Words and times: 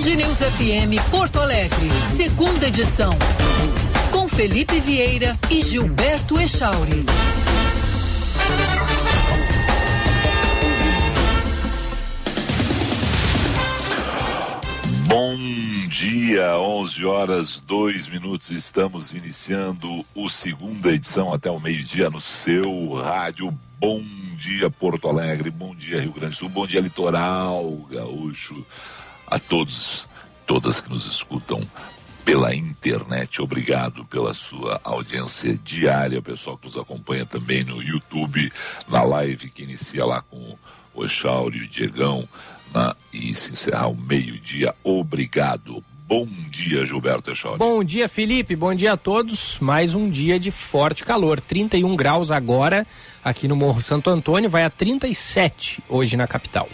Band 0.00 0.16
News 0.16 0.38
FM 0.38 1.10
Porto 1.10 1.40
Alegre, 1.40 1.90
segunda 2.16 2.68
edição. 2.68 3.10
Com 4.10 4.26
Felipe 4.26 4.80
Vieira 4.80 5.32
e 5.50 5.60
Gilberto 5.60 6.40
Echauri. 6.40 7.04
Bom 15.06 15.36
dia, 15.88 16.56
11 16.58 17.04
horas 17.04 17.60
2 17.60 18.08
minutos. 18.08 18.48
Estamos 18.50 19.12
iniciando 19.12 20.02
o 20.14 20.30
segunda 20.30 20.92
edição 20.92 21.34
até 21.34 21.50
o 21.50 21.60
meio-dia 21.60 22.08
no 22.08 22.22
seu 22.22 22.94
rádio. 22.94 23.52
Bom 23.78 24.02
dia, 24.36 24.70
Porto 24.70 25.08
Alegre. 25.08 25.50
Bom 25.50 25.74
dia, 25.74 26.00
Rio 26.00 26.12
Grande 26.12 26.34
do 26.34 26.38
Sul. 26.38 26.48
Bom 26.48 26.66
dia, 26.66 26.80
Litoral 26.80 27.70
Gaúcho. 27.90 28.64
A 29.30 29.38
todos, 29.38 30.08
todas 30.46 30.80
que 30.80 30.90
nos 30.90 31.06
escutam 31.06 31.66
pela 32.24 32.54
internet. 32.54 33.40
Obrigado 33.40 34.04
pela 34.04 34.34
sua 34.34 34.80
audiência 34.84 35.58
diária, 35.64 36.20
pessoal 36.20 36.58
que 36.58 36.66
nos 36.66 36.76
acompanha 36.76 37.24
também 37.24 37.64
no 37.64 37.82
YouTube, 37.82 38.52
na 38.88 39.02
live 39.02 39.50
que 39.50 39.62
inicia 39.62 40.04
lá 40.04 40.20
com 40.22 40.56
o 40.94 41.04
Echauri 41.04 41.58
e 41.58 41.62
o 41.62 41.68
Diegão 41.68 42.28
na, 42.74 42.94
e 43.12 43.34
se 43.34 43.52
encerrar 43.52 43.88
o 43.88 43.96
meio-dia. 43.96 44.74
Obrigado. 44.82 45.82
Bom 46.06 46.26
dia, 46.50 46.84
Gilberto 46.84 47.30
Echauri. 47.30 47.58
Bom 47.58 47.84
dia, 47.84 48.08
Felipe. 48.08 48.56
Bom 48.56 48.74
dia 48.74 48.94
a 48.94 48.96
todos. 48.96 49.58
Mais 49.60 49.94
um 49.94 50.10
dia 50.10 50.40
de 50.40 50.50
forte 50.50 51.04
calor. 51.04 51.40
31 51.40 51.94
graus 51.94 52.32
agora 52.32 52.84
aqui 53.24 53.46
no 53.46 53.54
Morro 53.54 53.80
Santo 53.80 54.10
Antônio, 54.10 54.50
vai 54.50 54.64
a 54.64 54.70
37 54.70 55.82
hoje 55.88 56.16
na 56.16 56.26
capital. 56.26 56.68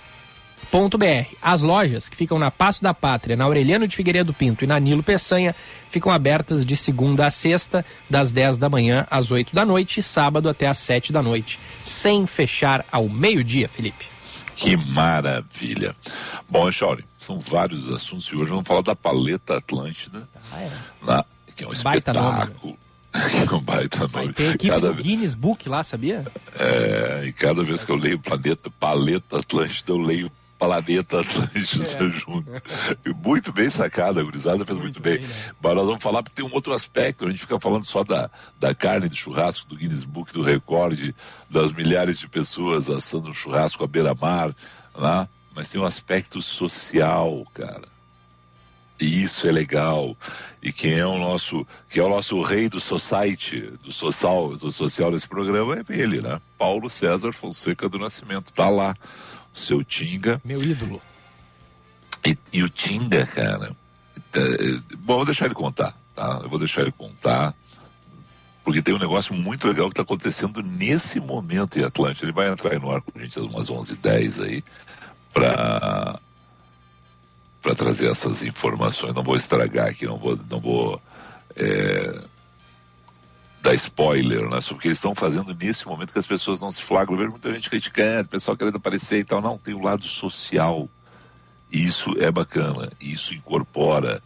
as 1.41 1.63
lojas 1.63 2.09
que 2.09 2.17
ficam 2.17 2.37
na 2.37 2.51
Passo 2.51 2.83
da 2.83 2.93
Pátria, 2.93 3.37
na 3.37 3.45
Aureliano 3.45 3.87
de 3.87 3.95
Figueiredo 3.95 4.35
Pinto 4.35 4.65
e 4.65 4.67
na 4.67 4.81
Nilo 4.81 5.05
Peçanha 5.05 5.55
ficam 5.89 6.11
abertas 6.11 6.67
de 6.67 6.77
segunda 6.77 7.27
a 7.27 7.31
sexta, 7.31 7.85
das 8.11 8.33
10 8.33 8.59
da 8.59 8.69
manhã 8.69 9.07
às 9.09 9.31
8 9.31 9.55
da 9.55 9.65
noite 9.65 10.01
e 10.01 10.03
sábado 10.03 10.49
até 10.49 10.67
às 10.67 10.79
7 10.79 11.13
da 11.13 11.23
noite, 11.23 11.61
sem 11.85 12.27
fechar 12.27 12.85
ao 12.91 13.09
meio-dia, 13.09 13.69
Felipe. 13.69 14.07
Que 14.57 14.77
maravilha. 14.77 15.95
Bom, 16.51 16.71
Chauri, 16.73 17.05
são 17.21 17.39
vários 17.39 17.89
assuntos 17.89 18.27
e 18.27 18.37
hoje 18.37 18.51
vamos 18.51 18.67
falar 18.67 18.83
da 18.83 18.97
Paleta 18.97 19.59
Atlântida, 19.59 20.29
ah, 20.53 20.61
é. 20.61 20.71
na, 21.07 21.25
que 21.55 21.63
é 21.63 21.69
um 21.69 21.83
Baita 21.85 22.11
espetáculo. 22.11 22.77
um 23.53 23.61
baita 23.61 24.09
nome. 24.09 24.33
Ter 24.33 24.55
equipe 24.57 24.69
cada... 24.69 24.93
do 24.93 25.01
Guinness 25.01 25.35
Book 25.35 25.69
lá, 25.69 25.85
sabia? 25.85 26.27
É, 26.59 27.27
e 27.27 27.33
cada 27.33 27.63
vez 27.63 27.85
que 27.85 27.93
eu 27.93 27.97
leio 27.97 28.19
Planeta, 28.19 28.69
Paleta 28.71 29.39
Atlântida, 29.39 29.93
eu 29.93 29.99
leio 29.99 30.33
Planeta 30.65 31.21
Atlântida 31.21 31.85
é. 32.05 32.09
junto. 32.11 32.51
Muito 33.23 33.53
bem 33.53 33.69
sacada, 33.71 34.21
a 34.21 34.25
gurizada 34.25 34.65
fez 34.65 34.79
muito, 34.79 35.01
muito 35.01 35.01
bem. 35.01 35.19
bem 35.19 35.27
né? 35.27 35.53
Mas 35.63 35.75
nós 35.75 35.87
vamos 35.87 36.03
falar 36.03 36.23
porque 36.23 36.43
tem 36.43 36.51
um 36.51 36.55
outro 36.55 36.73
aspecto, 36.73 37.27
a 37.27 37.31
gente 37.31 37.41
fica 37.41 37.61
falando 37.61 37.85
só 37.85 38.03
da, 38.03 38.31
da 38.59 38.75
carne 38.75 39.09
do 39.09 39.17
churrasco, 39.17 39.67
do 39.67 39.77
Guinness 39.77 40.05
Book, 40.05 40.33
do 40.33 40.43
recorde, 40.43 41.15
das 41.49 41.73
milhares 41.73 42.19
de 42.19 42.29
pessoas 42.29 42.91
assando 42.91 43.31
um 43.31 43.35
churrasco 43.35 43.85
à 43.85 43.87
beira-mar, 43.87 44.55
né? 44.97 45.29
mas 45.55 45.69
tem 45.69 45.81
um 45.81 45.85
aspecto 45.85 46.43
social, 46.43 47.47
cara. 47.55 47.95
E 49.01 49.23
isso 49.23 49.47
é 49.47 49.53
legal. 49.53 50.17
E 50.63 50.73
quem 50.73 50.95
é 50.95 51.07
o 51.07 51.19
nosso, 51.19 51.67
que 51.91 51.99
é 51.99 52.03
o 52.03 52.09
nosso 52.09 52.41
rei 52.41 52.69
do 52.69 52.79
society, 52.79 53.73
do 53.83 53.93
social, 53.93 54.57
do 54.57 54.71
social 54.71 55.11
desse 55.11 55.27
programa 55.27 55.77
é 55.77 55.85
ele, 55.89 56.21
né? 56.21 56.41
Paulo 56.57 56.89
César 56.89 57.33
Fonseca 57.33 57.89
do 57.89 57.99
Nascimento, 57.99 58.53
tá 58.53 58.69
lá 58.69 58.97
seu 59.55 59.83
Tinga. 59.85 60.41
Meu 60.45 60.63
ídolo. 60.63 61.01
E, 62.27 62.37
e 62.53 62.63
o 62.63 62.69
Tinga, 62.69 63.25
cara. 63.27 63.75
Tá, 64.31 64.41
bom, 64.99 65.15
eu 65.15 65.19
vou 65.19 65.25
deixar 65.25 65.47
ele 65.47 65.55
contar, 65.55 65.97
tá? 66.15 66.41
Eu 66.43 66.51
vou 66.51 66.59
deixar 66.59 66.83
ele 66.83 66.93
contar. 66.93 67.55
Porque 68.63 68.83
tem 68.83 68.95
um 68.95 68.99
negócio 68.99 69.35
muito 69.35 69.69
legal 69.69 69.89
que 69.89 69.93
está 69.93 70.03
acontecendo 70.03 70.63
nesse 70.63 71.21
momento 71.21 71.79
em 71.79 71.85
Atlântica. 71.85 72.25
Ele 72.25 72.33
vai 72.33 72.51
entrar 72.51 72.79
no 72.81 72.91
ar 72.91 73.01
com 73.03 73.17
a 73.17 73.23
gente 73.23 73.39
às 73.39 73.45
umas 73.45 73.71
11h10 73.71 74.43
aí, 74.45 74.65
para 75.33 76.19
para 77.63 77.75
trazer 77.75 78.11
essas 78.11 78.43
informações. 78.43 79.15
Não 79.15 79.23
vou 79.23 79.37
estragar 79.37 79.89
aqui, 79.89 80.05
não 80.05 80.19
vou, 80.19 80.39
não 80.51 80.61
vou 80.61 81.01
é, 81.57 82.25
dar 83.65 83.75
spoiler, 83.75 84.49
né? 84.49 84.61
Sobre 84.61 84.79
o 84.79 84.83
que 84.83 84.89
eles 84.89 84.99
estão 84.99 85.15
fazendo 85.15 85.55
nesse 85.55 85.87
momento 85.87 86.13
que 86.13 86.19
as 86.19 86.27
pessoas 86.27 86.61
não 86.61 86.71
se 86.71 86.83
flagram. 86.83 87.15
Eu 87.15 87.19
vejo 87.19 87.31
muita 87.31 87.53
gente 87.53 87.71
criticando, 87.71 88.23
o 88.23 88.29
pessoal 88.29 88.57
querendo 88.57 88.77
aparecer 88.77 89.21
e 89.21 89.25
tal. 89.25 89.41
Não, 89.41 89.59
tem 89.59 89.75
o 89.75 89.83
lado 89.83 90.05
social. 90.05 90.89
E 91.73 91.85
isso 91.85 92.15
é 92.21 92.31
bacana. 92.31 92.93
Isso 93.01 93.35
incorpora 93.35 94.23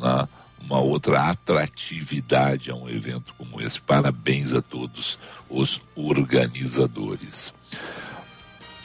né, 0.00 0.28
uma 0.60 0.80
outra 0.80 1.28
atratividade 1.28 2.70
a 2.70 2.74
um 2.74 2.88
evento 2.88 3.34
como 3.36 3.60
esse. 3.60 3.80
Parabéns 3.80 4.54
a 4.54 4.62
todos 4.62 5.18
os 5.50 5.82
organizadores. 5.94 7.52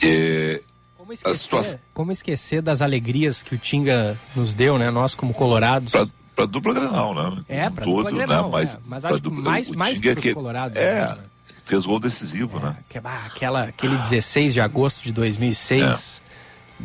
É, 0.02 0.62
como 0.98 1.12
esquecer, 1.12 1.80
como 1.92 2.12
esquecer 2.12 2.62
das 2.62 2.82
alegrias 2.82 3.42
que 3.42 3.54
o 3.54 3.58
Tinga 3.58 4.18
nos 4.36 4.52
deu, 4.52 4.78
né? 4.78 4.90
Nós 4.90 5.14
como 5.14 5.32
colorados. 5.32 5.92
Pra 5.92 6.06
para 6.34 6.46
dupla 6.46 6.74
Grenal, 6.74 7.14
né? 7.14 7.44
É, 7.48 7.70
para 7.70 7.84
dupla 7.84 8.10
né? 8.10 8.18
Grenal, 8.18 8.44
né? 8.44 8.50
Mas, 8.52 8.74
é. 8.74 8.78
mas 8.86 9.04
acho 9.04 9.20
dupla, 9.20 9.42
que 9.42 9.48
mais, 9.48 9.70
mais 9.70 9.98
para 9.98 10.14
que, 10.16 10.34
Colorados. 10.34 10.76
É, 10.76 11.06
né? 11.06 11.18
fez 11.64 11.86
gol 11.86 12.00
decisivo, 12.00 12.58
é, 12.58 12.62
né? 12.62 12.76
Ah, 13.04 13.26
aquela, 13.26 13.64
aquele 13.64 13.96
16 13.96 14.54
de 14.54 14.60
agosto 14.60 15.02
de 15.02 15.12
2006. 15.12 16.22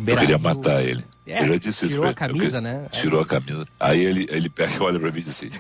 É. 0.06 0.12
Eu 0.12 0.18
queria 0.18 0.38
matar 0.38 0.84
ele. 0.84 1.04
É, 1.26 1.42
eu 1.42 1.48
já 1.48 1.58
disse 1.58 1.88
tirou 1.88 2.06
isso 2.06 2.12
a 2.12 2.14
camisa, 2.14 2.58
eu, 2.58 2.62
né? 2.62 2.86
Tirou 2.92 3.22
a 3.22 3.26
camisa. 3.26 3.68
Aí 3.80 4.00
ele, 4.00 4.28
ele 4.30 4.52
olha 4.80 5.00
pra 5.00 5.12
mim 5.12 5.20
e 5.20 5.22
diz 5.22 5.30
assim, 5.30 5.52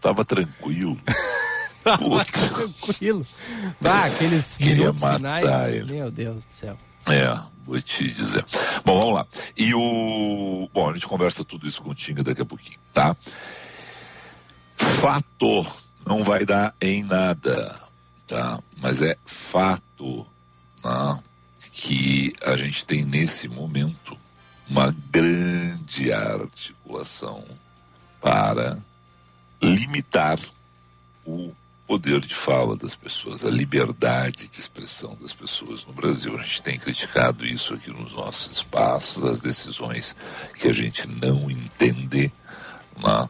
tava 0.00 0.24
tranquilo. 0.24 0.98
tava 1.82 2.24
tranquilo. 2.24 3.20
Ah, 3.84 4.04
aqueles 4.04 4.56
queria 4.56 4.92
matar 4.92 5.16
finais, 5.16 5.74
ele. 5.74 5.92
Meu 5.92 6.10
Deus 6.10 6.44
do 6.44 6.52
céu. 6.52 6.76
É, 7.06 7.38
vou 7.64 7.80
te 7.80 8.06
dizer. 8.08 8.44
Bom, 8.84 9.00
vamos 9.00 9.14
lá. 9.14 9.26
E 9.56 9.74
o. 9.74 10.68
Bom, 10.72 10.90
a 10.90 10.94
gente 10.94 11.06
conversa 11.06 11.44
tudo 11.44 11.66
isso 11.66 11.82
com 11.82 11.90
o 11.90 11.94
Tinga 11.94 12.22
daqui 12.22 12.42
a 12.42 12.46
pouquinho, 12.46 12.78
tá? 12.92 13.16
Fato 14.76 15.66
não 16.06 16.24
vai 16.24 16.44
dar 16.44 16.74
em 16.80 17.02
nada, 17.04 17.80
tá? 18.26 18.60
Mas 18.78 19.02
é 19.02 19.16
fato 19.24 20.26
né, 20.84 21.22
que 21.72 22.32
a 22.44 22.56
gente 22.56 22.84
tem 22.84 23.04
nesse 23.04 23.48
momento 23.48 24.18
uma 24.68 24.90
grande 25.10 26.12
articulação 26.12 27.44
para 28.20 28.78
limitar 29.60 30.38
o 31.24 31.52
poder 31.92 32.20
de 32.20 32.34
fala 32.34 32.74
das 32.74 32.94
pessoas, 32.94 33.44
a 33.44 33.50
liberdade 33.50 34.48
de 34.48 34.58
expressão 34.58 35.14
das 35.20 35.34
pessoas 35.34 35.84
no 35.84 35.92
Brasil. 35.92 36.38
A 36.38 36.42
gente 36.42 36.62
tem 36.62 36.78
criticado 36.78 37.44
isso 37.44 37.74
aqui 37.74 37.90
nos 37.90 38.14
nossos 38.14 38.56
espaços, 38.56 39.22
as 39.22 39.42
decisões 39.42 40.16
que 40.56 40.68
a 40.68 40.72
gente 40.72 41.06
não 41.06 41.50
entende, 41.50 42.32
né? 42.96 43.28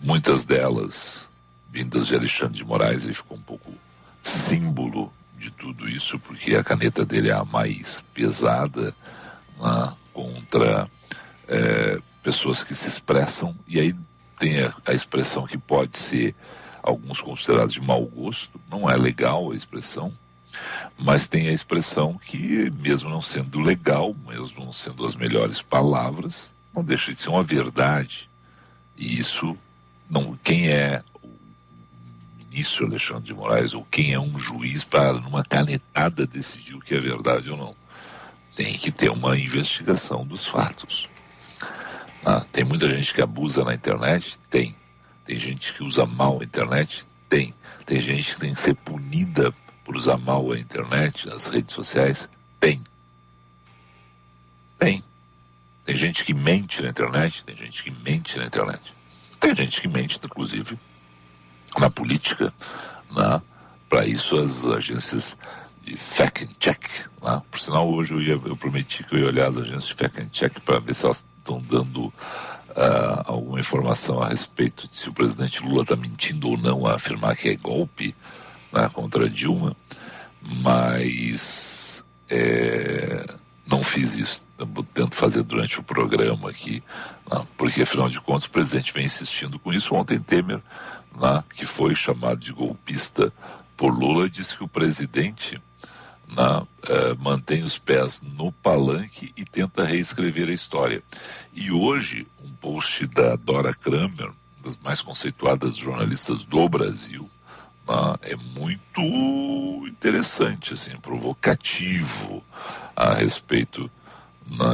muitas 0.00 0.44
delas 0.44 1.28
vindas 1.68 2.06
de 2.06 2.14
Alexandre 2.14 2.56
de 2.56 2.64
Moraes, 2.64 3.02
ele 3.02 3.12
ficou 3.12 3.36
um 3.36 3.42
pouco 3.42 3.74
símbolo 4.22 5.12
de 5.36 5.50
tudo 5.50 5.88
isso, 5.88 6.16
porque 6.20 6.54
a 6.54 6.62
caneta 6.62 7.04
dele 7.04 7.30
é 7.30 7.34
a 7.34 7.44
mais 7.44 8.04
pesada 8.14 8.94
né? 9.58 9.96
contra 10.12 10.88
é, 11.48 12.00
pessoas 12.22 12.62
que 12.62 12.72
se 12.72 12.86
expressam, 12.86 13.52
e 13.66 13.80
aí 13.80 13.96
tem 14.38 14.62
a, 14.62 14.72
a 14.86 14.92
expressão 14.92 15.44
que 15.44 15.58
pode 15.58 15.98
ser 15.98 16.36
alguns 16.86 17.20
considerados 17.20 17.74
de 17.74 17.80
mau 17.80 18.04
gosto, 18.06 18.60
não 18.70 18.88
é 18.88 18.96
legal 18.96 19.50
a 19.50 19.56
expressão, 19.56 20.12
mas 20.96 21.26
tem 21.26 21.48
a 21.48 21.52
expressão 21.52 22.16
que, 22.16 22.70
mesmo 22.70 23.10
não 23.10 23.20
sendo 23.20 23.60
legal, 23.60 24.14
mesmo 24.26 24.64
não 24.64 24.72
sendo 24.72 25.04
as 25.04 25.14
melhores 25.14 25.60
palavras, 25.60 26.54
não 26.74 26.82
deixa 26.82 27.12
de 27.12 27.20
ser 27.20 27.28
uma 27.28 27.42
verdade. 27.42 28.30
E 28.96 29.18
isso, 29.18 29.56
não, 30.08 30.38
quem 30.42 30.68
é 30.70 31.02
o 31.22 31.28
ministro 32.38 32.86
Alexandre 32.86 33.24
de 33.24 33.34
Moraes 33.34 33.74
ou 33.74 33.84
quem 33.90 34.12
é 34.12 34.20
um 34.20 34.38
juiz 34.38 34.84
para, 34.84 35.14
numa 35.14 35.44
canetada, 35.44 36.26
decidir 36.26 36.74
o 36.74 36.80
que 36.80 36.94
é 36.94 37.00
verdade 37.00 37.50
ou 37.50 37.56
não? 37.56 37.74
Tem 38.54 38.78
que 38.78 38.90
ter 38.90 39.10
uma 39.10 39.38
investigação 39.38 40.24
dos 40.24 40.46
fatos. 40.46 41.08
Ah, 42.24 42.44
tem 42.50 42.64
muita 42.64 42.88
gente 42.88 43.12
que 43.12 43.20
abusa 43.20 43.64
na 43.64 43.74
internet? 43.74 44.38
Tem. 44.48 44.74
Tem 45.26 45.38
gente 45.38 45.74
que 45.74 45.82
usa 45.82 46.06
mal 46.06 46.38
a 46.40 46.44
internet? 46.44 47.06
Tem. 47.28 47.52
Tem 47.84 47.98
gente 47.98 48.34
que 48.34 48.40
tem 48.40 48.54
que 48.54 48.60
ser 48.60 48.74
punida 48.76 49.52
por 49.84 49.96
usar 49.96 50.16
mal 50.16 50.52
a 50.52 50.58
internet, 50.58 51.28
as 51.28 51.48
redes 51.48 51.74
sociais? 51.74 52.28
Tem. 52.60 52.80
Tem. 54.78 55.02
Tem 55.84 55.96
gente 55.96 56.24
que 56.24 56.32
mente 56.32 56.80
na 56.80 56.90
internet? 56.90 57.44
Tem 57.44 57.56
gente 57.56 57.82
que 57.82 57.90
mente 57.90 58.38
na 58.38 58.46
internet. 58.46 58.94
Tem 59.40 59.54
gente 59.54 59.80
que 59.80 59.88
mente, 59.88 60.20
inclusive, 60.22 60.78
na 61.78 61.90
política. 61.90 62.54
Né? 63.10 63.42
Para 63.88 64.06
isso, 64.06 64.36
as 64.36 64.64
agências 64.64 65.36
de 65.82 65.96
fact 65.96 66.44
and 66.44 66.50
check. 66.58 66.88
Né? 67.22 67.42
Por 67.50 67.60
sinal, 67.60 67.88
hoje 67.88 68.12
eu, 68.12 68.20
ia, 68.20 68.32
eu 68.32 68.56
prometi 68.56 69.04
que 69.04 69.14
eu 69.14 69.20
ia 69.20 69.26
olhar 69.26 69.48
as 69.48 69.56
agências 69.56 69.86
de 69.86 69.94
fact 69.94 70.20
and 70.20 70.28
check 70.30 70.60
para 70.60 70.78
ver 70.80 70.94
se 70.94 71.04
elas 71.04 71.24
estão 71.38 71.60
dando 71.60 72.12
uh, 72.76 73.22
alguma 73.24 73.58
informação 73.58 74.22
a 74.22 74.28
respeito 74.28 74.88
de 74.88 74.96
se 74.96 75.08
o 75.08 75.12
presidente 75.12 75.62
Lula 75.62 75.82
está 75.82 75.96
mentindo 75.96 76.48
ou 76.48 76.58
não 76.58 76.86
a 76.86 76.94
afirmar 76.94 77.36
que 77.36 77.48
é 77.48 77.56
golpe 77.56 78.14
né, 78.72 78.88
contra 78.92 79.28
Dilma, 79.28 79.74
mas 80.42 82.04
é, 82.28 83.34
não 83.66 83.82
fiz 83.82 84.14
isso. 84.14 84.44
Eu 84.58 84.66
tento 84.94 85.14
fazer 85.16 85.42
durante 85.42 85.80
o 85.80 85.82
programa 85.82 86.50
aqui, 86.50 86.82
né, 87.30 87.46
porque 87.56 87.82
afinal 87.82 88.08
de 88.08 88.20
contas 88.20 88.44
o 88.44 88.50
presidente 88.50 88.92
vem 88.92 89.06
insistindo 89.06 89.58
com 89.58 89.72
isso. 89.72 89.94
Ontem 89.94 90.20
Temer, 90.20 90.62
né, 91.18 91.42
que 91.54 91.64
foi 91.64 91.94
chamado 91.94 92.38
de 92.38 92.52
golpista 92.52 93.32
por 93.76 93.92
Lula, 93.92 94.28
disse 94.28 94.56
que 94.56 94.64
o 94.64 94.68
presidente 94.68 95.60
na, 96.28 96.66
eh, 96.82 97.14
mantém 97.18 97.62
os 97.62 97.78
pés 97.78 98.20
no 98.20 98.50
palanque 98.50 99.32
e 99.36 99.44
tenta 99.44 99.84
reescrever 99.84 100.48
a 100.48 100.52
história. 100.52 101.02
E 101.54 101.70
hoje, 101.70 102.26
post 102.66 103.06
da 103.06 103.36
Dora 103.36 103.72
Kramer, 103.72 104.32
das 104.60 104.76
mais 104.78 105.00
conceituadas 105.00 105.76
jornalistas 105.76 106.44
do 106.44 106.68
Brasil, 106.68 107.24
é 108.22 108.34
muito 108.34 109.86
interessante, 109.86 110.72
assim, 110.72 110.96
provocativo 110.96 112.42
a 112.96 113.14
respeito 113.14 113.88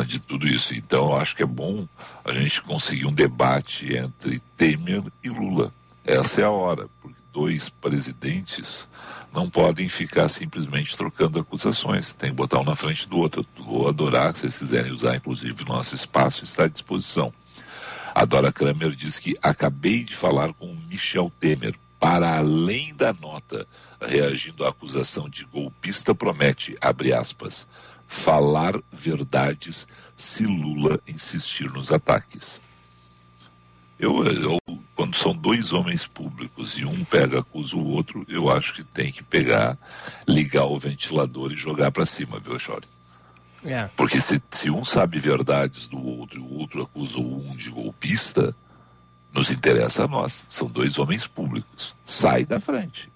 de 0.06 0.18
tudo 0.18 0.46
isso. 0.46 0.74
Então, 0.74 1.10
eu 1.10 1.16
acho 1.16 1.36
que 1.36 1.42
é 1.42 1.46
bom 1.46 1.86
a 2.24 2.32
gente 2.32 2.62
conseguir 2.62 3.04
um 3.04 3.12
debate 3.12 3.94
entre 3.94 4.38
Temer 4.56 5.04
e 5.22 5.28
Lula. 5.28 5.70
Essa 6.02 6.40
é 6.40 6.44
a 6.44 6.50
hora, 6.50 6.88
porque 7.02 7.20
dois 7.30 7.68
presidentes 7.68 8.88
não 9.34 9.50
podem 9.50 9.86
ficar 9.86 10.30
simplesmente 10.30 10.96
trocando 10.96 11.38
acusações. 11.38 12.14
Tem 12.14 12.30
que 12.30 12.36
botar 12.36 12.58
um 12.60 12.64
na 12.64 12.74
frente 12.74 13.06
do 13.06 13.18
outro. 13.18 13.44
Vou 13.58 13.86
adorar, 13.86 14.34
se 14.34 14.40
vocês 14.40 14.56
quiserem 14.56 14.92
usar, 14.92 15.14
inclusive, 15.16 15.62
o 15.62 15.66
nosso 15.66 15.94
espaço, 15.94 16.42
está 16.42 16.64
à 16.64 16.68
disposição. 16.68 17.30
A 18.14 18.26
Dora 18.26 18.52
Kramer 18.52 18.90
diz 18.90 19.18
que 19.18 19.36
acabei 19.42 20.04
de 20.04 20.14
falar 20.14 20.52
com 20.52 20.74
Michel 20.88 21.32
Temer. 21.40 21.74
Para 21.98 22.36
além 22.36 22.92
da 22.94 23.12
nota, 23.12 23.66
reagindo 24.00 24.64
à 24.64 24.70
acusação 24.70 25.28
de 25.28 25.44
golpista, 25.44 26.12
promete, 26.12 26.74
abre 26.80 27.12
aspas, 27.12 27.66
falar 28.08 28.74
verdades 28.90 29.86
se 30.16 30.44
Lula 30.44 31.00
insistir 31.06 31.70
nos 31.70 31.92
ataques. 31.92 32.60
Eu, 34.00 34.24
eu, 34.24 34.58
quando 34.96 35.16
são 35.16 35.32
dois 35.32 35.72
homens 35.72 36.04
públicos 36.04 36.76
e 36.76 36.84
um 36.84 37.04
pega, 37.04 37.38
acusa 37.38 37.76
o 37.76 37.86
outro, 37.86 38.26
eu 38.28 38.50
acho 38.50 38.74
que 38.74 38.82
tem 38.82 39.12
que 39.12 39.22
pegar, 39.22 39.78
ligar 40.26 40.66
o 40.66 40.78
ventilador 40.78 41.52
e 41.52 41.56
jogar 41.56 41.92
para 41.92 42.04
cima, 42.04 42.40
viu, 42.40 42.58
Chore? 42.58 42.84
É. 43.64 43.88
Porque 43.96 44.20
se, 44.20 44.42
se 44.50 44.70
um 44.70 44.84
sabe 44.84 45.18
verdades 45.18 45.86
do 45.86 45.98
outro 46.04 46.40
e 46.40 46.42
o 46.42 46.58
outro 46.58 46.82
acusa 46.82 47.18
um 47.18 47.56
de 47.56 47.70
golpista, 47.70 48.54
nos 49.32 49.50
interessa 49.50 50.04
a 50.04 50.08
nós. 50.08 50.44
São 50.48 50.68
dois 50.68 50.98
homens 50.98 51.26
públicos. 51.26 51.94
Sai 52.04 52.44
da 52.44 52.60
frente. 52.60 53.10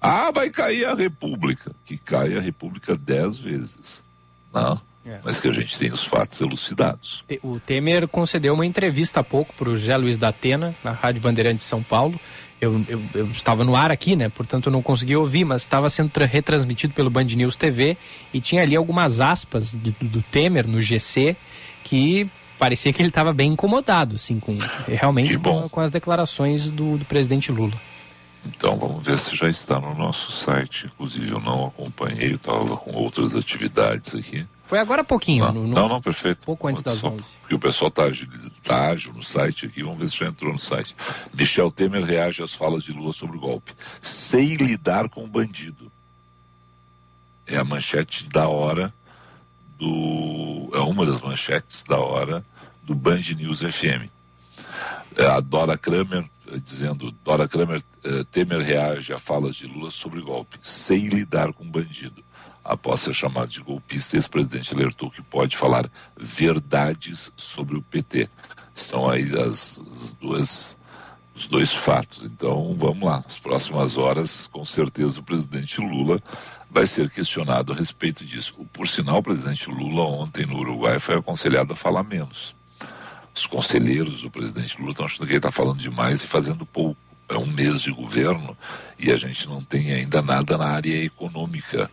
Ah, 0.00 0.30
vai 0.30 0.50
cair 0.50 0.86
a 0.86 0.94
República. 0.94 1.72
Que 1.84 1.96
caia 1.96 2.38
a 2.38 2.42
República 2.42 2.96
dez 2.96 3.38
vezes. 3.38 4.04
Não. 4.52 4.80
É. 5.04 5.18
Mas 5.24 5.40
que 5.40 5.48
a 5.48 5.52
gente 5.52 5.76
tem 5.78 5.90
os 5.90 6.04
fatos 6.04 6.40
elucidados. 6.40 7.24
O 7.42 7.58
Temer 7.58 8.06
concedeu 8.06 8.54
uma 8.54 8.64
entrevista 8.64 9.20
há 9.20 9.24
pouco 9.24 9.52
para 9.54 9.68
o 9.68 9.74
José 9.74 9.96
Luiz 9.96 10.16
da 10.16 10.28
Atena, 10.28 10.74
na 10.84 10.92
Rádio 10.92 11.20
Bandeirantes 11.20 11.64
de 11.64 11.68
São 11.68 11.82
Paulo. 11.82 12.20
Eu, 12.60 12.84
eu, 12.88 13.02
eu, 13.14 13.26
estava 13.32 13.64
no 13.64 13.74
ar 13.74 13.90
aqui, 13.90 14.14
né? 14.14 14.28
Portanto, 14.28 14.66
eu 14.66 14.72
não 14.72 14.80
consegui 14.80 15.16
ouvir, 15.16 15.44
mas 15.44 15.62
estava 15.62 15.90
sendo 15.90 16.12
retransmitido 16.18 16.94
pelo 16.94 17.10
Band 17.10 17.24
News 17.24 17.56
TV 17.56 17.96
e 18.32 18.40
tinha 18.40 18.62
ali 18.62 18.76
algumas 18.76 19.20
aspas 19.20 19.74
de, 19.74 19.90
do 20.00 20.22
Temer 20.22 20.68
no 20.68 20.80
GC 20.80 21.36
que 21.82 22.30
parecia 22.56 22.92
que 22.92 23.02
ele 23.02 23.08
estava 23.08 23.32
bem 23.32 23.54
incomodado, 23.54 24.14
assim, 24.14 24.38
com 24.38 24.56
realmente 24.86 25.36
com, 25.36 25.68
com, 25.68 25.80
as 25.80 25.90
declarações 25.90 26.70
do, 26.70 26.96
do 26.96 27.04
presidente 27.04 27.50
Lula. 27.50 27.74
Então 28.44 28.76
vamos 28.76 29.06
ver 29.06 29.18
se 29.18 29.36
já 29.36 29.48
está 29.48 29.78
no 29.78 29.94
nosso 29.94 30.32
site. 30.32 30.86
Inclusive 30.86 31.32
eu 31.32 31.40
não 31.40 31.66
acompanhei, 31.66 32.32
eu 32.32 32.36
estava 32.36 32.76
com 32.76 32.92
outras 32.92 33.36
atividades 33.36 34.14
aqui. 34.14 34.46
Foi 34.64 34.78
agora 34.78 35.02
há 35.02 35.04
pouquinho. 35.04 35.44
Não, 35.44 35.52
no, 35.52 35.62
no... 35.68 35.74
não, 35.74 35.88
não, 35.88 36.00
perfeito. 36.00 36.44
Pouco 36.44 36.66
antes 36.66 36.82
das 36.82 37.02
11. 37.04 37.24
Porque 37.40 37.54
o 37.54 37.58
pessoal 37.58 37.88
está 37.88 38.04
tá 38.62 38.88
ágil 38.90 39.12
no 39.12 39.22
site 39.22 39.66
aqui, 39.66 39.82
vamos 39.82 40.00
ver 40.00 40.08
se 40.08 40.16
já 40.16 40.26
entrou 40.26 40.52
no 40.52 40.58
site. 40.58 40.96
Michel 41.32 41.70
Temer 41.70 42.02
reage 42.04 42.42
às 42.42 42.52
falas 42.52 42.82
de 42.84 42.92
Lula 42.92 43.12
sobre 43.12 43.36
o 43.36 43.40
golpe. 43.40 43.72
Sem 44.00 44.56
lidar 44.56 45.08
com 45.08 45.22
o 45.24 45.28
bandido. 45.28 45.90
É 47.46 47.56
a 47.56 47.64
manchete 47.64 48.28
da 48.28 48.48
hora 48.48 48.92
do. 49.78 50.70
É 50.74 50.78
uma 50.78 51.04
das 51.04 51.20
manchetes 51.20 51.82
da 51.84 51.98
hora 51.98 52.44
do 52.82 52.94
Band 52.94 53.22
News 53.36 53.60
FM. 53.60 54.08
É, 55.16 55.26
a 55.26 55.40
Dora 55.40 55.76
Kramer 55.76 56.24
eh, 56.52 56.58
dizendo, 56.58 57.10
Dora 57.24 57.48
Kramer, 57.48 57.82
eh, 58.04 58.24
Temer 58.30 58.60
reage 58.60 59.12
a 59.12 59.18
falas 59.18 59.56
de 59.56 59.66
Lula 59.66 59.90
sobre 59.90 60.20
golpe, 60.20 60.58
sem 60.60 61.06
lidar 61.08 61.52
com 61.52 61.64
bandido. 61.64 62.22
Após 62.64 63.00
ser 63.00 63.14
chamado 63.14 63.48
de 63.48 63.60
golpista, 63.60 64.16
esse 64.16 64.28
presidente 64.28 64.74
alertou 64.74 65.10
que 65.10 65.22
pode 65.22 65.56
falar 65.56 65.90
verdades 66.16 67.32
sobre 67.36 67.76
o 67.76 67.82
PT. 67.82 68.28
Estão 68.74 69.08
aí 69.08 69.24
as, 69.38 69.80
as 69.90 70.12
duas, 70.12 70.78
os 71.34 71.48
dois 71.48 71.72
fatos. 71.72 72.24
Então, 72.24 72.74
vamos 72.78 73.02
lá. 73.02 73.20
Nas 73.22 73.38
próximas 73.38 73.98
horas, 73.98 74.46
com 74.46 74.64
certeza, 74.64 75.20
o 75.20 75.24
presidente 75.24 75.80
Lula 75.80 76.22
vai 76.70 76.86
ser 76.86 77.10
questionado 77.10 77.72
a 77.72 77.76
respeito 77.76 78.24
disso. 78.24 78.54
Por 78.72 78.88
sinal, 78.88 79.18
o 79.18 79.22
presidente 79.22 79.68
Lula, 79.68 80.04
ontem 80.04 80.46
no 80.46 80.58
Uruguai, 80.58 80.98
foi 80.98 81.16
aconselhado 81.16 81.72
a 81.72 81.76
falar 81.76 82.04
menos 82.04 82.54
os 83.34 83.46
conselheiros 83.46 84.22
do 84.22 84.30
presidente 84.30 84.78
Lula 84.78 84.92
estão 84.92 85.06
achando 85.06 85.26
que 85.26 85.32
ele 85.32 85.38
está 85.38 85.50
falando 85.50 85.78
demais 85.78 86.22
e 86.22 86.26
fazendo 86.26 86.66
pouco. 86.66 87.00
É 87.28 87.36
um 87.36 87.46
mês 87.46 87.80
de 87.80 87.90
governo 87.90 88.56
e 88.98 89.10
a 89.10 89.16
gente 89.16 89.48
não 89.48 89.62
tem 89.62 89.92
ainda 89.92 90.20
nada 90.20 90.58
na 90.58 90.66
área 90.66 91.02
econômica 91.02 91.90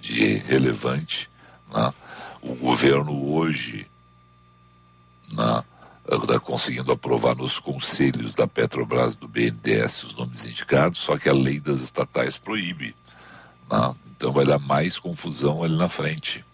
de 0.00 0.36
relevante. 0.38 1.28
Né? 1.70 1.92
O 2.40 2.54
governo 2.54 3.34
hoje 3.34 3.86
está 5.30 6.32
né, 6.32 6.38
conseguindo 6.42 6.90
aprovar 6.90 7.36
nos 7.36 7.58
conselhos 7.58 8.34
da 8.34 8.46
Petrobras 8.46 9.14
do 9.14 9.28
BNDES 9.28 10.04
os 10.04 10.14
nomes 10.14 10.46
indicados, 10.46 11.00
só 11.00 11.18
que 11.18 11.28
a 11.28 11.34
lei 11.34 11.60
das 11.60 11.80
estatais 11.80 12.38
proíbe. 12.38 12.96
Né? 13.70 13.94
Então 14.16 14.32
vai 14.32 14.46
dar 14.46 14.58
mais 14.58 14.98
confusão 14.98 15.62
ali 15.62 15.76
na 15.76 15.88
frente. 15.88 16.44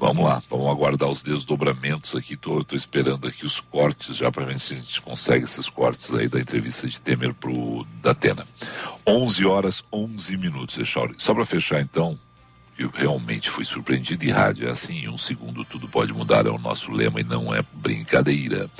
Vamos 0.00 0.24
lá, 0.24 0.40
vamos 0.48 0.66
aguardar 0.68 1.10
os 1.10 1.22
desdobramentos 1.22 2.16
aqui. 2.16 2.32
Estou 2.32 2.64
esperando 2.72 3.28
aqui 3.28 3.44
os 3.44 3.60
cortes 3.60 4.16
já 4.16 4.32
para 4.32 4.46
ver 4.46 4.58
se 4.58 4.72
a 4.72 4.76
gente 4.78 5.02
consegue 5.02 5.44
esses 5.44 5.68
cortes 5.68 6.14
aí 6.14 6.26
da 6.26 6.40
entrevista 6.40 6.88
de 6.88 6.98
Temer 6.98 7.34
pro 7.34 7.86
Datena. 8.00 8.46
11 9.06 9.44
horas 9.44 9.84
11 9.92 10.38
minutos, 10.38 10.78
Echauri. 10.78 11.16
Só 11.18 11.34
para 11.34 11.44
fechar 11.44 11.82
então, 11.82 12.18
eu 12.78 12.88
realmente 12.88 13.50
fui 13.50 13.62
surpreendido 13.62 14.24
e 14.24 14.30
rádio 14.30 14.66
é 14.66 14.70
assim, 14.70 15.00
em 15.00 15.08
um 15.10 15.18
segundo 15.18 15.66
tudo 15.66 15.86
pode 15.86 16.14
mudar, 16.14 16.46
é 16.46 16.50
o 16.50 16.56
nosso 16.56 16.90
lema 16.90 17.20
e 17.20 17.24
não 17.24 17.54
é 17.54 17.62
brincadeira. 17.70 18.70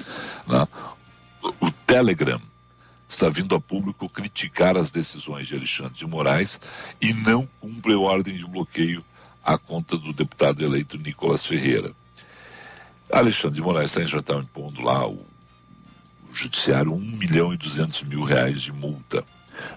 Né? 0.49 0.67
O 1.61 1.71
Telegram 1.87 2.41
está 3.07 3.29
vindo 3.29 3.55
a 3.55 3.61
público 3.61 4.09
criticar 4.09 4.75
as 4.75 4.91
decisões 4.91 5.49
de 5.49 5.55
Alexandre 5.55 5.99
de 5.99 6.07
Moraes 6.07 6.59
e 6.99 7.13
não 7.13 7.47
cumpre 7.61 7.93
a 7.93 7.99
ordem 7.99 8.39
de 8.39 8.47
bloqueio 8.47 9.05
à 9.45 9.59
conta 9.59 9.97
do 9.97 10.13
deputado 10.13 10.65
eleito 10.65 10.99
Nicolas 10.99 11.45
Ferreira. 11.45 11.93
Alexandre 13.13 13.57
de 13.57 13.63
Moraes 13.63 13.93
já 13.93 14.19
está 14.19 14.35
impondo 14.35 14.81
lá 14.83 15.07
o, 15.07 15.25
o 16.31 16.35
judiciário 16.35 16.93
1 16.93 16.99
milhão 16.99 17.53
e 17.53 17.57
200 17.57 18.05
mil 18.05 18.23
reais 18.23 18.63
de 18.63 18.73
multa. 18.73 19.25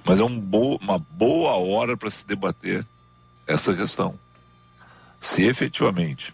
Mas 0.05 0.19
é 0.19 0.23
um 0.23 0.39
bo 0.39 0.75
uma 0.77 0.99
boa 0.99 1.53
hora 1.53 1.97
para 1.97 2.09
se 2.09 2.25
debater 2.25 2.85
essa 3.47 3.73
questão. 3.73 4.17
Se 5.19 5.43
efetivamente 5.43 6.33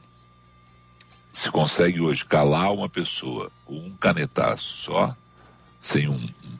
se 1.32 1.50
consegue 1.50 2.02
hoje 2.02 2.26
calar 2.26 2.74
uma 2.74 2.90
pessoa 2.90 3.52
com 3.66 3.78
um 3.78 3.96
canetaço 3.96 4.78
só, 4.78 5.16
sem 5.80 6.10
um, 6.10 6.16
um, 6.16 6.58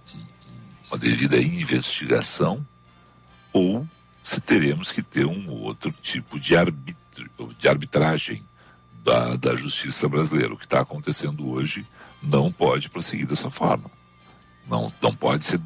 uma 0.88 0.98
devida 0.98 1.38
investigação, 1.38 2.66
ou 3.52 3.86
se 4.22 4.40
teremos 4.42 4.92
que 4.92 5.02
ter 5.02 5.26
um 5.26 5.50
outro 5.50 5.92
tipo 6.02 6.40
de, 6.40 6.56
arbítrio, 6.56 7.30
de 7.58 7.68
arbitragem 7.68 8.44
da, 9.04 9.36
da 9.36 9.56
justiça 9.56 10.08
brasileira. 10.08 10.54
O 10.54 10.58
que 10.58 10.66
está 10.66 10.82
acontecendo 10.82 11.50
hoje 11.50 11.86
não 12.22 12.52
pode 12.52 12.90
prosseguir 12.90 13.28
dessa 13.28 13.50
forma. 13.50 13.90
Não, 14.68 14.92
não 15.02 15.14
pode 15.14 15.46
ser 15.46 15.60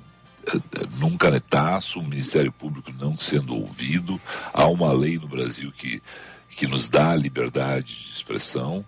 eh, 0.47 0.57
eh, 0.57 0.87
num 0.97 1.17
canetaço, 1.17 1.99
o 1.99 2.03
Ministério 2.03 2.51
Público 2.51 2.91
não 2.93 3.15
sendo 3.15 3.55
ouvido. 3.55 4.19
Há 4.53 4.65
uma 4.67 4.93
lei 4.93 5.17
no 5.17 5.27
Brasil 5.27 5.71
que, 5.71 6.01
que 6.49 6.67
nos 6.67 6.87
dá 6.87 7.15
liberdade 7.15 7.87
de 7.87 8.09
expressão. 8.09 8.85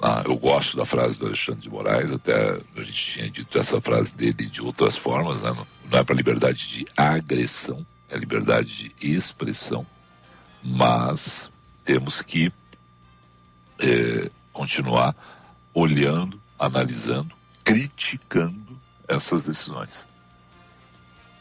Ah, 0.00 0.24
eu 0.26 0.36
gosto 0.36 0.76
da 0.76 0.84
frase 0.84 1.18
do 1.18 1.26
Alexandre 1.26 1.60
de 1.60 1.70
Moraes, 1.70 2.12
até 2.12 2.60
a 2.76 2.82
gente 2.82 2.92
tinha 2.92 3.30
dito 3.30 3.56
essa 3.56 3.80
frase 3.80 4.12
dele 4.12 4.46
de 4.46 4.60
outras 4.60 4.96
formas, 4.96 5.42
né? 5.42 5.54
não 5.88 5.98
é 5.98 6.02
para 6.02 6.16
liberdade 6.16 6.68
de 6.68 6.86
agressão, 6.96 7.86
é 8.12 8.18
liberdade 8.18 8.94
de 8.94 9.10
expressão, 9.10 9.86
mas 10.62 11.50
temos 11.82 12.20
que 12.20 12.52
é, 13.78 14.30
continuar 14.52 15.16
olhando, 15.72 16.38
analisando, 16.58 17.34
criticando 17.64 18.78
essas 19.08 19.46
decisões. 19.46 20.06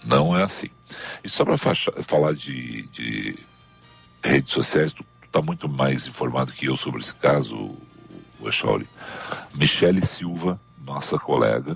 Não 0.01 0.35
é 0.35 0.43
assim. 0.43 0.69
E 1.21 1.29
só 1.29 1.43
para 1.43 1.57
falar 1.57 2.33
de, 2.33 2.83
de, 2.87 3.37
redes 4.23 4.53
sociais, 4.53 4.93
tu 4.93 5.05
está 5.25 5.41
muito 5.41 5.67
mais 5.67 6.07
informado 6.07 6.53
que 6.53 6.67
eu 6.67 6.77
sobre 6.77 7.01
esse 7.01 7.13
caso, 7.13 7.75
o 8.39 8.47
Echauri. 8.47 8.87
Michele 9.53 10.01
Silva, 10.01 10.59
nossa 10.83 11.19
colega, 11.19 11.75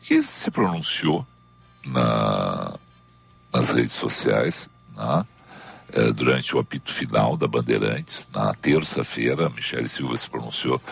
que 0.00 0.22
se 0.22 0.50
pronunciou 0.52 1.26
na, 1.84 2.78
nas 3.54 3.70
redes 3.70 3.92
sociais, 3.92 4.68
né? 4.96 5.24
é, 5.92 6.12
durante 6.12 6.54
o 6.56 6.58
apito 6.58 6.92
final 6.92 7.36
da 7.36 7.46
Bandeirantes, 7.46 8.28
na 8.34 8.52
terça-feira, 8.52 9.48
Michele 9.48 9.88
Silva 9.88 10.16
se 10.16 10.28
pronunciou 10.28 10.82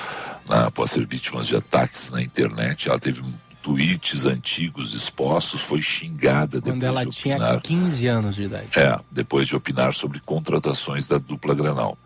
né, 0.49 0.65
após 0.67 0.91
ser 0.91 1.05
vítima 1.07 1.43
de 1.43 1.57
ataques 1.57 2.11
na 2.11 2.23
internet. 2.23 2.89
Ela 2.89 3.01
teve 3.01 3.23
tweets 3.63 4.27
antigos 4.27 4.95
expostos, 4.95 5.61
foi 5.61 5.83
xingada 5.83 6.61
Quando 6.61 6.81
depois 6.81 6.85
ela 6.85 7.03
de 7.05 7.09
opinar, 7.09 7.61
tinha 7.61 7.81
15 7.81 8.07
anos 8.07 8.37
de 8.37 8.45
idade. 8.45 8.71
É, 8.77 8.99
depois 9.11 9.49
de 9.49 9.57
opinar 9.57 9.93
sobre 9.93 10.21
contratações 10.21 11.09
da 11.09 11.19
dupla 11.19 11.55
Granal. 11.55 11.99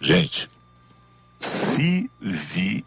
Gente, 0.00 0.48
civilidade. 1.38 2.84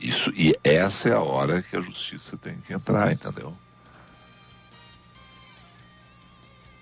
Isso, 0.00 0.32
e 0.34 0.58
essa 0.64 1.10
é 1.10 1.12
a 1.12 1.20
hora 1.20 1.62
que 1.62 1.76
a 1.76 1.80
justiça 1.82 2.36
tem 2.38 2.56
que 2.58 2.72
entrar, 2.72 3.12
entendeu? 3.12 3.54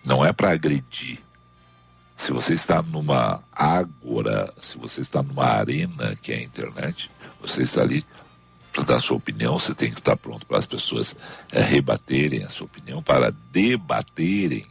Não 0.04 0.24
é 0.24 0.32
para 0.32 0.52
agredir. 0.52 1.18
Se 2.16 2.32
você 2.32 2.54
está 2.54 2.80
numa 2.80 3.42
ágora, 3.52 4.54
se 4.62 4.78
você 4.78 5.00
está 5.00 5.20
numa 5.20 5.44
arena 5.44 6.14
que 6.16 6.32
é 6.32 6.36
a 6.36 6.42
internet, 6.42 7.10
você 7.40 7.62
está 7.62 7.82
ali 7.82 8.04
para 8.72 8.84
dar 8.84 9.00
sua 9.00 9.16
opinião, 9.16 9.58
você 9.58 9.74
tem 9.74 9.90
que 9.90 9.96
estar 9.96 10.16
pronto 10.16 10.46
para 10.46 10.58
as 10.58 10.66
pessoas 10.66 11.16
é, 11.50 11.60
rebaterem 11.60 12.44
a 12.44 12.48
sua 12.48 12.66
opinião, 12.66 13.02
para 13.02 13.32
debaterem. 13.50 14.66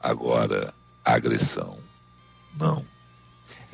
Agora, 0.00 0.74
agressão, 1.04 1.78
não. 2.56 2.84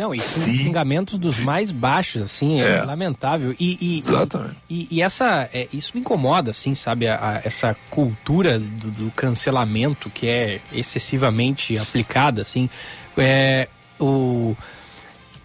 Não, 0.00 0.14
e 0.14 0.18
xingamentos 0.18 1.18
dos 1.18 1.38
mais 1.40 1.70
baixos, 1.70 2.22
assim, 2.22 2.62
é, 2.62 2.78
é. 2.78 2.82
lamentável. 2.82 3.54
E, 3.60 3.76
e, 3.78 3.98
Exatamente. 3.98 4.56
E, 4.70 4.88
e, 4.90 5.02
essa, 5.02 5.46
é, 5.52 5.68
isso 5.74 5.90
me 5.94 6.00
incomoda, 6.00 6.52
assim, 6.52 6.74
sabe? 6.74 7.06
A, 7.06 7.16
a, 7.16 7.40
essa 7.44 7.76
cultura 7.90 8.58
do, 8.58 8.90
do, 8.90 9.10
cancelamento 9.10 10.08
que 10.08 10.26
é 10.26 10.58
excessivamente 10.72 11.76
aplicada, 11.76 12.40
assim. 12.40 12.70
É, 13.14 13.68
o, 14.00 14.56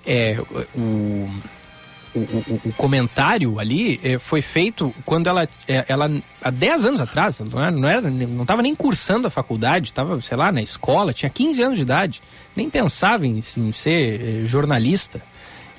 é, 0.05 0.37
o, 0.73 1.29
o, 2.15 2.73
comentário 2.73 3.59
ali 3.59 3.99
é, 4.03 4.17
foi 4.17 4.41
feito 4.41 4.93
quando 5.05 5.27
ela, 5.27 5.47
é, 5.67 5.85
ela 5.87 6.09
há 6.41 6.49
10 6.49 6.85
anos 6.85 7.01
atrás, 7.01 7.39
não 7.39 7.61
era, 7.61 7.71
não, 7.71 7.89
era, 7.89 8.09
não 8.09 8.43
estava 8.43 8.61
nem 8.61 8.73
cursando 8.73 9.27
a 9.27 9.29
faculdade, 9.29 9.87
estava, 9.87 10.19
sei 10.21 10.37
lá, 10.37 10.51
na 10.51 10.61
escola, 10.61 11.13
tinha 11.13 11.29
15 11.29 11.61
anos 11.61 11.77
de 11.77 11.83
idade 11.83 12.21
nem 12.55 12.69
pensava 12.69 13.27
em, 13.27 13.39
em 13.57 13.71
ser 13.73 14.21
eh, 14.21 14.45
jornalista. 14.45 15.21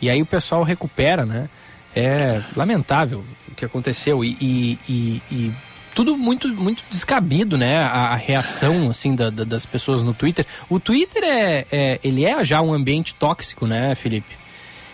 E 0.01 0.11
aí 0.11 0.21
o 0.21 0.27
pessoal 0.27 0.63
recupera, 0.63 1.25
né? 1.25 1.49
É 1.95 2.43
lamentável 2.55 3.25
o 3.49 3.55
que 3.55 3.65
aconteceu 3.65 4.23
e, 4.23 4.37
e, 4.39 4.79
e, 4.87 5.23
e 5.33 5.53
tudo 5.95 6.19
muito 6.19 6.47
muito 6.49 6.83
descabido, 6.91 7.57
né? 7.57 7.79
A, 7.79 8.09
a 8.09 8.15
reação 8.15 8.91
assim 8.91 9.15
da, 9.15 9.31
da, 9.31 9.45
das 9.45 9.65
pessoas 9.65 10.03
no 10.03 10.13
Twitter. 10.13 10.45
O 10.69 10.79
Twitter 10.79 11.25
é, 11.25 11.67
é, 11.73 12.01
ele 12.05 12.27
é 12.27 12.45
já 12.45 12.61
um 12.61 12.75
ambiente 12.75 13.15
tóxico, 13.15 13.67
né, 13.67 13.95
Felipe? 13.95 14.37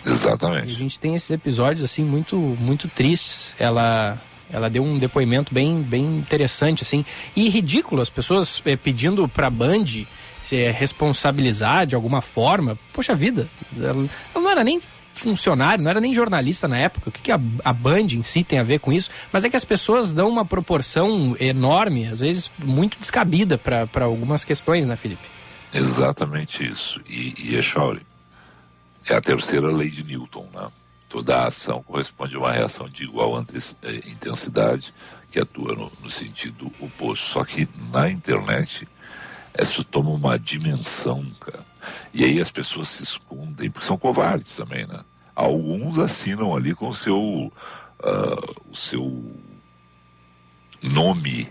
Exatamente. 0.05 0.69
E 0.69 0.71
a 0.71 0.77
gente 0.77 0.99
tem 0.99 1.15
esses 1.15 1.31
episódios 1.31 1.83
assim 1.83 2.03
muito 2.03 2.35
muito 2.37 2.87
tristes. 2.87 3.55
Ela 3.59 4.21
ela 4.51 4.69
deu 4.69 4.83
um 4.83 4.97
depoimento 4.97 5.53
bem 5.53 5.81
bem 5.81 6.03
interessante 6.03 6.83
assim 6.83 7.05
e 7.35 7.49
ridículo 7.49 8.01
as 8.01 8.09
pessoas 8.09 8.61
é, 8.65 8.75
pedindo 8.75 9.27
para 9.27 9.49
Band 9.49 9.85
se 10.43 10.71
responsabilizar 10.71 11.85
de 11.87 11.95
alguma 11.95 12.21
forma. 12.21 12.77
Poxa 12.91 13.15
vida, 13.15 13.47
ela, 13.77 14.09
ela 14.35 14.43
não 14.43 14.49
era 14.49 14.63
nem 14.63 14.81
funcionário, 15.13 15.83
não 15.83 15.89
era 15.89 16.01
nem 16.01 16.13
jornalista 16.13 16.67
na 16.67 16.77
época. 16.77 17.09
O 17.09 17.11
que, 17.11 17.21
que 17.21 17.31
a, 17.31 17.39
a 17.63 17.71
Band 17.71 18.07
em 18.13 18.23
si 18.23 18.43
tem 18.43 18.59
a 18.59 18.63
ver 18.63 18.79
com 18.79 18.91
isso? 18.91 19.09
Mas 19.31 19.45
é 19.45 19.49
que 19.49 19.55
as 19.55 19.63
pessoas 19.63 20.11
dão 20.11 20.27
uma 20.27 20.43
proporção 20.43 21.35
enorme, 21.39 22.07
às 22.07 22.19
vezes 22.19 22.51
muito 22.63 22.97
descabida 22.99 23.57
para 23.57 24.05
algumas 24.05 24.43
questões, 24.43 24.85
né, 24.85 24.95
Felipe? 24.95 25.21
Exatamente 25.73 26.67
isso. 26.69 26.99
E, 27.09 27.33
e 27.37 27.55
Echauri, 27.55 28.01
é 29.11 29.15
a 29.15 29.21
terceira 29.21 29.67
lei 29.67 29.89
de 29.89 30.03
Newton, 30.03 30.47
né? 30.53 30.69
Toda 31.09 31.45
ação 31.45 31.83
corresponde 31.83 32.35
a 32.35 32.39
uma 32.39 32.51
reação 32.51 32.89
de 32.89 33.03
igual 33.03 33.39
eh, 33.39 33.95
intensidade 34.07 34.93
que 35.31 35.39
atua 35.39 35.75
no, 35.75 35.91
no 36.01 36.09
sentido 36.09 36.71
oposto. 36.79 37.29
Só 37.29 37.43
que 37.43 37.67
na 37.91 38.09
internet 38.09 38.87
isso 39.59 39.83
toma 39.83 40.09
uma 40.09 40.39
dimensão, 40.39 41.23
cara. 41.39 41.63
E 42.13 42.23
aí 42.23 42.41
as 42.41 42.49
pessoas 42.49 42.87
se 42.87 43.03
escondem, 43.03 43.69
porque 43.69 43.85
são 43.85 43.97
covardes 43.97 44.55
também, 44.55 44.87
né? 44.87 45.03
Alguns 45.35 45.99
assinam 45.99 46.55
ali 46.55 46.73
com 46.73 46.89
o 46.89 46.93
seu, 46.93 47.17
uh, 47.17 47.51
o 48.71 48.75
seu 48.75 49.35
nome 50.81 51.49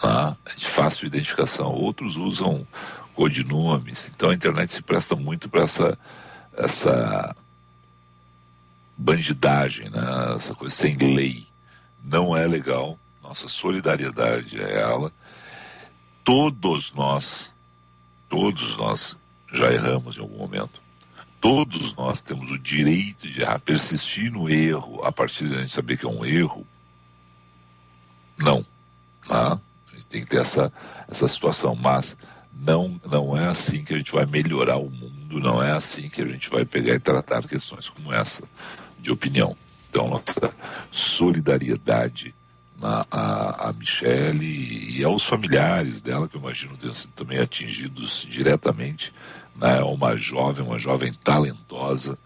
tá? 0.00 0.36
de 0.56 0.66
fácil 0.66 1.06
identificação. 1.06 1.72
Outros 1.72 2.16
usam 2.16 2.66
codinomes. 3.14 4.10
Então 4.14 4.30
a 4.30 4.34
internet 4.34 4.72
se 4.72 4.82
presta 4.82 5.14
muito 5.14 5.48
para 5.48 5.62
essa, 5.62 5.98
essa 6.56 7.34
bandidagem, 8.96 9.90
né? 9.90 10.34
essa 10.36 10.54
coisa 10.54 10.74
sem 10.74 10.96
lei. 10.96 11.46
Não 12.02 12.36
é 12.36 12.46
legal. 12.46 12.98
Nossa 13.22 13.48
solidariedade 13.48 14.60
é 14.60 14.80
ela 14.80 15.12
todos 16.24 16.92
nós, 16.92 17.50
todos 18.28 18.76
nós 18.76 19.16
já 19.52 19.72
erramos 19.72 20.16
em 20.16 20.20
algum 20.20 20.38
momento. 20.38 20.80
Todos 21.40 21.94
nós 21.94 22.20
temos 22.20 22.50
o 22.50 22.58
direito 22.58 23.28
de 23.28 23.40
errar, 23.42 23.58
persistir 23.58 24.30
no 24.30 24.48
erro 24.48 25.04
a 25.04 25.10
partir 25.10 25.48
de 25.48 25.56
a 25.56 25.58
gente 25.58 25.72
saber 25.72 25.96
que 25.96 26.06
é 26.06 26.08
um 26.08 26.24
erro. 26.24 26.64
Não. 28.36 28.64
Tá? 29.26 29.58
A 29.90 29.94
gente 29.94 30.06
tem 30.06 30.22
que 30.22 30.28
ter 30.28 30.40
essa, 30.40 30.72
essa 31.08 31.26
situação. 31.26 31.74
Mas 31.74 32.16
Não, 32.54 33.00
não 33.10 33.36
é 33.36 33.46
assim 33.46 33.82
que 33.84 33.94
a 33.94 33.96
gente 33.96 34.12
vai 34.12 34.26
melhorar 34.26 34.76
o 34.76 34.88
mundo, 34.90 35.40
não 35.40 35.62
é 35.62 35.72
assim 35.72 36.08
que 36.08 36.22
a 36.22 36.26
gente 36.26 36.48
vai 36.48 36.64
pegar 36.64 36.94
e 36.94 37.00
tratar 37.00 37.46
questões 37.46 37.88
como 37.88 38.12
essa 38.12 38.44
de 38.98 39.10
opinião. 39.10 39.56
Então, 39.88 40.08
nossa 40.08 40.54
solidariedade 40.90 42.34
a, 42.82 43.06
a, 43.10 43.68
a 43.68 43.72
Michele 43.72 44.96
e 44.98 45.04
aos 45.04 45.24
familiares 45.24 46.00
dela, 46.00 46.28
que 46.28 46.36
eu 46.36 46.40
imagino 46.40 46.76
tenham 46.76 46.94
sido 46.94 47.12
também 47.12 47.38
atingidos 47.38 48.26
diretamente. 48.28 49.12
Né? 49.54 49.80
Uma 49.82 50.16
jovem, 50.16 50.66
uma 50.66 50.78
jovem 50.78 51.12
talentosa 51.12 52.18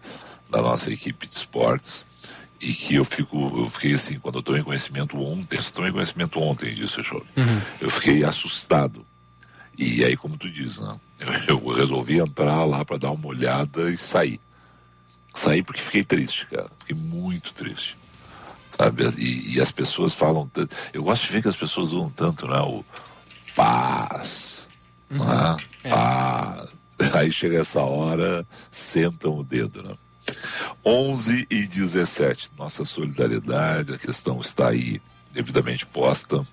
da 0.49 0.61
nossa 0.61 0.91
equipe 0.91 1.27
de 1.27 1.35
esportes 1.35 2.05
e 2.59 2.73
que 2.73 2.95
eu 2.95 3.05
fico, 3.05 3.61
eu 3.61 3.69
fiquei 3.69 3.93
assim, 3.93 4.17
quando 4.17 4.39
eu 4.39 4.43
tomei 4.43 4.63
conhecimento 4.63 5.19
ontem, 5.21 5.57
eu 5.57 5.71
tomei 5.71 5.91
conhecimento 5.91 6.39
ontem 6.39 6.73
disso, 6.73 7.03
show. 7.03 7.23
Uhum. 7.35 7.61
Eu 7.79 7.89
fiquei 7.89 8.23
assustado. 8.23 9.05
E 9.77 10.03
aí, 10.03 10.17
como 10.17 10.37
tu 10.37 10.49
diz, 10.49 10.79
né? 10.79 10.99
eu, 11.47 11.57
eu 11.69 11.75
resolvi 11.75 12.19
entrar 12.19 12.65
lá 12.65 12.83
para 12.83 12.97
dar 12.97 13.11
uma 13.11 13.27
olhada 13.27 13.89
e 13.91 13.97
sair. 13.97 14.39
Saí 15.33 15.61
porque 15.61 15.81
fiquei 15.81 16.03
triste, 16.03 16.47
cara. 16.47 16.69
Fiquei 16.79 16.95
muito 16.95 17.53
triste 17.53 17.95
sabe? 18.69 19.03
E, 19.17 19.55
e, 19.55 19.61
as 19.61 19.71
pessoas 19.71 20.13
falam 20.13 20.47
tanto. 20.47 20.75
Eu 20.93 21.03
gosto 21.03 21.25
de 21.25 21.31
ver 21.31 21.41
que 21.41 21.47
as 21.47 21.55
pessoas 21.55 21.91
usam 21.91 22.09
tanto, 22.09 22.47
né? 22.47 22.59
O 22.59 22.83
paz, 23.55 24.67
uhum. 25.09 25.25
né? 25.25 25.57
É. 25.83 25.89
paz. 25.89 26.83
Aí 27.13 27.31
chega 27.31 27.59
essa 27.59 27.81
hora, 27.81 28.45
sentam 28.71 29.37
o 29.37 29.43
dedo, 29.43 29.83
né? 29.83 29.95
11 30.83 31.47
e 31.49 31.67
17, 31.67 32.51
nossa 32.57 32.83
solidariedade, 32.83 33.93
a 33.93 33.97
questão 33.97 34.41
está 34.41 34.69
aí 34.69 35.01
devidamente 35.31 35.85
posta 35.85 36.45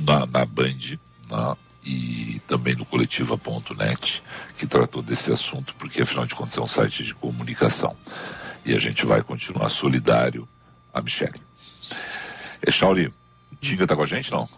na, 0.00 0.24
na 0.24 0.46
Band 0.46 0.98
na, 1.28 1.56
e 1.84 2.40
também 2.46 2.74
no 2.74 2.84
coletiva.net, 2.84 4.22
que 4.56 4.66
tratou 4.66 5.02
desse 5.02 5.30
assunto, 5.30 5.74
porque 5.76 6.02
afinal 6.02 6.26
de 6.26 6.34
contas 6.34 6.56
é 6.56 6.60
um 6.60 6.66
site 6.66 7.04
de 7.04 7.14
comunicação. 7.14 7.96
E 8.64 8.74
a 8.74 8.78
gente 8.78 9.04
vai 9.04 9.22
continuar 9.22 9.68
solidário 9.68 10.48
a 10.92 11.02
Michelle. 11.02 11.34
E 12.66 12.72
Shauli, 12.72 13.12
Tinga 13.60 13.84
está 13.84 13.94
com 13.94 14.02
a 14.02 14.06
gente, 14.06 14.30
não? 14.30 14.48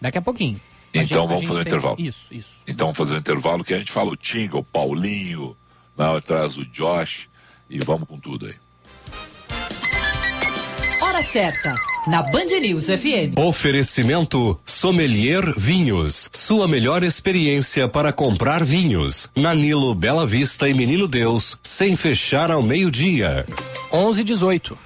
Daqui 0.00 0.18
a 0.18 0.22
pouquinho. 0.22 0.60
A 0.94 0.98
então 0.98 1.22
gente, 1.22 1.28
vamos 1.28 1.48
fazer 1.48 1.60
um 1.60 1.64
tem... 1.64 1.72
intervalo. 1.72 1.96
Isso, 1.98 2.26
isso. 2.30 2.56
Então 2.66 2.86
vamos 2.86 2.98
fazer 2.98 3.14
um 3.14 3.18
intervalo 3.18 3.64
que 3.64 3.74
a 3.74 3.78
gente 3.78 3.92
fala 3.92 4.10
o 4.10 4.16
Tinga, 4.16 4.56
o 4.56 4.64
Paulinho, 4.64 5.56
lá 5.96 6.16
atrás 6.16 6.56
o 6.56 6.64
Josh 6.64 7.28
e 7.68 7.78
vamos 7.80 8.08
com 8.08 8.18
tudo 8.18 8.46
aí. 8.46 8.54
Hora 11.20 11.28
certa, 11.28 11.74
na 12.06 12.22
Band 12.22 12.46
News 12.62 12.86
FM. 12.86 13.38
Oferecimento 13.38 14.58
Sommelier 14.64 15.52
Vinhos. 15.54 16.30
Sua 16.32 16.66
melhor 16.66 17.02
experiência 17.02 17.86
para 17.86 18.10
comprar 18.10 18.64
vinhos. 18.64 19.30
Nanilo 19.36 19.94
Bela 19.94 20.26
Vista 20.26 20.66
e 20.66 20.72
Menino 20.72 21.06
Deus, 21.06 21.58
sem 21.62 21.94
fechar 21.94 22.50
ao 22.50 22.62
meio-dia. 22.62 23.44
11 23.92 24.24
18. 24.24 24.78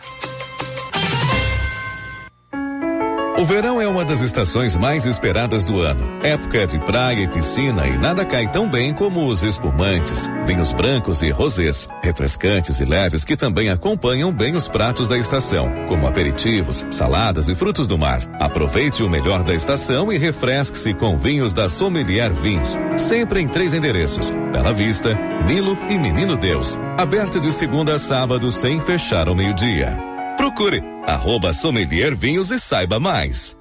O 3.44 3.46
verão 3.46 3.78
é 3.78 3.86
uma 3.86 4.06
das 4.06 4.22
estações 4.22 4.74
mais 4.74 5.04
esperadas 5.04 5.64
do 5.64 5.78
ano. 5.78 6.18
Época 6.22 6.66
de 6.66 6.78
praia 6.78 7.24
e 7.24 7.28
piscina 7.28 7.86
e 7.86 7.98
nada 7.98 8.24
cai 8.24 8.50
tão 8.50 8.66
bem 8.66 8.94
como 8.94 9.28
os 9.28 9.44
espumantes, 9.44 10.26
vinhos 10.46 10.72
brancos 10.72 11.20
e 11.20 11.28
rosés, 11.28 11.86
refrescantes 12.02 12.80
e 12.80 12.86
leves 12.86 13.22
que 13.22 13.36
também 13.36 13.68
acompanham 13.68 14.32
bem 14.32 14.56
os 14.56 14.66
pratos 14.66 15.08
da 15.08 15.18
estação, 15.18 15.70
como 15.88 16.06
aperitivos, 16.06 16.86
saladas 16.90 17.50
e 17.50 17.54
frutos 17.54 17.86
do 17.86 17.98
mar. 17.98 18.26
Aproveite 18.40 19.02
o 19.02 19.10
melhor 19.10 19.42
da 19.42 19.52
estação 19.52 20.10
e 20.10 20.16
refresque-se 20.16 20.94
com 20.94 21.14
vinhos 21.14 21.52
da 21.52 21.68
Sommelier 21.68 22.32
Vinhos, 22.32 22.78
sempre 22.96 23.42
em 23.42 23.46
três 23.46 23.74
endereços: 23.74 24.30
Bela 24.54 24.72
Vista, 24.72 25.18
Nilo 25.46 25.76
e 25.90 25.98
Menino 25.98 26.34
Deus. 26.38 26.78
Aberto 26.96 27.38
de 27.38 27.52
segunda 27.52 27.96
a 27.96 27.98
sábado 27.98 28.50
sem 28.50 28.80
fechar 28.80 29.28
ao 29.28 29.34
meio-dia. 29.34 30.13
Procure 30.44 30.84
arroba 31.06 31.54
Sommelier 31.54 32.14
Vinhos 32.14 32.50
e 32.50 32.58
saiba 32.58 33.00
mais. 33.00 33.56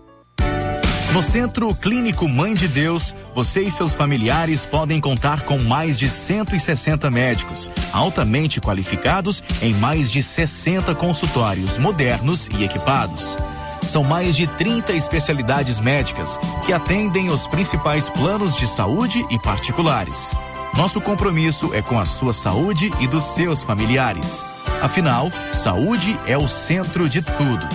No 1.13 1.23
Centro 1.23 1.73
Clínico 1.73 2.27
Mãe 2.27 2.53
de 2.53 2.67
Deus, 2.67 3.15
você 3.33 3.61
e 3.61 3.71
seus 3.71 3.93
familiares 3.93 4.65
podem 4.65 4.99
contar 4.99 5.43
com 5.43 5.57
mais 5.63 5.97
de 5.97 6.09
160 6.09 7.09
médicos, 7.09 7.71
altamente 7.93 8.59
qualificados 8.59 9.41
em 9.61 9.73
mais 9.73 10.11
de 10.11 10.21
60 10.21 10.93
consultórios 10.93 11.77
modernos 11.77 12.49
e 12.49 12.65
equipados. 12.65 13.37
São 13.83 14.03
mais 14.03 14.35
de 14.35 14.45
30 14.45 14.91
especialidades 14.91 15.79
médicas 15.79 16.37
que 16.65 16.73
atendem 16.73 17.29
os 17.29 17.47
principais 17.47 18.09
planos 18.09 18.57
de 18.57 18.67
saúde 18.67 19.25
e 19.31 19.39
particulares. 19.39 20.33
Nosso 20.77 20.99
compromisso 20.99 21.73
é 21.73 21.81
com 21.81 21.99
a 21.99 22.05
sua 22.05 22.33
saúde 22.33 22.91
e 22.99 23.07
dos 23.07 23.23
seus 23.23 23.61
familiares. 23.61 24.43
Afinal, 24.81 25.31
saúde 25.51 26.17
é 26.25 26.35
o 26.35 26.47
centro 26.47 27.07
de 27.07 27.21
tudo. 27.21 27.67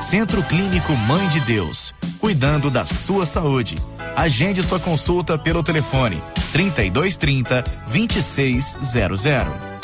Centro 0.00 0.42
Clínico 0.44 0.92
Mãe 0.92 1.28
de 1.28 1.40
Deus, 1.40 1.92
cuidando 2.20 2.70
da 2.70 2.86
sua 2.86 3.26
saúde. 3.26 3.76
Agende 4.14 4.62
sua 4.62 4.78
consulta 4.78 5.36
pelo 5.36 5.62
telefone 5.62 6.22
3230 6.52 7.64
2600. 7.90 9.76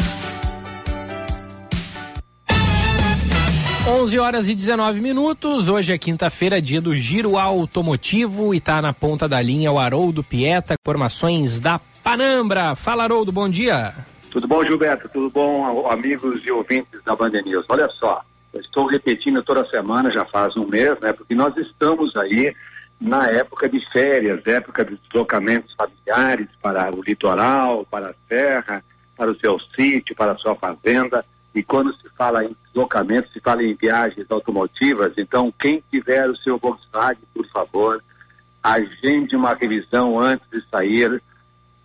11 3.88 4.18
horas 4.20 4.48
e 4.48 4.55
19 4.55 5.01
minutos. 5.01 5.68
Hoje 5.68 5.92
é 5.92 5.98
quinta-feira, 5.98 6.62
dia 6.62 6.81
do 6.81 6.94
Giro 6.94 7.37
Automotivo 7.37 8.55
e 8.55 8.61
tá 8.61 8.81
na 8.81 8.92
ponta 8.92 9.29
da 9.29 9.42
linha 9.42 9.72
o 9.72 9.79
Haroldo 9.79 10.22
Pieta, 10.22 10.75
informações 10.81 11.59
da 11.59 11.81
Panambra. 12.03 12.75
Fala, 12.75 13.05
Haroldo, 13.05 13.31
bom 13.31 13.49
dia. 13.49 13.95
Tudo 14.31 14.49
bom, 14.49 14.65
Gilberto? 14.65 15.09
Tudo 15.09 15.31
bom, 15.31 15.87
amigos 15.88 16.45
e 16.45 16.51
ouvintes 16.51 17.03
da 17.05 17.15
Band 17.15 17.31
News? 17.45 17.65
Olha 17.69 17.88
só, 17.91 18.23
estou 18.55 18.87
repetindo 18.87 19.43
toda 19.43 19.69
semana, 19.69 20.11
já 20.11 20.25
faz 20.25 20.57
um 20.57 20.67
mês, 20.67 20.99
né? 21.01 21.12
Porque 21.12 21.35
nós 21.35 21.57
estamos 21.57 22.17
aí 22.17 22.55
na 23.01 23.29
época 23.29 23.69
de 23.69 23.81
férias, 23.91 24.45
época 24.47 24.85
de 24.85 24.97
deslocamentos 24.97 25.75
familiares 25.75 26.49
para 26.61 26.95
o 26.95 27.03
litoral, 27.03 27.87
para 27.91 28.11
a 28.11 28.15
serra, 28.29 28.83
para 29.17 29.31
o 29.31 29.38
seu 29.38 29.59
sítio, 29.77 30.17
para 30.17 30.33
a 30.33 30.38
sua 30.38 30.55
fazenda. 30.57 31.25
E 31.55 31.62
quando 31.62 31.95
se 31.97 32.09
fala 32.17 32.45
em 32.45 32.57
deslocamentos, 32.67 33.33
se 33.33 33.41
fala 33.41 33.62
em 33.62 33.75
viagens 33.75 34.27
automotivas, 34.31 35.12
então 35.19 35.53
quem 35.59 35.83
tiver 35.91 36.29
o 36.29 36.37
seu 36.37 36.59
Volkswagen, 36.59 37.23
por 37.35 37.47
favor, 37.49 38.03
agende 38.62 39.37
uma 39.37 39.55
revisão 39.55 40.19
antes 40.19 40.49
de 40.51 40.62
sair 40.71 41.23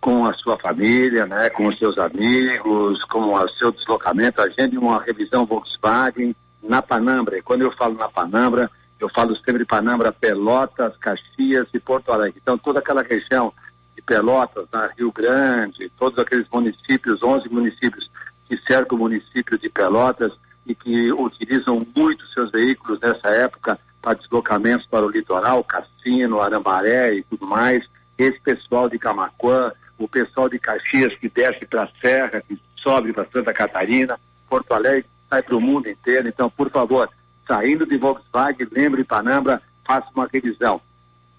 com 0.00 0.26
a 0.26 0.32
sua 0.34 0.56
família, 0.58 1.26
né, 1.26 1.50
com 1.50 1.66
os 1.66 1.78
seus 1.78 1.98
amigos, 1.98 3.02
com 3.04 3.34
o 3.34 3.48
seu 3.50 3.72
deslocamento, 3.72 4.40
agende 4.40 4.78
uma 4.78 5.02
revisão 5.02 5.44
Volkswagen 5.44 6.34
na 6.62 6.80
Panambra. 6.80 7.38
E 7.38 7.42
quando 7.42 7.62
eu 7.62 7.72
falo 7.72 7.94
na 7.94 8.08
Panambra, 8.08 8.70
eu 9.00 9.08
falo 9.08 9.36
sempre 9.38 9.64
Panambra, 9.64 10.12
Pelotas, 10.12 10.96
Caxias 10.96 11.68
e 11.72 11.78
Porto 11.78 12.12
Alegre. 12.12 12.40
Então, 12.42 12.58
toda 12.58 12.80
aquela 12.80 13.02
região 13.02 13.52
de 13.94 14.02
Pelotas, 14.02 14.66
na 14.72 14.88
Rio 14.88 15.12
Grande, 15.12 15.90
todos 15.98 16.18
aqueles 16.18 16.46
municípios, 16.52 17.22
11 17.22 17.48
municípios 17.48 18.10
que 18.48 18.56
cercam 18.66 18.96
o 18.96 19.00
município 19.00 19.58
de 19.58 19.68
Pelotas 19.68 20.32
e 20.66 20.74
que 20.74 21.12
utilizam 21.12 21.86
muito 21.94 22.26
seus 22.28 22.50
veículos 22.50 23.00
nessa 23.00 23.28
época 23.28 23.78
para 24.02 24.14
deslocamentos 24.14 24.86
para 24.86 25.04
o 25.04 25.10
litoral, 25.10 25.64
Cassino, 25.64 26.40
Arambaré 26.40 27.14
e 27.14 27.22
tudo 27.24 27.46
mais. 27.46 27.84
Esse 28.16 28.40
pessoal 28.40 28.88
de 28.88 28.98
Camacuã, 28.98 29.72
o 29.98 30.08
pessoal 30.08 30.48
de 30.48 30.58
Caxias 30.58 31.14
que 31.16 31.28
desce 31.28 31.66
para 31.66 31.84
a 31.84 31.88
Serra, 32.00 32.40
que 32.40 32.58
sobe 32.76 33.12
para 33.12 33.26
Santa 33.26 33.52
Catarina, 33.52 34.18
Porto 34.48 34.72
Alegre, 34.72 35.06
sai 35.28 35.42
para 35.42 35.56
o 35.56 35.60
mundo 35.60 35.88
inteiro. 35.88 36.28
Então, 36.28 36.48
por 36.48 36.70
favor, 36.70 37.08
saindo 37.46 37.84
de 37.84 37.96
Volkswagen, 37.96 38.68
lembre 38.70 39.04
Panambra, 39.04 39.60
faça 39.86 40.06
uma 40.14 40.28
revisão. 40.32 40.80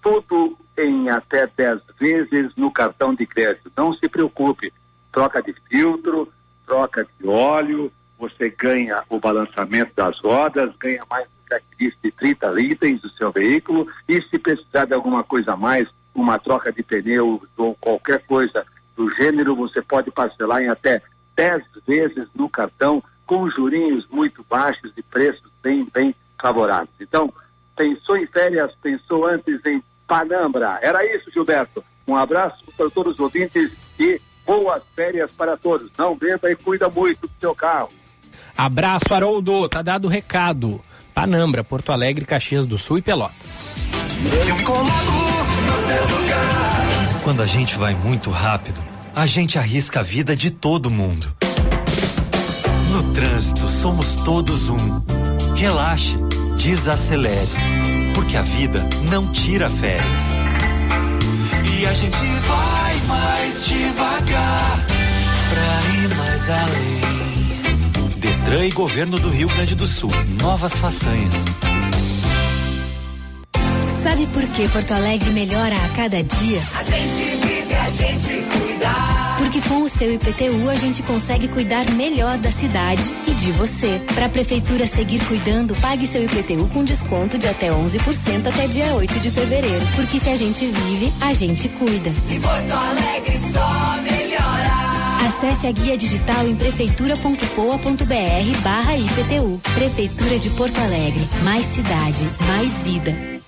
Tudo 0.02 0.56
em 0.76 1.08
até 1.10 1.46
10 1.46 1.80
vezes 1.98 2.54
no 2.56 2.70
cartão 2.70 3.14
de 3.14 3.26
crédito. 3.26 3.70
Não 3.76 3.92
se 3.94 4.08
preocupe. 4.08 4.72
Troca 5.12 5.42
de 5.42 5.52
filtro, 5.68 6.32
troca 6.66 7.06
de 7.18 7.26
óleo, 7.26 7.92
você 8.18 8.50
ganha 8.50 9.02
o 9.08 9.18
balançamento 9.18 9.92
das 9.94 10.18
rodas, 10.20 10.72
ganha 10.78 11.02
mais 11.10 11.26
de 11.78 12.12
30 12.12 12.60
itens 12.60 13.00
do 13.00 13.10
seu 13.10 13.32
veículo 13.32 13.88
e 14.08 14.22
se 14.22 14.38
precisar 14.38 14.84
de 14.84 14.94
alguma 14.94 15.24
coisa 15.24 15.54
a 15.54 15.56
mais, 15.56 15.88
uma 16.14 16.38
troca 16.38 16.72
de 16.72 16.82
pneu 16.82 17.42
ou 17.56 17.74
qualquer 17.76 18.22
coisa 18.26 18.64
do 18.96 19.10
gênero, 19.14 19.56
você 19.56 19.80
pode 19.80 20.10
parcelar 20.10 20.62
em 20.62 20.68
até 20.68 21.02
10 21.36 21.62
vezes 21.86 22.28
no 22.34 22.48
cartão, 22.48 23.02
com 23.26 23.48
jurinhos 23.48 24.06
muito 24.10 24.44
baixos 24.48 24.92
e 24.96 25.02
preços 25.02 25.50
bem, 25.62 25.86
bem 25.92 26.14
favoráveis. 26.40 26.90
Então, 27.00 27.32
pensou 27.76 28.16
em 28.16 28.26
férias, 28.26 28.72
pensou 28.82 29.26
antes 29.26 29.64
em 29.64 29.82
Panambra. 30.06 30.78
Era 30.82 31.04
isso, 31.16 31.30
Gilberto. 31.30 31.84
Um 32.06 32.16
abraço 32.16 32.64
para 32.76 32.90
todos 32.90 33.14
os 33.14 33.20
ouvintes 33.20 33.76
e 33.98 34.20
boas 34.44 34.82
férias 34.96 35.30
para 35.30 35.56
todos. 35.56 35.90
Não 35.96 36.16
beba 36.16 36.50
e 36.50 36.56
cuida 36.56 36.88
muito 36.88 37.28
do 37.28 37.32
seu 37.40 37.54
carro. 37.54 37.90
Abraço, 38.56 39.14
Haroldo. 39.14 39.68
Tá 39.68 39.80
dado 39.80 40.06
o 40.06 40.08
recado. 40.08 40.80
Panambra, 41.14 41.62
Porto 41.62 41.92
Alegre, 41.92 42.24
Caxias 42.24 42.66
do 42.66 42.76
Sul 42.78 42.98
e 42.98 43.02
Pelotas. 43.02 43.36
Eu 44.48 44.56
me 44.56 44.64
Quando 47.22 47.42
a 47.42 47.46
gente 47.46 47.76
vai 47.78 47.94
muito 47.94 48.30
rápido, 48.30 48.82
a 49.14 49.26
gente 49.26 49.58
arrisca 49.58 50.00
a 50.00 50.02
vida 50.02 50.34
de 50.34 50.50
todo 50.50 50.90
mundo. 50.90 51.32
No 52.90 53.12
trânsito, 53.12 53.68
somos 53.68 54.16
todos 54.16 54.68
um. 54.68 55.02
Relaxe, 55.54 56.16
desacelere, 56.56 57.48
porque 58.14 58.36
a 58.36 58.42
vida 58.42 58.84
não 59.10 59.30
tira 59.30 59.70
férias. 59.70 60.32
E 61.78 61.86
a 61.86 61.92
gente 61.92 62.16
vai 62.16 62.96
mais 63.06 63.64
devagar 63.64 64.86
pra 65.50 65.94
ir 65.94 66.14
mais 66.16 66.50
além. 66.50 67.00
Detran 68.16 68.66
e 68.66 68.70
Governo 68.70 69.18
do 69.18 69.30
Rio 69.30 69.48
Grande 69.48 69.74
do 69.74 69.86
Sul. 69.86 70.10
Novas 70.40 70.76
façanhas. 70.76 71.44
Sabe 74.30 74.30
por 74.30 74.46
que 74.54 74.68
Porto 74.68 74.92
Alegre 74.92 75.30
melhora 75.30 75.74
a 75.74 75.88
cada 75.90 76.22
dia? 76.22 76.62
A 76.76 76.82
gente 76.82 77.36
vive, 77.42 77.74
a 77.74 77.90
gente 77.90 78.28
cuida. 78.28 78.90
Porque 79.38 79.60
com 79.62 79.82
o 79.82 79.88
seu 79.88 80.12
IPTU 80.14 80.68
a 80.68 80.74
gente 80.76 81.02
consegue 81.02 81.48
cuidar 81.48 81.90
melhor 81.92 82.36
da 82.38 82.52
cidade 82.52 83.02
e 83.26 83.32
de 83.32 83.50
você. 83.52 84.02
Para 84.14 84.26
a 84.26 84.28
prefeitura 84.28 84.86
seguir 84.86 85.24
cuidando, 85.26 85.74
pague 85.80 86.06
seu 86.06 86.22
IPTU 86.24 86.68
com 86.72 86.84
desconto 86.84 87.38
de 87.38 87.48
até 87.48 87.70
11% 87.70 88.46
até 88.46 88.66
dia 88.68 88.94
8 88.94 89.18
de 89.20 89.30
fevereiro. 89.30 89.86
Porque 89.96 90.18
se 90.18 90.28
a 90.28 90.36
gente 90.36 90.66
vive, 90.66 91.10
a 91.20 91.32
gente 91.32 91.68
cuida. 91.68 92.10
E 92.30 92.38
Porto 92.38 92.72
Alegre 92.72 93.40
só 93.52 93.96
melhora. 94.02 94.70
Acesse 95.26 95.66
a 95.66 95.72
guia 95.72 95.96
digital 95.96 96.46
em 96.46 96.54
prefeitura.poa.br 96.54 98.60
barra 98.62 98.96
IPTU. 98.96 99.60
Prefeitura 99.74 100.38
de 100.38 100.50
Porto 100.50 100.78
Alegre. 100.78 101.26
Mais 101.42 101.64
cidade, 101.66 102.28
mais 102.46 102.78
vida. 102.80 103.39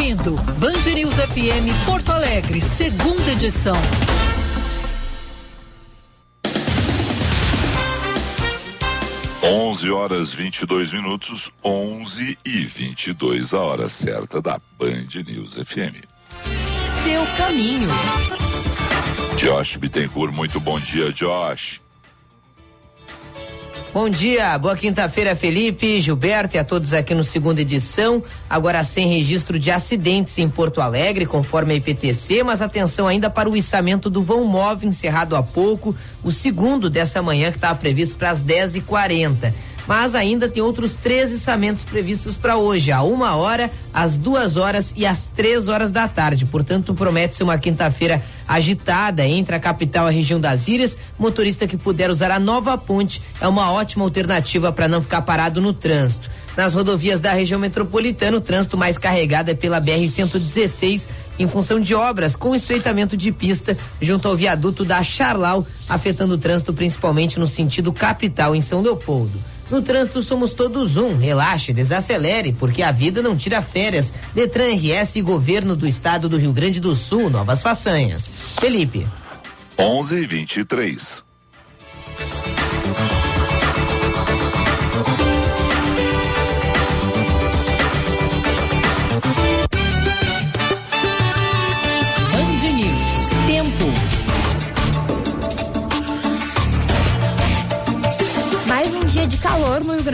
Ouvindo 0.00 0.34
Band 0.58 0.94
News 0.94 1.14
FM 1.14 1.84
Porto 1.84 2.10
Alegre, 2.10 2.58
segunda 2.62 3.32
edição. 3.32 3.76
Onze 9.42 9.90
horas 9.90 10.32
22 10.32 10.90
minutos, 10.92 11.52
11 11.62 12.38
e 12.46 12.64
22 12.64 13.52
a 13.52 13.60
hora 13.60 13.88
certa 13.90 14.40
da 14.40 14.58
Band 14.78 15.22
News 15.26 15.56
FM. 15.56 16.02
Seu 17.04 17.26
caminho. 17.36 17.88
Josh 19.36 19.76
Bittencourt, 19.76 20.32
muito 20.32 20.58
bom 20.58 20.80
dia, 20.80 21.12
Josh. 21.12 21.78
Bom 23.92 24.08
dia, 24.08 24.56
boa 24.56 24.76
quinta-feira, 24.76 25.34
Felipe, 25.34 26.00
Gilberto 26.00 26.54
e 26.54 26.60
a 26.60 26.64
todos 26.64 26.94
aqui 26.94 27.12
no 27.12 27.24
segunda 27.24 27.60
edição. 27.60 28.22
Agora 28.48 28.84
sem 28.84 29.08
registro 29.08 29.58
de 29.58 29.68
acidentes 29.72 30.38
em 30.38 30.48
Porto 30.48 30.80
Alegre, 30.80 31.26
conforme 31.26 31.74
a 31.74 31.76
IPTC, 31.76 32.44
mas 32.44 32.62
atenção 32.62 33.08
ainda 33.08 33.28
para 33.28 33.50
o 33.50 33.56
içamento 33.56 34.08
do 34.08 34.22
vão 34.22 34.44
móvel 34.44 34.88
encerrado 34.88 35.34
há 35.34 35.42
pouco, 35.42 35.92
o 36.22 36.30
segundo 36.30 36.88
dessa 36.88 37.20
manhã 37.20 37.50
que 37.50 37.56
estava 37.56 37.76
previsto 37.76 38.14
para 38.14 38.30
as 38.30 38.40
10h40 38.40 39.52
mas 39.90 40.14
ainda 40.14 40.48
tem 40.48 40.62
outros 40.62 40.94
três 40.94 41.32
içamentos 41.32 41.82
previstos 41.82 42.36
para 42.36 42.56
hoje, 42.56 42.92
a 42.92 43.02
uma 43.02 43.34
hora, 43.34 43.68
às 43.92 44.16
duas 44.16 44.56
horas 44.56 44.94
e 44.96 45.04
às 45.04 45.26
três 45.34 45.66
horas 45.66 45.90
da 45.90 46.06
tarde. 46.06 46.46
Portanto, 46.46 46.94
promete 46.94 47.34
ser 47.34 47.42
uma 47.42 47.58
quinta-feira 47.58 48.22
agitada 48.46 49.26
entre 49.26 49.52
a 49.52 49.58
capital 49.58 50.06
e 50.06 50.08
a 50.10 50.12
região 50.12 50.38
das 50.38 50.68
ilhas. 50.68 50.96
Motorista 51.18 51.66
que 51.66 51.76
puder 51.76 52.08
usar 52.08 52.30
a 52.30 52.38
nova 52.38 52.78
ponte 52.78 53.20
é 53.40 53.48
uma 53.48 53.72
ótima 53.72 54.04
alternativa 54.04 54.70
para 54.70 54.86
não 54.86 55.02
ficar 55.02 55.22
parado 55.22 55.60
no 55.60 55.72
trânsito. 55.72 56.30
Nas 56.56 56.72
rodovias 56.72 57.20
da 57.20 57.32
região 57.32 57.58
metropolitana, 57.58 58.36
o 58.36 58.40
trânsito 58.40 58.78
mais 58.78 58.96
carregado 58.96 59.50
é 59.50 59.54
pela 59.54 59.80
BR-116 59.80 61.08
em 61.36 61.48
função 61.48 61.80
de 61.80 61.96
obras 61.96 62.36
com 62.36 62.54
estreitamento 62.54 63.16
de 63.16 63.32
pista 63.32 63.76
junto 64.00 64.28
ao 64.28 64.36
viaduto 64.36 64.84
da 64.84 65.02
Charlau, 65.02 65.66
afetando 65.88 66.34
o 66.34 66.38
trânsito 66.38 66.72
principalmente 66.72 67.40
no 67.40 67.48
sentido 67.48 67.92
capital 67.92 68.54
em 68.54 68.60
São 68.60 68.82
Leopoldo. 68.82 69.50
No 69.70 69.80
trânsito 69.80 70.22
somos 70.22 70.52
todos 70.52 70.96
um. 70.96 71.16
Relaxe, 71.16 71.72
desacelere, 71.72 72.52
porque 72.52 72.82
a 72.82 72.90
vida 72.90 73.22
não 73.22 73.36
tira 73.36 73.62
férias. 73.62 74.12
Detran 74.34 74.74
RS 74.74 75.16
e 75.16 75.22
Governo 75.22 75.76
do 75.76 75.86
Estado 75.86 76.28
do 76.28 76.36
Rio 76.36 76.52
Grande 76.52 76.80
do 76.80 76.96
Sul, 76.96 77.30
novas 77.30 77.62
façanhas. 77.62 78.30
Felipe. 78.58 79.06
11 79.78 80.16
e 80.16 80.26
23. 80.26 81.29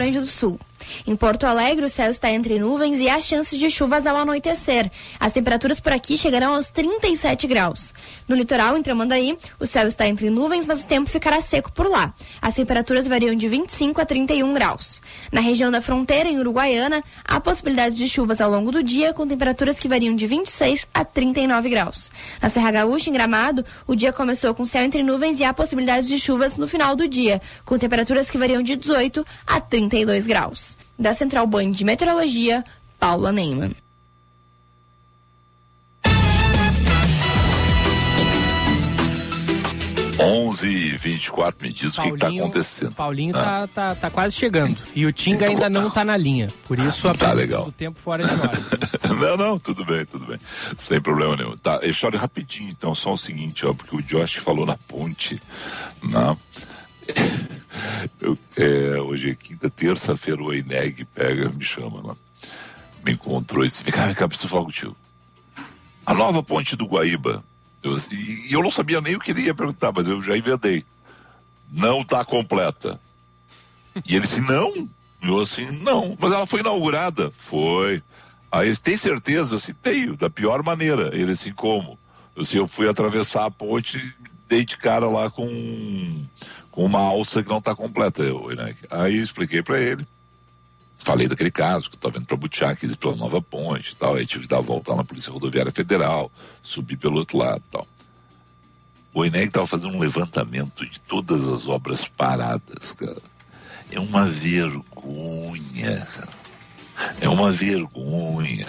Grande 0.07 0.21
do 0.21 0.25
Sul. 0.25 0.57
Em 1.07 1.15
Porto 1.15 1.45
Alegre, 1.45 1.85
o 1.85 1.89
céu 1.89 2.11
está 2.11 2.29
entre 2.29 2.59
nuvens 2.59 2.99
e 2.99 3.07
há 3.07 3.21
chances 3.21 3.57
de 3.57 3.69
chuvas 3.71 4.05
ao 4.05 4.17
anoitecer. 4.17 4.91
As 5.17 5.31
temperaturas 5.31 5.79
por 5.79 5.93
aqui 5.93 6.17
chegarão 6.17 6.53
aos 6.53 6.69
37 6.69 7.47
graus. 7.47 7.93
No 8.27 8.35
litoral, 8.35 8.77
em 8.77 8.83
Tramandaí, 8.83 9.37
o 9.57 9.65
céu 9.65 9.87
está 9.87 10.05
entre 10.05 10.29
nuvens, 10.29 10.67
mas 10.67 10.83
o 10.83 10.87
tempo 10.87 11.09
ficará 11.09 11.39
seco 11.39 11.71
por 11.71 11.89
lá. 11.89 12.13
As 12.41 12.55
temperaturas 12.55 13.07
variam 13.07 13.33
de 13.33 13.47
25 13.47 14.01
a 14.01 14.05
31 14.05 14.53
graus. 14.53 15.01
Na 15.31 15.39
região 15.39 15.71
da 15.71 15.79
fronteira, 15.79 16.27
em 16.27 16.39
Uruguaiana, 16.39 17.01
há 17.23 17.39
possibilidades 17.39 17.97
de 17.97 18.09
chuvas 18.09 18.41
ao 18.41 18.51
longo 18.51 18.69
do 18.69 18.83
dia, 18.83 19.13
com 19.13 19.25
temperaturas 19.25 19.79
que 19.79 19.87
variam 19.87 20.13
de 20.13 20.27
26 20.27 20.89
a 20.93 21.05
39 21.05 21.69
graus. 21.69 22.11
Na 22.41 22.49
Serra 22.49 22.71
Gaúcha, 22.71 23.09
em 23.09 23.13
Gramado, 23.13 23.63
o 23.87 23.95
dia 23.95 24.11
começou 24.11 24.53
com 24.53 24.65
céu 24.65 24.83
entre 24.83 25.01
nuvens 25.03 25.39
e 25.39 25.45
há 25.45 25.53
possibilidades 25.53 26.09
de 26.09 26.19
chuvas 26.19 26.57
no 26.57 26.67
final 26.67 26.97
do 26.97 27.07
dia, 27.07 27.41
com 27.63 27.77
temperaturas 27.77 28.29
que 28.29 28.37
variam 28.37 28.61
de 28.61 28.75
18 28.75 29.25
a 29.47 29.61
32 29.61 30.27
graus. 30.27 30.75
Da 30.97 31.13
Central 31.13 31.45
Band 31.47 31.71
de 31.71 31.83
Meteorologia, 31.85 32.63
Paula 32.99 33.31
Neyman. 33.31 33.71
Onze 40.19 40.67
e 40.67 40.97
24 40.97 41.67
me 41.67 41.71
diz 41.71 41.95
o 41.97 42.01
que 42.01 42.09
está 42.09 42.27
acontecendo. 42.29 42.91
Paulinho 42.93 43.35
Ah. 43.37 43.43
tá, 43.43 43.67
tá, 43.67 43.95
tá 43.95 44.09
quase 44.09 44.35
chegando. 44.35 44.75
E 44.95 45.05
o 45.05 45.13
Tinga 45.13 45.45
Então, 45.45 45.49
ainda 45.49 45.69
não 45.69 45.91
tá 45.91 46.03
na 46.03 46.17
linha. 46.17 46.47
Por 46.67 46.79
isso 46.79 47.07
a 47.07 47.13
Tá 47.13 47.31
legal. 47.33 47.65
do 47.65 47.71
tempo 47.71 47.99
fora 47.99 48.23
de 48.23 48.33
hora. 48.33 48.51
não, 49.15 49.37
não, 49.37 49.59
tudo 49.59 49.85
bem, 49.85 50.05
tudo 50.05 50.25
bem. 50.25 50.39
Sem 50.75 50.99
problema 50.99 51.35
nenhum. 51.35 51.55
Tá, 51.57 51.79
e 51.83 51.93
chore 51.93 52.17
rapidinho, 52.17 52.69
então, 52.71 52.95
só 52.95 53.13
o 53.13 53.17
seguinte, 53.17 53.63
ó, 53.65 53.75
porque 53.75 53.95
o 53.95 54.01
Josh 54.01 54.35
falou 54.37 54.65
na 54.65 54.75
ponte, 54.75 55.39
né? 56.01 56.35
Eu, 58.21 58.37
é, 58.55 58.99
hoje 58.99 59.31
é 59.31 59.35
quinta, 59.35 59.69
terça-feira, 59.69 60.41
o 60.41 60.53
Eneg 60.53 61.05
pega, 61.05 61.49
me 61.49 61.63
chama 61.63 62.01
lá. 62.05 62.15
Me 63.03 63.13
encontrou 63.13 63.63
e 63.63 63.67
disse, 63.67 63.83
vem 63.83 63.93
cá, 63.93 64.05
vem 64.05 64.15
cá, 64.15 64.27
preciso 64.27 64.49
falar 64.49 64.65
contigo. 64.65 64.95
A 66.05 66.13
nova 66.13 66.41
ponte 66.41 66.75
do 66.75 66.85
Guaíba, 66.85 67.43
eu, 67.83 67.95
e, 68.11 68.49
e 68.49 68.53
eu 68.53 68.61
não 68.61 68.71
sabia 68.71 69.01
nem 69.01 69.15
o 69.15 69.19
que 69.19 69.31
ele 69.31 69.43
ia 69.43 69.53
perguntar, 69.53 69.91
mas 69.93 70.07
eu 70.07 70.21
já 70.23 70.37
inventei. 70.37 70.85
Não 71.71 72.01
está 72.01 72.23
completa. 72.23 72.99
E 74.07 74.15
ele 74.15 74.25
disse, 74.25 74.41
não. 74.41 74.89
Eu 75.21 75.39
assim, 75.39 75.65
não. 75.81 76.15
Mas 76.19 76.31
ela 76.31 76.47
foi 76.47 76.61
inaugurada. 76.61 77.31
Foi. 77.31 78.01
Aí 78.51 78.67
ele 78.67 78.77
tem 78.77 78.95
certeza? 78.95 79.53
Eu 79.53 79.57
assim, 79.57 79.73
tenho, 79.73 80.15
da 80.15 80.29
pior 80.29 80.63
maneira. 80.63 81.09
Ele 81.13 81.31
assim, 81.31 81.51
como? 81.51 81.99
Eu 82.35 82.43
assim, 82.43 82.57
eu 82.57 82.67
fui 82.67 82.87
atravessar 82.87 83.45
a 83.45 83.51
ponte 83.51 84.15
dei 84.47 84.65
de 84.65 84.77
cara 84.77 85.07
lá 85.07 85.29
com, 85.29 85.47
com 86.77 86.85
uma 86.85 86.99
alça 86.99 87.41
que 87.41 87.49
não 87.49 87.57
está 87.57 87.73
completa. 87.73 88.21
Eu, 88.21 88.49
né? 88.55 88.75
Aí 88.91 89.17
expliquei 89.19 89.63
para 89.63 89.79
ele. 89.79 90.05
Falei 90.99 91.27
daquele 91.27 91.49
caso, 91.49 91.89
que 91.89 91.95
eu 91.95 91.97
estava 91.97 92.19
indo 92.19 92.27
para 92.27 92.37
Butiá, 92.37 92.77
ir 92.79 92.95
pela 92.97 93.15
nova 93.15 93.41
ponte 93.41 93.93
e 93.93 93.95
tal. 93.95 94.13
Aí 94.13 94.27
tive 94.27 94.43
que 94.43 94.49
dar 94.49 94.59
a 94.59 94.61
volta 94.61 94.93
na 94.93 95.03
Polícia 95.03 95.33
Rodoviária 95.33 95.71
Federal, 95.71 96.31
subir 96.61 96.95
pelo 96.95 97.17
outro 97.17 97.39
lado 97.39 97.63
e 97.67 97.71
tal. 97.71 97.87
O 99.11 99.25
INEG 99.25 99.47
estava 99.47 99.65
fazendo 99.65 99.95
um 99.95 99.99
levantamento 99.99 100.85
de 100.85 100.99
todas 100.99 101.47
as 101.47 101.67
obras 101.67 102.07
paradas, 102.07 102.93
cara. 102.93 103.23
É 103.91 103.99
uma 103.99 104.25
vergonha, 104.25 106.05
cara. 106.05 106.33
É 107.19 107.27
uma 107.27 107.49
vergonha. 107.49 108.67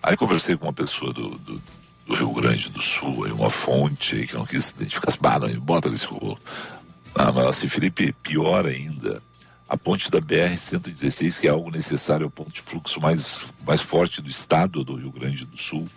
Aí 0.00 0.16
conversei 0.16 0.56
com 0.56 0.66
uma 0.66 0.72
pessoa 0.72 1.12
do, 1.12 1.30
do, 1.30 1.60
do 2.06 2.14
Rio 2.14 2.32
Grande 2.34 2.68
do 2.68 2.80
Sul, 2.80 3.24
aí 3.24 3.32
uma 3.32 3.50
fonte 3.50 4.14
aí 4.14 4.28
que 4.28 4.34
não 4.36 4.46
quis 4.46 4.70
identificar, 4.70 5.12
bah, 5.20 5.40
não, 5.40 5.60
bota 5.60 5.90
nesse 5.90 6.06
rolo. 6.06 6.38
Ah, 7.20 7.32
mas 7.32 7.46
assim, 7.46 7.66
Felipe, 7.66 8.12
pior 8.12 8.64
ainda, 8.64 9.20
a 9.68 9.76
ponte 9.76 10.08
da 10.08 10.20
BR-116, 10.20 11.40
que 11.40 11.48
é 11.48 11.50
algo 11.50 11.68
necessário, 11.68 12.22
é 12.22 12.26
o 12.28 12.30
ponto 12.30 12.52
de 12.52 12.62
fluxo 12.62 13.00
mais, 13.00 13.46
mais 13.66 13.80
forte 13.80 14.22
do 14.22 14.30
estado 14.30 14.84
do 14.84 14.94
Rio 14.94 15.10
Grande 15.10 15.44
do 15.44 15.60
Sul, 15.60 15.88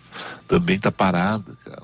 também 0.47 0.77
está 0.77 0.91
parada, 0.91 1.55
cara. 1.63 1.83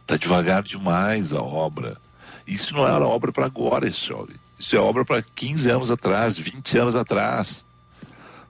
Está 0.00 0.16
devagar 0.16 0.62
demais 0.62 1.34
a 1.34 1.42
obra. 1.42 1.98
Isso 2.46 2.74
não 2.74 2.86
era 2.86 3.06
obra 3.06 3.30
para 3.30 3.44
agora, 3.44 3.86
esse. 3.86 4.10
Isso 4.58 4.74
é 4.74 4.78
obra 4.78 5.04
para 5.04 5.22
15 5.22 5.70
anos 5.70 5.90
atrás, 5.90 6.38
20 6.38 6.78
anos 6.78 6.96
atrás. 6.96 7.66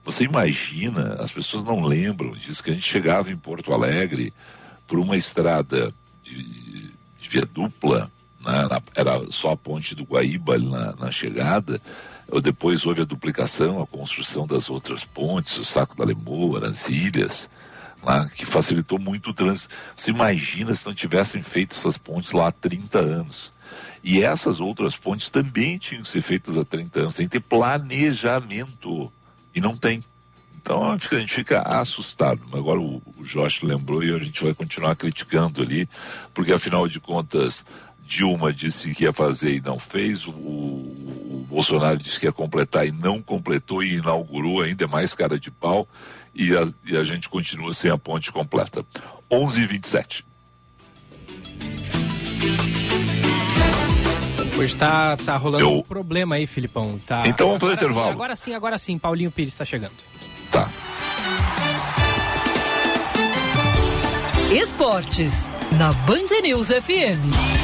Você 0.05 0.23
imagina, 0.23 1.15
as 1.15 1.33
pessoas 1.33 1.65
não 1.65 1.83
lembram 1.83 2.31
disso, 2.31 2.63
que 2.63 2.71
a 2.71 2.73
gente 2.73 2.87
chegava 2.87 3.29
em 3.29 3.37
Porto 3.37 3.73
Alegre 3.73 4.31
por 4.87 4.97
uma 4.97 5.17
estrada 5.17 5.93
de, 6.23 6.89
de 7.19 7.29
via 7.29 7.45
dupla, 7.45 8.09
né, 8.45 8.67
era 8.95 9.19
só 9.29 9.51
a 9.51 9.57
ponte 9.57 9.95
do 9.95 10.03
Guaíba 10.03 10.57
na, 10.57 10.95
na 10.95 11.11
chegada, 11.11 11.81
depois 12.41 12.85
houve 12.85 13.01
a 13.01 13.05
duplicação, 13.05 13.81
a 13.81 13.87
construção 13.87 14.47
das 14.47 14.69
outras 14.69 15.03
pontes, 15.03 15.57
o 15.57 15.65
Saco 15.65 15.97
da 15.97 16.05
Lemoa, 16.05 16.59
Arancilhas, 16.59 17.49
lá, 18.01 18.27
que 18.29 18.45
facilitou 18.45 18.99
muito 18.99 19.31
o 19.31 19.33
trânsito. 19.33 19.75
Você 19.95 20.11
imagina 20.11 20.73
se 20.73 20.85
não 20.85 20.93
tivessem 20.93 21.41
feito 21.41 21.75
essas 21.75 21.97
pontes 21.97 22.31
lá 22.31 22.47
há 22.47 22.51
30 22.51 22.99
anos. 22.99 23.51
E 24.03 24.21
essas 24.21 24.59
outras 24.59 24.95
pontes 24.95 25.29
também 25.29 25.77
tinham 25.77 26.01
que 26.01 26.09
ser 26.09 26.21
feitas 26.21 26.57
há 26.57 26.65
30 26.65 27.01
anos. 27.01 27.15
Tem 27.15 27.27
que 27.27 27.33
ter 27.33 27.41
planejamento. 27.41 29.11
E 29.53 29.61
não 29.61 29.75
tem. 29.75 30.03
Então 30.61 30.91
a 30.91 30.97
gente, 30.97 31.33
fica 31.33 31.61
assustado. 31.61 32.41
Agora 32.53 32.79
o, 32.79 33.01
o 33.17 33.23
Josh 33.23 33.61
lembrou 33.63 34.03
e 34.03 34.13
a 34.13 34.19
gente 34.19 34.43
vai 34.43 34.53
continuar 34.53 34.95
criticando 34.95 35.61
ali, 35.61 35.89
porque 36.33 36.53
afinal 36.53 36.87
de 36.87 36.99
contas 36.99 37.65
Dilma 38.11 38.51
disse 38.51 38.93
que 38.93 39.05
ia 39.05 39.13
fazer 39.13 39.55
e 39.55 39.61
não 39.61 39.79
fez, 39.79 40.27
o, 40.27 40.31
o, 40.31 41.45
Bolsonaro 41.47 41.97
disse 41.97 42.19
que 42.19 42.25
ia 42.25 42.31
completar 42.33 42.85
e 42.85 42.91
não 42.91 43.21
completou 43.21 43.81
e 43.81 43.95
inaugurou 43.95 44.61
ainda 44.61 44.85
mais 44.85 45.15
cara 45.15 45.39
de 45.39 45.49
pau 45.49 45.87
e 46.35 46.55
a, 46.55 46.67
e 46.85 46.97
a 46.97 47.05
gente 47.05 47.29
continua 47.29 47.71
sem 47.71 47.89
a 47.89 47.97
ponte 47.97 48.29
completa. 48.29 48.85
11 49.31 49.61
e 49.61 49.65
27 49.65 50.25
Hoje 54.59 54.75
tá, 54.75 55.15
tá 55.15 55.37
rolando 55.37 55.63
Eu... 55.63 55.77
um 55.77 55.81
problema 55.81 56.35
aí, 56.35 56.45
Filipão. 56.45 56.99
Tá... 57.07 57.23
Então 57.25 57.47
vamos 57.47 57.61
fazer 57.61 57.75
intervalo. 57.75 58.07
Sim, 58.07 58.13
agora 58.13 58.35
sim, 58.35 58.53
agora 58.53 58.77
sim. 58.77 58.99
Paulinho 58.99 59.31
Pires 59.31 59.53
está 59.53 59.63
chegando. 59.63 59.93
Tá. 60.51 60.69
Esportes, 64.51 65.49
na 65.77 65.93
Band 65.93 66.41
News 66.43 66.67
FM. 66.67 67.60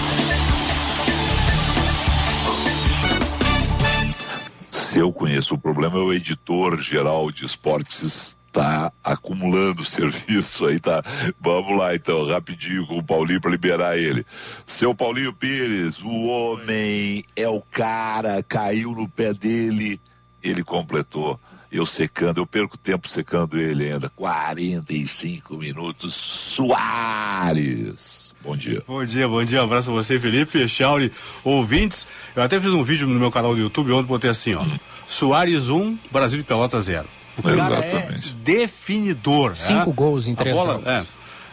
Se 4.98 5.02
eu 5.02 5.14
conheço 5.14 5.54
o 5.54 5.60
problema, 5.60 6.00
é 6.00 6.02
o 6.02 6.12
editor 6.12 6.82
geral 6.82 7.32
de 7.32 7.46
esportes 7.46 8.36
está 8.48 8.92
acumulando 9.04 9.86
serviço 9.86 10.66
aí, 10.66 10.80
tá? 10.80 11.04
Vamos 11.40 11.78
lá 11.78 11.94
então, 11.94 12.26
rapidinho 12.26 12.88
com 12.88 12.98
o 12.98 13.04
Paulinho 13.04 13.40
para 13.40 13.52
liberar 13.52 13.96
ele. 13.96 14.26
Seu 14.66 14.96
Paulinho 14.96 15.32
Pires, 15.32 16.02
o 16.02 16.26
homem 16.26 17.24
é 17.36 17.48
o 17.48 17.62
cara, 17.62 18.42
caiu 18.42 18.94
no 18.94 19.08
pé 19.08 19.36
dele, 19.36 20.02
ele 20.42 20.64
completou. 20.64 21.40
Eu 21.72 21.86
secando, 21.86 22.40
eu 22.40 22.48
perco 22.48 22.76
tempo 22.76 23.08
secando 23.08 23.60
ele 23.60 23.92
ainda. 23.92 24.10
45 24.16 25.58
minutos. 25.58 26.16
Soares. 26.56 28.27
Bom 28.42 28.56
dia. 28.56 28.82
Bom 28.88 29.04
dia, 29.04 29.28
bom 29.28 29.44
dia. 29.44 29.62
Um 29.62 29.66
abraço 29.66 29.90
a 29.90 29.94
você, 29.94 30.20
Felipe, 30.20 30.68
Chauri, 30.68 31.12
ouvintes. 31.44 32.08
Eu 32.36 32.44
até 32.44 32.60
fiz 32.60 32.70
um 32.72 32.84
vídeo 32.84 33.08
no 33.08 33.20
meu 33.20 33.32
canal 33.32 33.56
do 33.56 33.62
YouTube 33.62 33.92
onde 33.92 34.08
botei 34.08 34.30
assim, 34.30 34.54
ó. 34.54 34.62
Hum. 34.62 34.80
Soares 35.08 35.70
1, 35.70 35.98
Brasil 36.12 36.38
de 36.38 36.44
Pelota 36.44 36.80
0. 36.80 37.08
O 37.38 37.44
cara 37.44 37.56
é 37.56 37.88
Exatamente. 37.88 38.30
é 38.30 38.34
definidor. 38.44 39.56
Cinco 39.56 39.90
é? 39.90 39.94
gols 39.94 40.28
em 40.28 40.36
três 40.36 40.56
bola, 40.56 40.74
jogos. 40.74 40.88
É. 40.88 41.06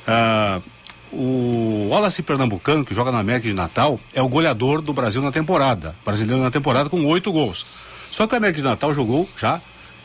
Uh, 0.07 0.63
o 1.17 1.89
Wallace 1.91 2.23
Pernambucano, 2.23 2.85
que 2.85 2.95
joga 2.95 3.13
na 3.13 3.19
América 3.19 3.49
de 3.49 3.55
Natal, 3.55 3.99
é 4.13 4.23
o 4.23 4.29
goleador 4.29 4.83
do 4.83 4.93
Brasil 4.93 5.23
na 5.23 5.31
temporada. 5.31 5.95
Brasileiro 6.05 6.43
na 6.43 6.51
temporada 6.51 6.91
com 6.91 7.05
oito 7.07 7.33
gols. 7.33 7.67
Só 8.11 8.27
que 8.27 8.35
o 8.35 8.37
América 8.37 8.59
de 8.59 8.65
Natal 8.65 8.93
jogou 8.95 9.29
já 9.37 9.61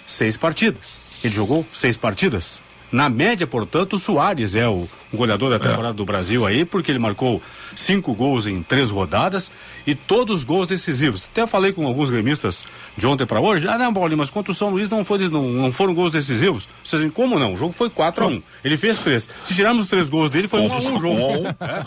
seis 0.06 0.38
partidas. 0.38 1.02
Ele 1.24 1.34
jogou 1.34 1.66
seis 1.72 1.98
partidas. 1.98 2.62
Na 2.92 3.10
média, 3.10 3.46
portanto, 3.46 3.94
o 3.94 4.00
Soares 4.00 4.56
é 4.56 4.68
o 4.68 4.88
goleador 5.14 5.50
da 5.50 5.58
é. 5.58 5.60
temporada 5.60 5.94
é. 5.94 5.98
do 5.98 6.06
Brasil 6.06 6.46
aí, 6.46 6.66
porque 6.66 6.92
ele 6.92 7.00
marcou 7.00 7.42
cinco 7.76 8.14
gols 8.14 8.48
em 8.48 8.64
três 8.64 8.90
rodadas 8.90 9.52
e 9.86 9.94
todos 9.94 10.44
gols 10.44 10.68
decisivos. 10.68 11.28
Até 11.32 11.46
falei 11.46 11.72
com 11.72 11.86
alguns 11.86 12.10
gremistas 12.10 12.66
de 12.98 13.06
ontem 13.06 13.26
para 13.26 13.40
hoje. 13.40 13.68
Ah, 13.68 13.78
não, 13.78 13.94
Paulinho, 13.94 14.18
mas 14.18 14.30
contra 14.30 14.52
o 14.52 14.56
São 14.56 14.70
Luís 14.70 14.90
não, 14.90 15.06
foi, 15.06 15.30
não, 15.30 15.44
não 15.44 15.72
foram 15.72 15.94
gols 15.94 16.12
decisivos. 16.12 16.68
Vocês 16.84 17.02
dizem, 17.02 17.10
como 17.10 17.38
não? 17.38 17.54
O 17.54 17.58
jogo 17.58 17.74
foi 17.74 17.90
4 17.90 18.24
a 18.24 18.28
1 18.28 18.44
Ele 18.64 18.78
fez 18.78 18.98
três. 19.00 19.30
Se 19.44 19.54
tirarmos 19.54 19.84
os 19.84 19.90
três 19.90 20.10
gols 20.10 20.30
dele, 20.30 20.48
foi 20.48 20.62
1 20.62 20.68
um 20.68 20.74
a 20.74 20.78
1 20.78 20.96
um 20.96 21.00
jogo. 21.00 21.20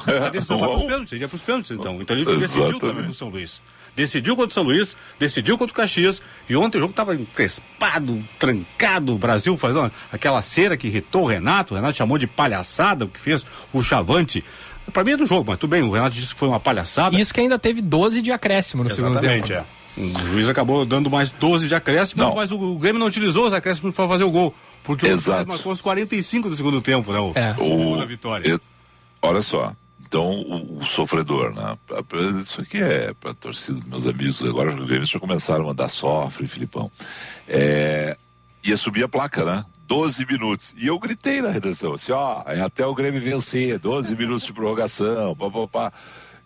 É, 0.07 0.19
a 0.27 0.29
decisão 0.31 0.59
vai 0.59 0.69
para 0.69 0.79
os 0.79 0.85
pênaltis, 0.85 1.13
ele 1.13 1.23
ia 1.23 1.29
para 1.29 1.37
os 1.37 1.43
pênaltis, 1.43 1.71
então. 1.71 2.01
Então 2.01 2.17
ele 2.17 2.37
decidiu 2.37 2.79
também 2.79 3.05
com 3.05 3.11
o 3.11 3.15
São 3.15 3.29
Luís 3.29 3.61
decidiu 3.95 4.35
contra 4.35 4.51
o 4.51 4.53
São 4.53 4.63
Luís, 4.63 4.97
decidiu 5.19 5.59
contra 5.59 5.73
o 5.73 5.77
Caxias, 5.77 6.23
e 6.49 6.57
ontem 6.57 6.79
o 6.79 6.81
jogo 6.81 6.93
estava 6.93 7.15
encrespado, 7.15 8.23
trancado, 8.39 9.15
o 9.15 9.19
Brasil 9.19 9.57
fazendo 9.57 9.91
aquela 10.11 10.41
cera 10.43 10.77
que 10.77 10.87
irritou 10.87 11.25
o 11.25 11.27
Renato, 11.27 11.75
o 11.75 11.77
Renato 11.77 11.97
chamou 11.97 12.19
de 12.19 12.27
palhaçada 12.27 13.05
o 13.05 13.09
que 13.09 13.21
fez 13.21 13.47
o 13.73 13.83
Chavante. 13.83 14.45
Para 14.93 15.05
mim 15.05 15.13
é 15.13 15.17
do 15.17 15.27
jogo, 15.27 15.45
mas 15.47 15.59
tudo 15.59 15.71
bem, 15.71 15.83
o 15.83 15.91
Renato 15.91 16.15
disse 16.17 16.35
que 16.35 16.41
foi 16.41 16.49
uma 16.49 16.61
palhaçada. 16.61 17.19
Isso 17.21 17.33
que 17.33 17.41
ainda 17.41 17.59
teve 17.59 17.81
12 17.81 18.21
de 18.21 18.33
acréscimo 18.33 18.83
no 18.83 18.91
Exatamente, 18.91 19.49
segundo 19.49 19.65
tempo. 19.65 19.67
é. 19.79 19.83
O 19.97 20.27
juiz 20.27 20.49
acabou 20.49 20.87
dando 20.87 21.11
mais 21.11 21.33
12 21.33 21.69
de 21.69 21.75
acréscimos, 21.75 22.25
não. 22.25 22.35
mas 22.35 22.51
o, 22.51 22.59
o, 22.59 22.79
Grêmio 22.79 22.99
não 22.99 23.07
utilizou 23.07 23.47
os 23.47 23.53
acréscimos 23.53 23.95
para 23.95 24.09
fazer 24.09 24.25
o 24.25 24.31
gol. 24.31 24.55
Porque 24.83 25.07
Exato. 25.07 25.45
o 25.45 25.49
marcou 25.49 25.71
os 25.71 25.83
45 25.83 26.49
do 26.49 26.57
segundo 26.57 26.81
tempo, 26.81 27.13
né? 27.13 27.19
O, 27.19 27.33
é. 27.35 27.55
o 27.59 27.77
gol 27.77 27.99
da 27.99 28.07
vitória. 28.07 28.49
Eu, 28.49 28.61
olha 29.21 29.43
só, 29.43 29.75
então, 30.13 30.29
o, 30.29 30.81
o, 30.81 30.85
sofredor, 30.85 31.55
né? 31.55 31.75
Isso 32.39 32.61
aqui 32.61 32.77
é 32.77 33.15
para 33.15 33.33
torcida 33.33 33.81
meus 33.87 34.07
amigos, 34.07 34.45
agora 34.45 34.69
os 34.69 34.87
Grêmio 34.87 35.07
já 35.07 35.19
começaram 35.19 35.65
a 35.65 35.69
mandar 35.69 35.89
sofre, 35.89 36.47
Filipão. 36.47 36.93
É, 37.49 38.15
ia 38.63 38.77
subir 38.77 39.05
a 39.05 39.09
placa, 39.09 39.43
né? 39.43 39.65
12 39.89 40.27
minutos. 40.27 40.75
E 40.77 40.87
eu 40.87 40.99
gritei 40.99 41.41
na 41.41 41.49
redação, 41.49 41.95
assim, 41.95 42.13
ó, 42.13 42.43
é 42.45 42.61
até 42.61 42.85
o 42.85 42.95
Grêmio 42.95 43.23
vencer, 43.23 43.79
12 43.79 44.15
minutos 44.15 44.45
de 44.45 44.53
prorrogação, 44.53 45.35
pá, 45.35 45.51
pá, 45.51 45.67
pá. 45.67 45.93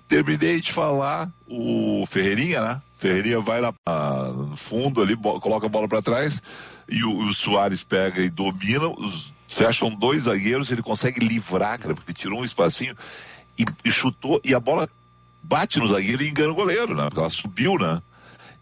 Terminei 0.07 0.61
de 0.61 0.73
falar, 0.73 1.29
o 1.49 2.07
Ferreirinha, 2.07 2.61
né? 2.61 2.83
Ferreirinha 2.97 3.41
vai 3.41 3.61
lá 3.61 3.75
no 4.33 4.57
fundo 4.57 5.03
ali, 5.03 5.17
coloca 5.17 5.67
a 5.67 5.69
bola 5.69 5.89
para 5.89 6.01
trás, 6.01 6.41
e 6.89 7.03
o, 7.03 7.19
o 7.19 7.35
Soares 7.35 7.83
pega 7.83 8.23
e 8.23 8.31
domina, 8.31 8.87
os, 8.87 9.33
fecham 9.49 9.91
dois 9.91 10.23
zagueiros, 10.23 10.71
ele 10.71 10.83
consegue 10.83 11.19
livrar, 11.19 11.81
cara, 11.81 11.97
porque 11.97 12.13
tirou 12.13 12.43
um 12.43 12.45
espacinho 12.45 12.95
e, 13.59 13.65
e, 13.85 13.93
chutou, 13.93 14.41
e 14.45 14.55
a 14.55 14.61
bola 14.61 14.89
bate 15.43 15.79
no 15.79 15.89
zagueiro 15.89 16.23
e 16.23 16.29
engana 16.29 16.51
o 16.51 16.55
goleiro, 16.55 16.95
né? 16.95 17.05
Porque 17.05 17.21
ela 17.21 17.31
subiu, 17.31 17.79
né? 17.79 18.03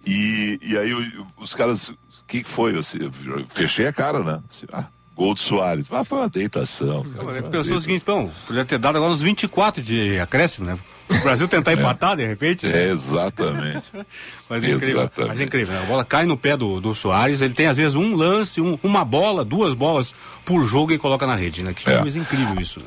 E, 0.07 0.59
e 0.63 0.77
aí 0.77 0.93
os 1.37 1.55
caras, 1.55 1.89
o 1.89 1.97
que, 2.27 2.45
foi? 2.45 2.73
Eu, 2.73 2.81
eu, 3.01 3.47
fechei 3.55 3.87
a 3.87 3.93
cara, 3.93 4.21
né? 4.21 4.41
Ah, 4.71 4.87
gol 5.17 5.33
do 5.33 5.41
Soares. 5.41 5.89
Mas 5.89 6.07
foi 6.07 6.19
uma 6.19 6.29
deitação. 6.29 7.05
Cara, 7.05 7.41
Não, 7.41 7.51
pensou 7.51 7.79
o 7.79 7.81
seguinte, 7.81 8.03
então, 8.03 8.31
podia 8.47 8.65
ter 8.65 8.79
dado 8.79 8.97
agora 8.97 9.13
uns 9.13 9.23
24 9.23 9.83
de 9.83 10.21
acréscimo, 10.21 10.67
né? 10.67 10.79
O 11.09 11.21
Brasil 11.21 11.49
tentar 11.49 11.73
é. 11.73 11.75
empatar 11.75 12.17
de 12.17 12.27
repente. 12.27 12.67
Né? 12.67 12.85
É, 12.85 12.91
exatamente. 12.91 13.87
mas 14.49 14.63
é 14.63 14.71
incrível. 14.71 15.01
Exatamente. 15.01 15.29
Mas 15.29 15.41
é 15.41 15.45
incrível. 15.45 15.75
Né? 15.75 15.83
A 15.83 15.87
bola 15.87 16.05
cai 16.05 16.27
no 16.27 16.37
pé 16.37 16.55
do, 16.55 16.81
do 16.81 16.95
Soares, 16.95 17.41
ele 17.41 17.55
tem 17.55 17.67
às 17.67 17.79
vezes 17.79 17.95
um 17.95 18.15
lance, 18.15 18.61
um, 18.61 18.79
uma 18.83 19.05
bola, 19.07 19.43
duas 19.43 19.73
bolas 19.73 20.15
por 20.45 20.67
jogo 20.67 20.93
e 20.93 20.99
coloca 20.99 21.27
na 21.27 21.35
rede, 21.35 21.63
né? 21.63 21.73
Que 21.73 21.89
é. 21.89 21.99
coisa 21.99 22.19
incrível 22.19 22.61
isso, 22.61 22.81
né? 22.81 22.87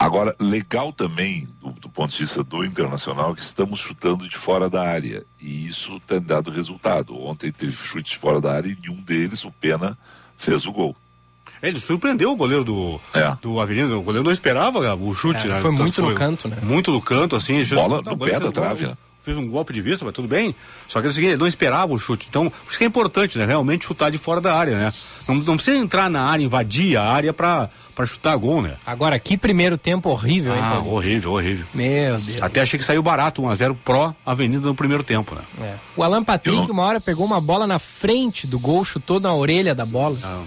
Agora, 0.00 0.34
legal 0.40 0.94
também, 0.94 1.46
do, 1.60 1.72
do, 1.72 1.90
ponto 1.90 2.10
de 2.10 2.20
vista 2.20 2.42
do 2.42 2.64
internacional, 2.64 3.34
que 3.34 3.42
estamos 3.42 3.78
chutando 3.78 4.26
de 4.26 4.34
fora 4.34 4.70
da 4.70 4.82
área. 4.82 5.26
E 5.38 5.68
isso 5.68 6.00
tem 6.06 6.18
dado 6.18 6.50
resultado. 6.50 7.14
Ontem 7.22 7.52
teve 7.52 7.72
chutes 7.72 8.12
de 8.12 8.18
fora 8.18 8.40
da 8.40 8.50
área 8.50 8.70
e 8.70 8.78
nenhum 8.80 9.02
deles, 9.02 9.44
o 9.44 9.52
Pena, 9.52 9.98
fez 10.38 10.64
o 10.64 10.72
gol. 10.72 10.96
Ele 11.62 11.78
surpreendeu 11.78 12.32
o 12.32 12.36
goleiro 12.36 12.64
do, 12.64 12.98
é. 13.12 13.36
do 13.42 13.60
Avenida. 13.60 13.94
O 13.94 14.00
goleiro 14.00 14.24
não 14.24 14.32
esperava 14.32 14.78
o 14.94 15.14
chute, 15.14 15.46
é, 15.46 15.50
né? 15.50 15.60
Foi 15.60 15.70
muito 15.70 16.00
foi 16.00 16.14
no 16.14 16.18
canto, 16.18 16.48
né? 16.48 16.56
Muito 16.62 16.90
no 16.90 17.02
canto, 17.02 17.36
assim. 17.36 17.62
Bola 17.66 18.00
no 18.00 18.16
pé 18.16 18.40
da 18.40 18.50
trave, 18.50 18.86
né? 18.86 18.96
Fez 19.20 19.36
um 19.36 19.46
golpe 19.46 19.72
de 19.72 19.80
vista, 19.80 20.04
mas 20.04 20.14
tudo 20.14 20.28
bem. 20.28 20.54
Só 20.88 21.00
que 21.00 21.06
é 21.06 21.10
o 21.10 21.12
seguinte, 21.12 21.32
ele 21.32 21.40
não 21.40 21.46
esperava 21.46 21.92
o 21.92 21.98
chute. 21.98 22.26
Então, 22.28 22.52
isso 22.68 22.78
que 22.78 22.84
é 22.84 22.86
importante, 22.86 23.38
né? 23.38 23.44
Realmente 23.44 23.84
chutar 23.84 24.10
de 24.10 24.18
fora 24.18 24.40
da 24.40 24.54
área, 24.54 24.78
né? 24.78 24.90
Não, 25.28 25.34
não 25.36 25.56
precisa 25.56 25.76
entrar 25.76 26.10
na 26.10 26.22
área, 26.22 26.42
invadir 26.42 26.96
a 26.96 27.04
área 27.04 27.32
para 27.32 27.70
para 27.94 28.06
chutar 28.06 28.34
gol, 28.36 28.62
né? 28.62 28.76
Agora, 28.86 29.18
que 29.18 29.36
primeiro 29.36 29.76
tempo 29.76 30.08
horrível, 30.08 30.54
hein, 30.54 30.62
ah, 30.62 30.78
horrível, 30.78 31.32
horrível. 31.32 31.66
Meu 31.74 32.16
Deus. 32.16 32.40
Até 32.40 32.62
achei 32.62 32.78
que 32.78 32.84
saiu 32.84 33.02
barato, 33.02 33.42
1x0 33.42 33.76
pró 33.84 34.14
Avenida 34.24 34.66
no 34.66 34.74
primeiro 34.74 35.02
tempo, 35.02 35.34
né? 35.34 35.42
É. 35.60 35.74
O 35.94 36.02
Alan 36.02 36.24
Patrick, 36.24 36.70
uma 36.70 36.82
hora, 36.82 36.98
pegou 36.98 37.26
uma 37.26 37.42
bola 37.42 37.66
na 37.66 37.78
frente 37.78 38.46
do 38.46 38.58
gol, 38.58 38.86
chutou 38.86 39.20
na 39.20 39.34
orelha 39.34 39.74
da 39.74 39.84
bola. 39.84 40.16
Ah, 40.24 40.42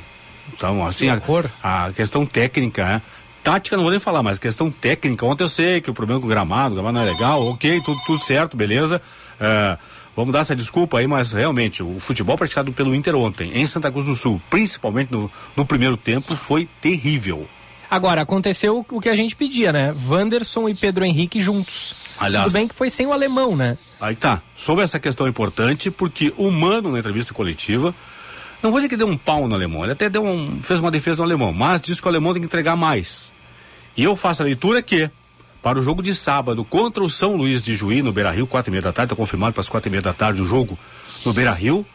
então, 0.52 0.86
assim, 0.86 1.10
a, 1.10 1.22
a, 1.62 1.92
questão 1.92 2.26
técnica, 2.26 2.86
né? 2.86 3.02
Tática 3.44 3.76
não 3.76 3.84
vou 3.84 3.92
nem 3.92 4.00
falar, 4.00 4.24
mas 4.24 4.40
questão 4.40 4.72
técnica, 4.72 5.26
ontem 5.26 5.44
eu 5.44 5.50
sei 5.50 5.82
que 5.82 5.90
o 5.90 5.94
problema 5.94 6.22
com 6.22 6.28
o 6.28 6.30
gramado, 6.30 6.74
o 6.74 6.76
gramado 6.76 6.98
não 6.98 7.06
é 7.06 7.12
legal, 7.12 7.46
ok, 7.46 7.82
tudo, 7.82 8.00
tudo 8.06 8.20
certo, 8.20 8.56
beleza. 8.56 9.02
É, 9.38 9.78
vamos 10.16 10.32
dar 10.32 10.40
essa 10.40 10.56
desculpa 10.56 11.00
aí, 11.00 11.08
mas 11.08 11.34
realmente 11.34 11.84
o 11.84 12.00
futebol 12.00 12.38
praticado 12.38 12.72
pelo 12.72 12.96
Inter 12.96 13.16
ontem, 13.16 13.52
em 13.54 13.66
Santa 13.66 13.92
Cruz 13.92 14.06
do 14.06 14.16
Sul, 14.16 14.42
principalmente 14.50 15.12
no, 15.12 15.30
no 15.58 15.66
primeiro 15.66 15.98
tempo, 15.98 16.36
foi 16.38 16.70
terrível. 16.80 17.46
Agora, 17.92 18.22
aconteceu 18.22 18.84
o 18.90 19.02
que 19.02 19.10
a 19.10 19.14
gente 19.14 19.36
pedia, 19.36 19.72
né? 19.72 19.94
Wanderson 20.08 20.68
e 20.70 20.74
Pedro 20.74 21.04
Henrique 21.04 21.42
juntos. 21.42 21.94
Aliás, 22.18 22.46
Tudo 22.46 22.54
bem 22.54 22.68
que 22.68 22.74
foi 22.74 22.90
sem 22.90 23.06
o 23.06 23.14
alemão, 23.14 23.56
né? 23.56 23.78
Aí 24.02 24.16
tá. 24.16 24.42
Sobre 24.56 24.84
essa 24.84 25.00
questão 25.00 25.28
importante, 25.28 25.92
porque 25.92 26.34
o 26.38 26.50
Mano, 26.50 26.92
na 26.92 27.00
entrevista 27.00 27.34
coletiva, 27.34 27.94
Não 28.64 28.72
vou 28.72 28.80
dizer 28.80 28.88
que 28.88 28.96
deu 28.96 29.08
um 29.08 29.18
pau 29.18 29.46
no 29.46 29.54
alemão, 29.54 29.84
ele 29.84 29.92
até 29.92 30.10
deu 30.10 30.26
um, 30.26 30.64
fez 30.64 30.80
uma 30.80 30.90
defesa 30.90 31.18
no 31.18 31.24
alemão, 31.26 31.52
mas 31.52 31.82
disse 31.82 32.02
que 32.02 32.08
o 32.08 32.10
alemão 32.10 32.32
tem 32.32 32.42
que 32.42 32.46
entregar 32.46 32.78
mais. 32.78 33.34
E 33.98 34.06
eu 34.06 34.16
faço 34.16 34.42
a 34.42 34.46
leitura 34.46 34.82
que, 34.82 35.12
para 35.62 35.78
o 35.78 35.84
jogo 35.84 36.02
de 36.02 36.16
sábado 36.16 36.64
contra 36.64 37.04
o 37.04 37.10
São 37.10 37.36
Luís 37.36 37.62
de 37.62 37.76
Juí, 37.76 38.02
no 38.02 38.14
Beira 38.14 38.32
Rio, 38.32 38.48
quatro 38.48 38.70
e 38.70 38.72
meia 38.72 38.82
da 38.82 38.94
tarde, 38.94 39.12
está 39.12 39.22
confirmado 39.22 39.52
para 39.54 39.60
as 39.60 39.68
quatro 39.68 39.90
e 39.90 39.92
meia 39.92 40.02
da 40.02 40.14
tarde 40.14 40.42
o 40.42 40.46
jogo 40.46 40.80
no 41.26 41.34
Beira 41.34 41.52
Rio. 41.52 41.86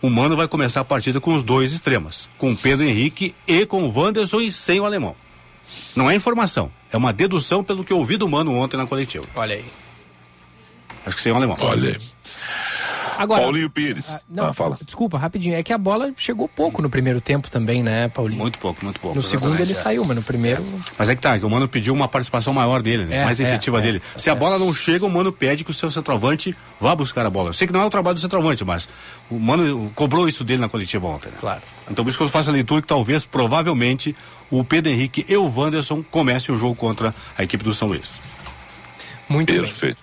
O 0.00 0.08
Mano 0.08 0.36
vai 0.36 0.46
começar 0.46 0.82
a 0.82 0.84
partida 0.84 1.20
com 1.20 1.34
os 1.34 1.42
dois 1.42 1.72
extremas, 1.72 2.28
com 2.38 2.52
o 2.52 2.56
Pedro 2.56 2.86
Henrique 2.86 3.34
e 3.44 3.66
com 3.66 3.82
o 3.82 3.92
Wanderson 3.92 4.40
e 4.40 4.52
sem 4.52 4.78
o 4.78 4.84
alemão. 4.84 5.16
Não 5.96 6.08
é 6.08 6.14
informação, 6.14 6.70
é 6.92 6.96
uma 6.96 7.12
dedução 7.12 7.64
pelo 7.64 7.82
que 7.82 7.92
eu 7.92 7.98
ouvi 7.98 8.16
do 8.16 8.28
Mano 8.28 8.54
ontem 8.54 8.76
na 8.76 8.86
coletiva. 8.86 9.24
Olha 9.34 9.56
aí. 9.56 9.64
Acho 11.04 11.16
que 11.16 11.22
sem 11.22 11.32
o 11.32 11.36
alemão. 11.36 11.56
Olha 11.58 11.90
aí. 11.90 11.98
Agora, 13.16 13.42
Paulinho 13.42 13.70
Pires. 13.70 14.10
Ah, 14.10 14.20
não, 14.28 14.46
Ah, 14.46 14.52
fala. 14.52 14.76
desculpa, 14.84 15.18
rapidinho. 15.18 15.54
É 15.54 15.62
que 15.62 15.72
a 15.72 15.78
bola 15.78 16.12
chegou 16.16 16.48
pouco 16.48 16.82
no 16.82 16.90
primeiro 16.90 17.20
tempo 17.20 17.50
também, 17.50 17.82
né, 17.82 18.08
Paulinho? 18.08 18.40
Muito 18.40 18.58
pouco, 18.58 18.84
muito 18.84 19.00
pouco. 19.00 19.16
No 19.16 19.22
segundo 19.22 19.58
ele 19.60 19.72
é. 19.72 19.74
saiu, 19.74 20.04
mas 20.04 20.16
no 20.16 20.22
primeiro. 20.22 20.64
Mas 20.98 21.08
é 21.10 21.14
que 21.14 21.20
tá, 21.20 21.38
que 21.38 21.44
o 21.44 21.50
Mano 21.50 21.68
pediu 21.68 21.92
uma 21.94 22.08
participação 22.08 22.52
maior 22.52 22.82
dele, 22.82 23.04
né? 23.04 23.18
É, 23.18 23.24
mais 23.24 23.40
é, 23.40 23.44
efetiva 23.44 23.78
é, 23.78 23.82
dele. 23.82 24.02
Se 24.16 24.30
a 24.30 24.34
bola 24.34 24.58
não 24.58 24.72
chega, 24.74 25.04
o 25.06 25.10
Mano 25.10 25.32
pede 25.32 25.64
que 25.64 25.70
o 25.70 25.74
seu 25.74 25.90
centroavante 25.90 26.56
vá 26.80 26.94
buscar 26.94 27.24
a 27.24 27.30
bola. 27.30 27.50
Eu 27.50 27.54
sei 27.54 27.66
que 27.66 27.72
não 27.72 27.80
é 27.82 27.84
o 27.86 27.90
trabalho 27.90 28.14
do 28.14 28.20
centroavante, 28.20 28.64
mas 28.64 28.88
o 29.30 29.38
Mano 29.38 29.90
cobrou 29.94 30.28
isso 30.28 30.44
dele 30.44 30.60
na 30.60 30.68
coletiva 30.68 31.06
ontem, 31.06 31.28
né? 31.30 31.36
Claro. 31.40 31.62
Então 31.90 32.04
por 32.04 32.08
isso 32.10 32.18
que 32.18 32.24
eu 32.24 32.28
faço 32.28 32.50
a 32.50 32.52
leitura 32.52 32.80
que 32.82 32.88
talvez, 32.88 33.24
provavelmente, 33.24 34.14
o 34.50 34.62
Pedro 34.64 34.92
Henrique 34.92 35.24
e 35.28 35.36
o 35.36 35.44
Wanderson 35.48 36.02
comecem 36.10 36.54
o 36.54 36.58
jogo 36.58 36.74
contra 36.74 37.14
a 37.36 37.42
equipe 37.42 37.64
do 37.64 37.72
São 37.72 37.88
Luís. 37.88 38.20
Muito 39.28 39.52
Perfeito. 39.52 40.02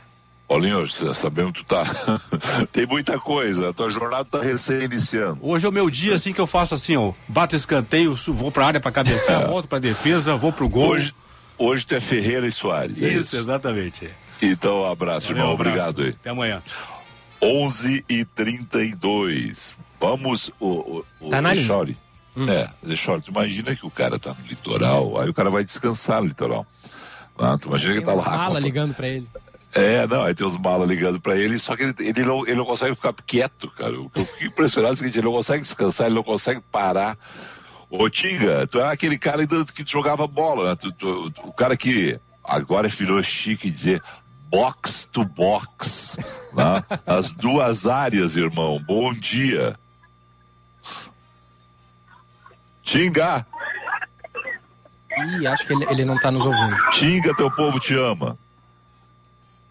Paulinho, 0.51 0.85
você 0.85 1.13
sabemos 1.13 1.53
que 1.53 1.59
tu 1.59 1.65
tá. 1.65 1.85
Tem 2.73 2.85
muita 2.85 3.17
coisa. 3.17 3.69
A 3.69 3.73
tua 3.73 3.89
jornada 3.89 4.25
tá 4.25 4.41
recém-iniciando. 4.41 5.37
Hoje 5.41 5.65
é 5.65 5.69
o 5.69 5.71
meu 5.71 5.89
dia 5.89 6.13
assim 6.15 6.33
que 6.33 6.41
eu 6.41 6.45
faço 6.45 6.75
assim, 6.75 6.97
ó, 6.97 7.13
bato 7.25 7.55
escanteio, 7.55 8.13
vou 8.27 8.51
pra 8.51 8.65
área 8.67 8.79
pra 8.81 8.91
cabecear, 8.91 9.47
volto 9.47 9.69
pra 9.69 9.79
defesa, 9.79 10.35
vou 10.35 10.51
pro 10.51 10.67
gol. 10.67 10.89
Hoje, 10.89 11.15
hoje 11.57 11.85
tu 11.85 11.95
é 11.95 12.01
Ferreira 12.01 12.45
e 12.45 12.51
Soares. 12.51 13.01
é 13.01 13.07
Isso, 13.07 13.37
exatamente. 13.37 14.09
Então, 14.41 14.81
um 14.81 14.91
abraço, 14.91 15.27
Valeu, 15.27 15.41
irmão. 15.41 15.51
um 15.51 15.53
abraço. 15.53 15.89
Obrigado 15.89 16.01
aí. 16.03 16.09
Até 16.19 16.29
amanhã. 16.31 16.61
11 17.41 18.03
e 18.09 18.25
32 18.25 19.77
Vamos, 20.01 20.51
o, 20.59 20.67
o, 20.67 21.05
o 21.21 21.29
Tá 21.29 21.41
na 21.41 21.53
linha. 21.53 21.61
Deschori. 21.61 21.97
É, 22.49 22.69
Deschori, 22.83 23.21
tu 23.21 23.31
imagina 23.31 23.73
que 23.73 23.85
o 23.85 23.89
cara 23.89 24.19
tá 24.19 24.33
no 24.37 24.45
litoral, 24.45 25.17
aí 25.17 25.29
o 25.29 25.33
cara 25.33 25.49
vai 25.49 25.63
descansar 25.63 26.21
no 26.21 26.27
litoral. 26.27 26.67
Ah, 27.39 27.57
tu 27.57 27.69
imagina 27.69 27.93
que 27.95 28.01
tá 28.01 28.13
lá. 28.13 28.47
Confa- 28.47 28.59
ligando 28.59 28.93
pra 28.93 29.07
ele. 29.07 29.25
É, 29.73 30.05
não, 30.07 30.23
aí 30.23 30.33
tem 30.35 30.45
os 30.45 30.57
malas 30.57 30.89
ligando 30.89 31.19
pra 31.19 31.37
ele, 31.37 31.57
só 31.57 31.75
que 31.75 31.83
ele, 31.83 31.95
ele, 31.99 32.23
não, 32.23 32.41
ele 32.45 32.55
não 32.55 32.65
consegue 32.65 32.93
ficar 32.95 33.13
quieto, 33.25 33.69
cara. 33.71 33.99
O 33.99 34.09
que 34.09 34.19
eu 34.19 34.25
fico 34.25 34.43
impressionado 34.45 34.91
é 34.91 34.95
o 34.95 34.97
seguinte, 34.97 35.17
ele 35.17 35.25
não 35.27 35.33
consegue 35.33 35.63
descansar, 35.63 36.07
ele 36.07 36.15
não 36.15 36.23
consegue 36.23 36.59
parar. 36.71 37.17
Ô, 37.89 38.09
Tinga, 38.09 38.67
tu 38.67 38.79
é 38.79 38.91
aquele 38.91 39.17
cara 39.17 39.45
que 39.47 39.83
jogava 39.85 40.27
bola, 40.27 40.69
né? 40.71 40.75
Tu- 40.75 40.91
tu- 40.93 41.33
o 41.43 41.53
cara 41.53 41.75
que 41.77 42.19
agora 42.43 42.87
virou 42.89 43.21
chique 43.23 43.69
dizer 43.71 44.01
box 44.49 45.07
to 45.11 45.23
box, 45.23 46.17
né? 46.53 46.83
As 47.07 47.31
duas 47.31 47.87
áreas, 47.87 48.35
irmão. 48.35 48.81
Bom 48.85 49.13
dia. 49.13 49.75
Tinga, 52.83 53.45
Ih, 55.39 55.45
acho 55.47 55.65
que 55.65 55.73
ele, 55.73 55.85
ele 55.89 56.05
não 56.05 56.17
tá 56.19 56.31
nos 56.31 56.45
ouvindo. 56.45 56.75
Tinga, 56.93 57.35
teu 57.35 57.51
povo 57.51 57.79
te 57.79 57.93
ama. 57.93 58.37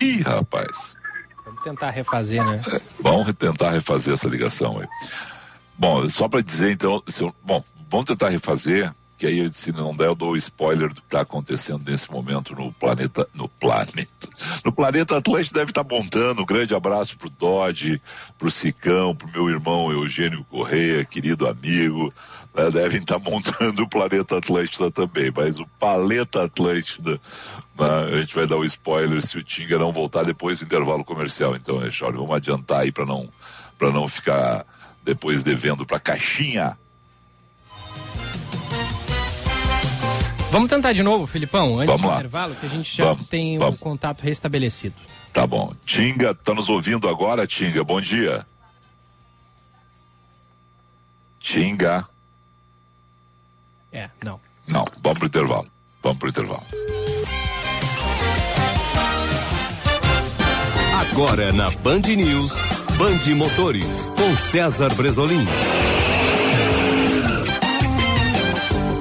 Ih, 0.00 0.20
rapaz. 0.22 0.96
Vamos 1.44 1.60
tentar 1.62 1.90
refazer, 1.90 2.44
né? 2.44 2.62
Vamos 3.00 3.32
tentar 3.34 3.70
refazer 3.70 4.14
essa 4.14 4.28
ligação 4.28 4.78
aí. 4.80 4.88
Bom, 5.78 6.08
só 6.08 6.28
para 6.28 6.42
dizer 6.42 6.72
então, 6.72 7.02
eu- 7.20 7.34
bom, 7.42 7.62
vamos 7.90 8.06
tentar 8.06 8.28
refazer, 8.28 8.94
que 9.20 9.26
aí 9.26 9.52
se 9.52 9.70
não 9.70 9.94
der 9.94 10.06
eu 10.06 10.14
dou 10.14 10.34
spoiler 10.34 10.88
do 10.88 10.94
que 10.94 11.06
está 11.06 11.20
acontecendo 11.20 11.84
nesse 11.86 12.10
momento 12.10 12.54
no 12.54 12.72
planeta, 12.72 13.28
no 13.34 13.50
planeta, 13.50 14.28
no 14.64 14.72
planeta 14.72 15.18
Atlântico 15.18 15.54
deve 15.54 15.72
estar 15.72 15.84
montando. 15.84 16.40
Um 16.40 16.46
grande 16.46 16.74
abraço 16.74 17.18
pro 17.18 17.28
Dodge, 17.28 18.00
pro 18.38 18.50
Sicão, 18.50 19.14
pro 19.14 19.28
meu 19.28 19.50
irmão 19.50 19.92
Eugênio 19.92 20.42
Correia, 20.44 21.04
querido 21.04 21.46
amigo, 21.46 22.10
né, 22.54 22.70
devem 22.70 22.98
estar 22.98 23.18
montando 23.18 23.82
o 23.82 23.88
planeta 23.88 24.38
Atlântida 24.38 24.90
também, 24.90 25.30
mas 25.36 25.60
o 25.60 25.66
Paleta 25.78 26.44
Atlântida, 26.44 27.20
né, 27.78 28.14
a 28.14 28.18
gente 28.20 28.34
vai 28.34 28.46
dar 28.46 28.56
o 28.56 28.64
spoiler 28.64 29.20
se 29.20 29.36
o 29.36 29.44
Tinga 29.44 29.78
não 29.78 29.92
voltar 29.92 30.24
depois 30.24 30.60
do 30.60 30.64
intervalo 30.64 31.04
comercial. 31.04 31.54
Então, 31.54 31.82
é, 31.82 31.90
vamos 31.90 32.34
adiantar 32.34 32.80
aí 32.80 32.90
para 32.90 33.04
não, 33.04 33.28
para 33.76 33.92
não 33.92 34.08
ficar 34.08 34.64
depois 35.04 35.42
devendo 35.42 35.84
para 35.84 36.00
caixinha. 36.00 36.78
Vamos 40.50 40.68
tentar 40.68 40.92
de 40.92 41.02
novo, 41.02 41.26
Filipão, 41.26 41.76
antes 41.78 41.86
Vamos 41.86 42.02
do 42.02 42.08
lá. 42.08 42.14
intervalo, 42.16 42.54
que 42.56 42.66
a 42.66 42.68
gente 42.68 42.96
já 42.96 43.04
Vamos, 43.04 43.28
tem 43.28 43.56
o 43.56 43.60
vamos. 43.60 43.78
contato 43.78 44.22
restabelecido. 44.22 44.94
Tá 45.32 45.46
bom. 45.46 45.72
Tinga, 45.86 46.34
tá 46.34 46.52
nos 46.52 46.68
ouvindo 46.68 47.08
agora, 47.08 47.46
Tinga? 47.46 47.84
Bom 47.84 48.00
dia. 48.00 48.44
Tinga. 51.38 52.06
É, 53.92 54.10
não. 54.24 54.40
Não, 54.66 54.84
vamos 55.02 55.18
pro 55.18 55.26
intervalo. 55.28 55.66
Vamos 56.02 56.18
pro 56.18 56.28
intervalo. 56.28 56.64
Agora 61.12 61.52
na 61.52 61.70
Band 61.70 62.00
News, 62.00 62.52
Band 62.98 63.34
Motores, 63.36 64.08
com 64.16 64.34
César 64.36 64.92
Bresolim. 64.94 65.46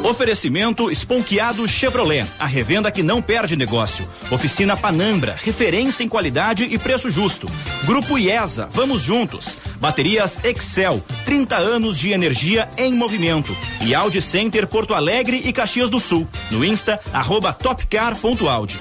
Oferecimento 0.09 0.89
Esponquiado 0.89 1.67
Chevrolet, 1.67 2.25
a 2.39 2.47
revenda 2.47 2.91
que 2.91 3.03
não 3.03 3.21
perde 3.21 3.55
negócio. 3.55 4.09
Oficina 4.31 4.75
Panambra, 4.75 5.37
referência 5.39 6.03
em 6.03 6.09
qualidade 6.09 6.63
e 6.63 6.79
preço 6.79 7.11
justo. 7.11 7.45
Grupo 7.85 8.17
IESA, 8.17 8.67
vamos 8.71 9.03
juntos. 9.03 9.59
Baterias 9.79 10.43
Excel, 10.43 10.99
30 11.25 11.55
anos 11.57 11.99
de 11.99 12.09
energia 12.09 12.67
em 12.75 12.91
movimento. 12.91 13.55
E 13.81 13.93
Audi 13.93 14.19
Center 14.19 14.65
Porto 14.65 14.95
Alegre 14.95 15.43
e 15.45 15.53
Caxias 15.53 15.91
do 15.91 15.99
Sul. 15.99 16.27
No 16.49 16.65
Insta, 16.65 16.99
arroba 17.13 17.53
topcar.audi. 17.53 18.79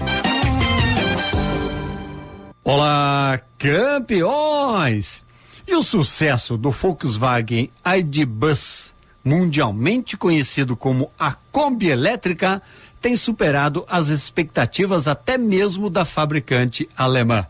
Olá, 2.64 3.38
campeões! 3.58 5.22
E 5.66 5.74
o 5.74 5.82
sucesso 5.82 6.56
do 6.56 6.70
Volkswagen 6.70 7.70
ID 7.84 8.24
Bus, 8.24 8.94
mundialmente 9.28 10.16
conhecido 10.16 10.74
como 10.74 11.10
a 11.18 11.34
Kombi 11.52 11.88
elétrica, 11.88 12.62
tem 13.00 13.16
superado 13.16 13.84
as 13.88 14.08
expectativas 14.08 15.06
até 15.06 15.36
mesmo 15.36 15.90
da 15.90 16.04
fabricante 16.04 16.88
alemã. 16.96 17.46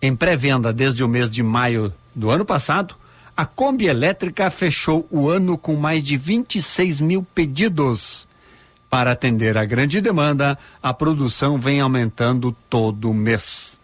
Em 0.00 0.16
pré-venda 0.16 0.72
desde 0.72 1.04
o 1.04 1.08
mês 1.08 1.30
de 1.30 1.42
maio 1.42 1.92
do 2.14 2.30
ano 2.30 2.44
passado, 2.44 2.94
a 3.36 3.44
Kombi 3.44 3.86
elétrica 3.86 4.50
fechou 4.50 5.06
o 5.10 5.28
ano 5.28 5.58
com 5.58 5.76
mais 5.76 6.02
de 6.02 6.16
26 6.16 7.00
mil 7.00 7.22
pedidos. 7.34 8.26
Para 8.88 9.12
atender 9.12 9.58
a 9.58 9.66
grande 9.66 10.00
demanda, 10.00 10.58
a 10.82 10.94
produção 10.94 11.58
vem 11.58 11.80
aumentando 11.80 12.56
todo 12.70 13.12
mês. 13.12 13.77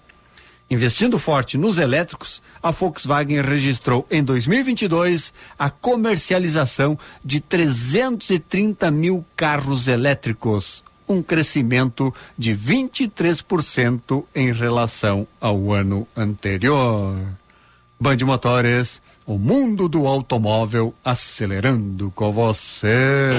Investindo 0.71 1.19
forte 1.19 1.59
nos 1.59 1.79
elétricos, 1.79 2.43
a 2.63 2.71
Volkswagen 2.71 3.43
registrou 3.43 4.07
em 4.11 4.25
2022 4.25 5.33
a 5.59 5.69
comercialização 5.69 6.99
de 7.23 7.41
330 7.41 8.91
mil 8.91 9.25
carros 9.37 9.89
elétricos, 9.89 10.83
um 11.07 11.23
crescimento 11.23 12.13
de 12.37 12.57
23% 12.57 14.25
em 14.35 14.53
relação 14.53 15.27
ao 15.39 15.71
ano 15.71 16.09
anterior. 16.17 17.15
Band 18.01 18.17
Motores, 18.25 19.03
o 19.27 19.39
mundo 19.39 19.89
do 19.89 20.07
automóvel 20.07 20.95
acelerando 21.05 22.11
com 22.15 22.33
você. 22.33 23.31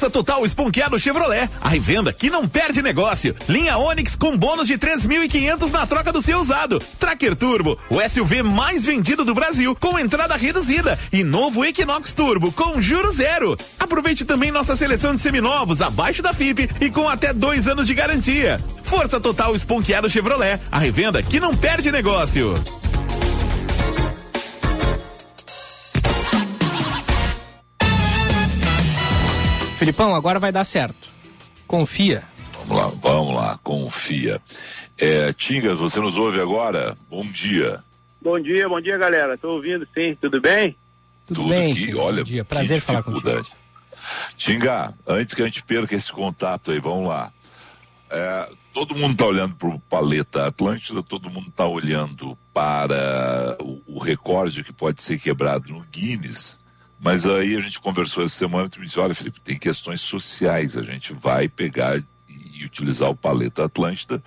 Força 0.00 0.08
Total 0.08 0.46
Esponqueado 0.46 0.98
Chevrolet. 0.98 1.46
A 1.60 1.68
revenda 1.68 2.10
que 2.10 2.30
não 2.30 2.48
perde 2.48 2.80
negócio. 2.80 3.36
Linha 3.46 3.76
Onix 3.76 4.16
com 4.16 4.34
bônus 4.34 4.66
de 4.66 4.78
3.500 4.78 5.70
na 5.70 5.86
troca 5.86 6.10
do 6.10 6.22
seu 6.22 6.38
usado. 6.38 6.78
Tracker 6.98 7.36
Turbo, 7.36 7.78
o 7.90 8.00
SUV 8.08 8.42
mais 8.42 8.86
vendido 8.86 9.26
do 9.26 9.34
Brasil, 9.34 9.76
com 9.76 9.98
entrada 9.98 10.36
reduzida. 10.36 10.98
E 11.12 11.22
novo 11.22 11.66
Equinox 11.66 12.14
Turbo 12.14 12.50
com 12.50 12.80
juro 12.80 13.12
zero. 13.12 13.58
Aproveite 13.78 14.24
também 14.24 14.50
nossa 14.50 14.74
seleção 14.74 15.14
de 15.14 15.20
seminovos 15.20 15.82
abaixo 15.82 16.22
da 16.22 16.32
FIP 16.32 16.70
e 16.80 16.90
com 16.90 17.06
até 17.06 17.34
dois 17.34 17.68
anos 17.68 17.86
de 17.86 17.92
garantia. 17.92 18.58
Força 18.82 19.20
Total 19.20 19.54
Esponqueado 19.54 20.08
Chevrolet. 20.08 20.58
A 20.72 20.78
revenda 20.78 21.22
que 21.22 21.38
não 21.38 21.54
perde 21.54 21.92
negócio. 21.92 22.54
Filipão, 29.80 30.14
agora 30.14 30.38
vai 30.38 30.52
dar 30.52 30.64
certo. 30.64 31.08
Confia. 31.66 32.22
Vamos 32.52 32.76
lá, 32.76 32.92
vamos 33.00 33.34
lá, 33.34 33.58
confia. 33.64 34.38
É, 34.98 35.32
Tingas, 35.32 35.78
você 35.78 35.98
nos 35.98 36.18
ouve 36.18 36.38
agora? 36.38 36.98
Bom 37.08 37.24
dia. 37.24 37.82
Bom 38.20 38.38
dia, 38.38 38.68
bom 38.68 38.78
dia, 38.78 38.98
galera. 38.98 39.38
Tô 39.38 39.52
ouvindo, 39.52 39.88
sim. 39.94 40.14
Tudo 40.20 40.38
bem? 40.38 40.76
Tudo, 41.26 41.40
Tudo 41.40 41.48
bem, 41.48 41.74
que, 41.74 41.94
olha, 41.94 42.18
bom 42.18 42.24
dia. 42.24 42.44
Prazer 42.44 42.82
falar 42.82 43.02
contigo. 43.02 43.42
Tinga, 44.36 44.92
antes 45.06 45.32
que 45.32 45.40
a 45.40 45.46
gente 45.46 45.62
perca 45.62 45.94
esse 45.94 46.12
contato 46.12 46.72
aí, 46.72 46.78
vamos 46.78 47.08
lá. 47.08 47.32
É, 48.10 48.50
todo 48.74 48.94
mundo 48.94 49.12
está 49.12 49.24
olhando 49.24 49.54
para 49.54 49.68
o 49.68 49.80
Paleta 49.80 50.46
Atlântida, 50.46 51.02
todo 51.02 51.30
mundo 51.30 51.48
está 51.48 51.66
olhando 51.66 52.36
para 52.52 53.56
o, 53.58 53.80
o 53.86 53.98
recorde 53.98 54.62
que 54.62 54.74
pode 54.74 55.00
ser 55.02 55.18
quebrado 55.18 55.72
no 55.72 55.80
Guinness. 55.90 56.59
Mas 57.00 57.24
aí 57.24 57.56
a 57.56 57.60
gente 57.60 57.80
conversou 57.80 58.22
essa 58.22 58.34
semana 58.34 58.68
e 58.76 58.78
me 58.78 58.86
disse, 58.86 59.00
olha, 59.00 59.14
Felipe, 59.14 59.40
tem 59.40 59.58
questões 59.58 60.02
sociais, 60.02 60.76
a 60.76 60.82
gente 60.82 61.14
vai 61.14 61.48
pegar 61.48 61.98
e 62.28 62.64
utilizar 62.64 63.08
o 63.08 63.16
Paleta 63.16 63.64
Atlântida 63.64 64.22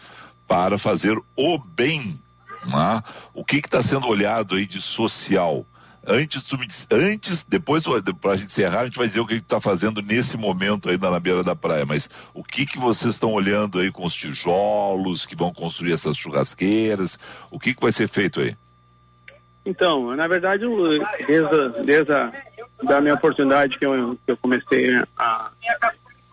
para 0.47 0.77
fazer 0.77 1.15
o 1.37 1.57
bem. 1.59 2.19
né? 2.65 3.03
O 3.33 3.45
que 3.45 3.57
está 3.57 3.81
sendo 3.81 4.07
olhado 4.07 4.55
aí 4.55 4.65
de 4.65 4.81
social? 4.81 5.65
Antes, 6.05 6.43
tu 6.43 6.57
me 6.57 6.67
antes, 6.91 7.45
depois 7.47 7.85
para 8.19 8.31
a 8.31 8.35
gente 8.35 8.47
encerrar, 8.47 8.81
a 8.81 8.85
gente 8.85 8.97
vai 8.97 9.07
dizer 9.07 9.21
o 9.21 9.25
que 9.25 9.35
está 9.35 9.61
fazendo 9.61 10.01
nesse 10.01 10.35
momento 10.35 10.89
aí 10.89 10.97
na, 10.97 11.11
na 11.11 11.19
beira 11.19 11.43
da 11.43 11.55
praia. 11.55 11.85
Mas 11.85 12.09
o 12.33 12.43
que 12.43 12.65
que 12.65 12.77
vocês 12.77 13.13
estão 13.13 13.31
olhando 13.31 13.79
aí 13.79 13.89
com 13.89 14.05
os 14.05 14.13
tijolos 14.13 15.25
que 15.25 15.35
vão 15.35 15.53
construir 15.53 15.93
essas 15.93 16.17
churrasqueiras? 16.17 17.17
O 17.49 17.57
que 17.57 17.73
que 17.73 17.81
vai 17.81 17.91
ser 17.91 18.09
feito 18.09 18.41
aí? 18.41 18.57
Então, 19.65 20.15
na 20.15 20.27
verdade, 20.27 20.65
desde, 21.25 21.55
a- 21.55 21.67
desde 21.83 22.11
a 22.11 22.31
da 22.83 22.99
minha 22.99 23.13
oportunidade 23.13 23.77
que 23.77 23.85
eu, 23.85 24.17
que 24.25 24.31
eu 24.33 24.37
comecei 24.37 24.93
a, 25.17 25.51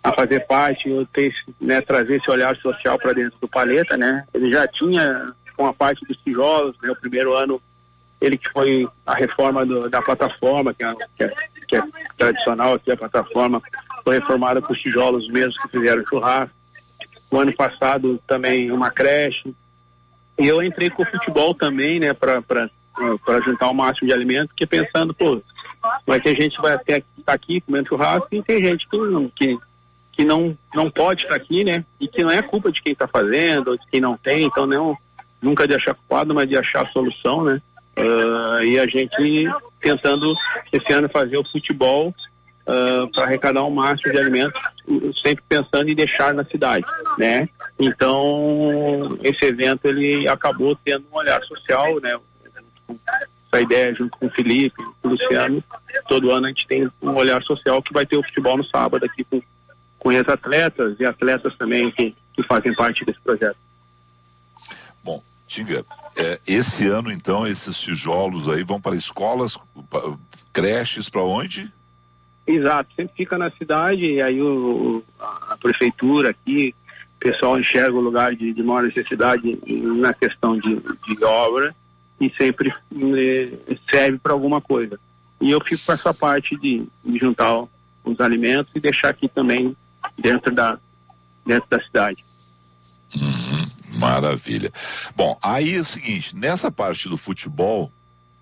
a 0.03 0.13
fazer 0.15 0.41
parte, 0.47 0.89
eu 0.89 1.07
ter, 1.07 1.33
né, 1.61 1.81
trazer 1.81 2.17
esse 2.17 2.29
olhar 2.31 2.57
social 2.57 2.99
para 2.99 3.13
dentro 3.13 3.39
do 3.41 3.47
Paleta, 3.49 3.97
né? 3.97 4.25
Ele 4.35 4.51
já 4.53 4.67
tinha 4.67 5.33
com 5.57 5.67
a 5.67 5.73
parte 5.73 6.05
dos 6.07 6.17
tijolos, 6.19 6.75
né? 6.83 6.91
O 6.91 6.97
primeiro 6.97 7.37
ano 7.37 7.63
ele 8.21 8.37
que 8.37 8.51
foi 8.51 8.87
a 9.07 9.15
reforma 9.15 9.65
do- 9.65 9.89
da 9.89 10.03
plataforma, 10.03 10.75
que 10.75 10.83
é, 10.85 10.95
que, 11.17 11.25
é, 11.25 11.33
que 11.69 11.77
é 11.77 11.83
tradicional 12.19 12.75
aqui, 12.75 12.91
a 12.91 12.97
plataforma 12.97 13.63
foi 14.05 14.19
reformada 14.19 14.61
com 14.61 14.73
os 14.73 14.81
tijolos 14.81 15.29
mesmos 15.29 15.57
que 15.63 15.69
fizeram 15.69 16.05
churrasco. 16.07 16.55
O 17.31 17.39
ano 17.39 17.55
passado 17.55 18.21
também 18.27 18.73
uma 18.73 18.91
creche. 18.91 19.55
E 20.39 20.49
eu 20.49 20.63
entrei 20.63 20.91
com 20.91 21.03
o 21.03 21.07
futebol 21.07 21.55
também, 21.55 22.01
né, 22.01 22.13
para 22.13 22.43
juntar 23.45 23.71
o 23.71 23.75
máximo 23.75 24.09
de 24.09 24.15
alimentos, 24.15 24.49
porque 24.49 24.67
pensando, 24.67 25.15
pô, 25.15 25.41
vai 26.07 26.21
ter 26.21 26.37
gente 26.41 26.57
que 26.57 26.63
vai 26.63 26.73
até 26.75 27.03
estar 27.19 27.33
aqui 27.33 27.61
comendo 27.61 27.89
churrasco 27.89 28.29
e 28.33 28.43
tem 28.43 28.63
gente 28.63 28.89
que 28.89 28.97
não, 28.97 29.29
que, 29.29 29.59
que 30.13 30.25
não, 30.25 30.57
não 30.75 30.91
pode 30.91 31.23
estar 31.23 31.35
aqui, 31.35 31.65
né? 31.65 31.85
E 32.01 32.09
que 32.09 32.23
não 32.23 32.31
é 32.31 32.43
culpa 32.43 32.71
de 32.71 32.83
quem 32.83 32.93
está 32.93 33.07
fazendo, 33.07 33.79
de 33.79 33.87
quem 33.91 34.01
não 34.01 34.17
tem, 34.17 34.45
então 34.45 34.67
não, 34.67 34.97
nunca 35.41 35.67
de 35.67 35.75
achar 35.75 35.95
culpado, 35.95 36.35
mas 36.35 36.49
de 36.49 36.57
achar 36.57 36.85
a 36.85 36.91
solução, 36.91 37.45
né? 37.45 37.61
Ah, 37.97 38.61
e 38.65 38.79
a 38.79 38.87
gente 38.87 39.47
tentando 39.81 40.35
esse 40.73 40.93
ano 40.93 41.09
fazer 41.09 41.39
o 41.39 41.51
futebol 41.51 42.15
para 43.13 43.25
arrecadar 43.25 43.63
o 43.63 43.71
máximo 43.71 44.13
de 44.13 44.19
alimentos, 44.19 44.61
uh, 44.87 45.13
sempre 45.25 45.43
pensando 45.49 45.89
em 45.89 45.95
deixar 45.95 46.33
na 46.33 46.45
cidade, 46.45 46.85
né? 47.19 47.49
Então 47.79 49.19
esse 49.23 49.45
evento 49.45 49.87
ele 49.87 50.29
acabou 50.29 50.77
tendo 50.85 51.05
um 51.13 51.17
olhar 51.17 51.43
social, 51.43 52.01
né? 52.01 52.17
Essa 53.53 53.63
ideia 53.63 53.95
junto 53.95 54.17
com 54.17 54.27
o 54.27 54.31
Felipe, 54.31 54.77
com 55.03 55.09
o 55.09 55.11
Luciano, 55.11 55.63
todo 56.09 56.31
ano 56.31 56.47
a 56.47 56.49
gente 56.51 56.67
tem 56.67 56.89
um 57.03 57.15
olhar 57.17 57.43
social 57.43 57.83
que 57.83 57.93
vai 57.93 58.07
ter 58.07 58.17
o 58.17 58.23
futebol 58.23 58.57
no 58.57 58.65
sábado 58.65 59.05
aqui 59.05 59.25
com 59.25 59.43
com 59.99 60.11
ex-atletas 60.11 60.99
e 60.99 61.05
atletas 61.05 61.55
também 61.59 61.91
que, 61.91 62.17
que 62.33 62.43
fazem 62.45 62.75
parte 62.75 63.05
desse 63.05 63.21
projeto. 63.21 63.59
Bom, 65.05 65.23
Tinga, 65.47 65.85
é, 66.17 66.41
esse 66.47 66.87
ano 66.87 67.13
então 67.13 67.47
esses 67.47 67.79
tijolos 67.79 68.49
aí 68.49 68.65
vão 68.65 68.81
para 68.81 68.97
escolas, 68.97 69.59
pa- 69.91 70.17
creches, 70.55 71.11
para 71.11 71.23
onde? 71.23 71.71
Exato, 72.47 72.89
sempre 72.97 73.15
fica 73.15 73.37
na 73.37 73.51
cidade 73.51 74.05
e 74.05 74.23
aí 74.23 74.41
o, 74.41 75.05
a, 75.21 75.53
a 75.53 75.57
prefeitura 75.59 76.31
aqui, 76.31 76.75
o 77.17 77.19
pessoal 77.19 77.61
enxerga 77.61 77.95
o 77.95 78.01
lugar 78.01 78.35
de, 78.35 78.55
de 78.55 78.63
maior 78.63 78.85
necessidade 78.85 79.59
na 79.67 80.15
questão 80.15 80.59
de, 80.59 80.77
de 80.77 81.25
obra 81.25 81.75
e 82.21 82.31
sempre 82.37 82.73
eh, 82.93 83.77
serve 83.91 84.19
para 84.19 84.33
alguma 84.33 84.61
coisa. 84.61 84.99
E 85.41 85.51
eu 85.51 85.61
fico 85.65 85.83
com 85.87 85.93
essa 85.93 86.13
parte 86.13 86.55
de, 86.57 86.87
de 87.05 87.19
juntar 87.19 87.65
os 88.05 88.21
alimentos 88.21 88.71
e 88.75 88.81
deixar 88.81 89.09
aqui 89.09 89.27
também 89.29 89.75
dentro 90.19 90.55
da, 90.55 90.79
dentro 91.47 91.69
da 91.71 91.83
cidade. 91.83 92.25
Maravilha. 93.95 94.71
Bom, 95.17 95.39
aí 95.43 95.75
é 95.77 95.81
o 95.81 95.85
seguinte, 95.85 96.37
nessa 96.37 96.71
parte 96.71 97.09
do 97.09 97.17
futebol, 97.17 97.91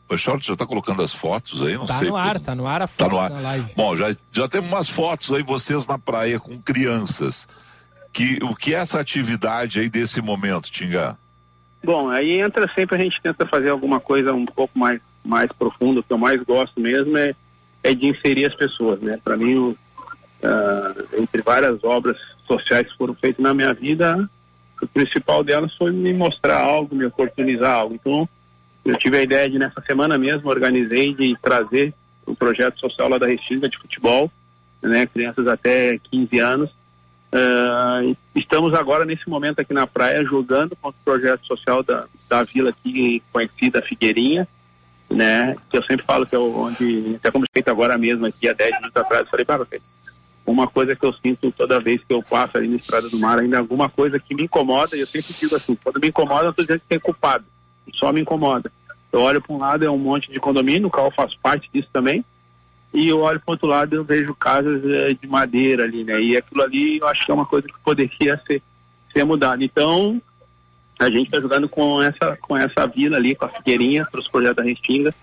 o 0.08 0.16
Charles 0.16 0.44
já 0.46 0.52
está 0.54 0.66
colocando 0.66 1.02
as 1.02 1.12
fotos 1.12 1.62
aí, 1.62 1.74
não 1.76 1.86
Tá 1.86 1.98
sei. 1.98 2.08
no 2.08 2.16
ar, 2.16 2.40
tá 2.40 2.54
no 2.54 2.66
ar 2.66 2.82
a 2.82 2.88
Tá 2.88 3.04
foto 3.04 3.10
no 3.12 3.18
ar. 3.18 3.30
live. 3.30 3.72
Bom, 3.76 3.96
já, 3.96 4.14
já 4.30 4.48
temos 4.48 4.70
umas 4.70 4.88
fotos 4.88 5.32
aí, 5.32 5.42
vocês 5.42 5.86
na 5.86 5.98
praia 5.98 6.38
com 6.40 6.60
crianças. 6.60 7.46
Que, 8.12 8.38
o 8.42 8.54
que 8.56 8.74
é 8.74 8.78
essa 8.78 9.00
atividade 9.00 9.78
aí 9.80 9.88
desse 9.88 10.20
momento, 10.20 10.70
Tinga? 10.70 11.16
Bom, 11.82 12.10
aí 12.10 12.40
entra 12.40 12.70
sempre 12.74 12.96
a 12.96 12.98
gente 12.98 13.20
tenta 13.22 13.46
fazer 13.46 13.70
alguma 13.70 14.00
coisa 14.00 14.32
um 14.32 14.46
pouco 14.46 14.78
mais 14.78 15.00
mais 15.24 15.52
profunda. 15.52 16.00
O 16.00 16.02
que 16.02 16.12
eu 16.12 16.18
mais 16.18 16.42
gosto 16.42 16.80
mesmo 16.80 17.16
é, 17.16 17.34
é 17.82 17.94
de 17.94 18.06
inserir 18.06 18.46
as 18.46 18.54
pessoas, 18.54 19.00
né? 19.00 19.18
Para 19.22 19.36
mim, 19.36 19.54
o, 19.56 19.76
ah, 20.42 20.92
entre 21.18 21.42
várias 21.42 21.82
obras 21.84 22.16
sociais 22.46 22.90
que 22.90 22.96
foram 22.96 23.14
feitas 23.14 23.42
na 23.42 23.52
minha 23.52 23.74
vida, 23.74 24.28
o 24.80 24.86
principal 24.86 25.44
delas 25.44 25.74
foi 25.76 25.92
me 25.92 26.12
mostrar 26.14 26.60
algo, 26.60 26.94
me 26.94 27.04
oportunizar 27.04 27.72
algo. 27.72 27.94
Então, 27.94 28.28
eu 28.84 28.96
tive 28.96 29.18
a 29.18 29.22
ideia 29.22 29.50
de 29.50 29.58
nessa 29.58 29.82
semana 29.82 30.16
mesmo 30.16 30.48
organizei 30.48 31.12
de 31.14 31.36
trazer 31.42 31.92
um 32.26 32.34
projeto 32.34 32.78
social 32.80 33.08
lá 33.08 33.18
da 33.18 33.26
Restinga 33.26 33.68
de 33.68 33.78
futebol, 33.78 34.30
né? 34.80 35.06
Crianças 35.06 35.46
até 35.46 35.98
15 36.10 36.38
anos. 36.38 36.70
E 37.32 38.16
estamos 38.40 38.72
agora 38.74 39.04
nesse 39.04 39.28
momento 39.28 39.60
aqui 39.60 39.74
na 39.74 39.86
praia 39.86 40.24
jogando 40.24 40.74
contra 40.76 40.98
o 41.00 41.04
projeto 41.04 41.46
social 41.46 41.82
da, 41.82 42.06
da 42.28 42.42
vila 42.42 42.70
aqui 42.70 43.22
conhecida 43.32 43.82
Figueirinha, 43.82 44.48
né? 45.10 45.56
Que 45.70 45.78
eu 45.78 45.82
sempre 45.82 46.06
falo 46.06 46.26
que 46.26 46.34
é 46.34 46.38
onde 46.38 47.16
até 47.16 47.30
como 47.30 47.44
feito 47.52 47.68
agora 47.68 47.98
mesmo 47.98 48.26
aqui 48.26 48.48
há 48.48 48.52
10 48.52 48.76
minutos 48.76 48.96
atrás, 48.96 49.24
eu 49.24 49.30
falei 49.30 49.44
para 49.44 49.58
você. 49.58 49.80
Uma 50.46 50.66
coisa 50.66 50.96
que 50.96 51.04
eu 51.04 51.12
sinto 51.12 51.52
toda 51.52 51.80
vez 51.80 52.02
que 52.02 52.14
eu 52.14 52.22
passo 52.22 52.56
ali 52.56 52.68
na 52.68 52.76
Estrada 52.76 53.08
do 53.10 53.18
Mar, 53.18 53.38
ainda 53.38 53.58
alguma 53.58 53.90
coisa 53.90 54.18
que 54.18 54.34
me 54.34 54.44
incomoda, 54.44 54.96
e 54.96 55.00
eu 55.00 55.06
sempre 55.06 55.34
digo 55.38 55.54
assim, 55.54 55.76
quando 55.82 56.00
me 56.00 56.08
incomoda, 56.08 56.46
eu 56.46 56.50
estou 56.50 56.64
dizendo 56.64 56.80
que 56.80 56.88
tem 56.88 56.98
culpado, 56.98 57.44
só 57.94 58.10
me 58.12 58.22
incomoda. 58.22 58.72
Eu 59.12 59.20
olho 59.20 59.42
para 59.42 59.54
um 59.54 59.58
lado, 59.58 59.84
é 59.84 59.90
um 59.90 59.98
monte 59.98 60.30
de 60.32 60.40
condomínio, 60.40 60.88
o 60.88 60.90
qual 60.90 61.10
faz 61.10 61.34
parte 61.34 61.68
disso 61.72 61.88
também, 61.92 62.24
e 62.92 63.08
eu 63.08 63.20
olho 63.20 63.40
para 63.40 63.52
outro 63.52 63.68
lado 63.68 63.94
eu 63.94 64.04
vejo 64.04 64.34
casas 64.34 64.82
eh, 64.84 65.14
de 65.20 65.26
madeira 65.28 65.84
ali, 65.84 66.04
né? 66.04 66.20
E 66.20 66.36
aquilo 66.36 66.62
ali 66.62 66.98
eu 66.98 67.06
acho 67.06 67.24
que 67.24 67.30
é 67.30 67.34
uma 67.34 67.46
coisa 67.46 67.66
que 67.66 67.78
poderia 67.84 68.40
ser, 68.46 68.62
ser 69.12 69.24
mudada. 69.24 69.62
Então, 69.62 70.20
a 70.98 71.10
gente 71.10 71.26
está 71.26 71.40
jogando 71.40 71.68
com 71.68 72.02
essa, 72.02 72.36
com 72.40 72.56
essa 72.56 72.86
vila 72.86 73.16
ali, 73.16 73.34
com 73.34 73.44
a 73.44 73.48
Figueirinha, 73.48 74.06
para 74.10 74.20
os 74.20 74.28
projetos 74.28 74.56
da 74.56 74.62
Restinga. 74.62 75.14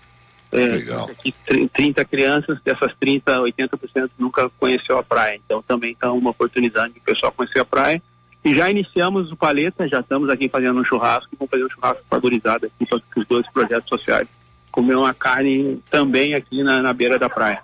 É, 0.52 0.66
Legal. 0.68 1.10
Aqui, 1.10 1.34
tr- 1.44 1.68
30 1.74 2.04
crianças, 2.04 2.58
dessas 2.62 2.94
30, 2.98 3.40
80% 3.40 4.10
nunca 4.18 4.48
conheceu 4.58 4.96
a 4.96 5.02
praia. 5.02 5.38
Então, 5.44 5.62
também 5.62 5.92
está 5.92 6.10
uma 6.12 6.30
oportunidade 6.30 6.94
de 6.94 7.00
o 7.00 7.02
pessoal 7.02 7.32
conhecer 7.32 7.58
a 7.58 7.64
praia. 7.64 8.00
E 8.44 8.54
já 8.54 8.70
iniciamos 8.70 9.32
o 9.32 9.36
Paleta, 9.36 9.88
já 9.88 10.00
estamos 10.00 10.30
aqui 10.30 10.48
fazendo 10.48 10.80
um 10.80 10.84
churrasco, 10.84 11.36
vamos 11.36 11.50
fazer 11.50 11.64
um 11.64 11.70
churrasco 11.70 12.04
favorizado 12.08 12.66
aqui 12.66 12.86
para 12.86 13.00
os 13.16 13.26
dois 13.26 13.44
projetos 13.50 13.88
sociais. 13.88 14.28
Comer 14.76 14.94
uma 14.94 15.14
carne 15.14 15.82
também 15.90 16.34
aqui 16.34 16.62
na, 16.62 16.82
na 16.82 16.92
beira 16.92 17.18
da 17.18 17.30
praia. 17.30 17.62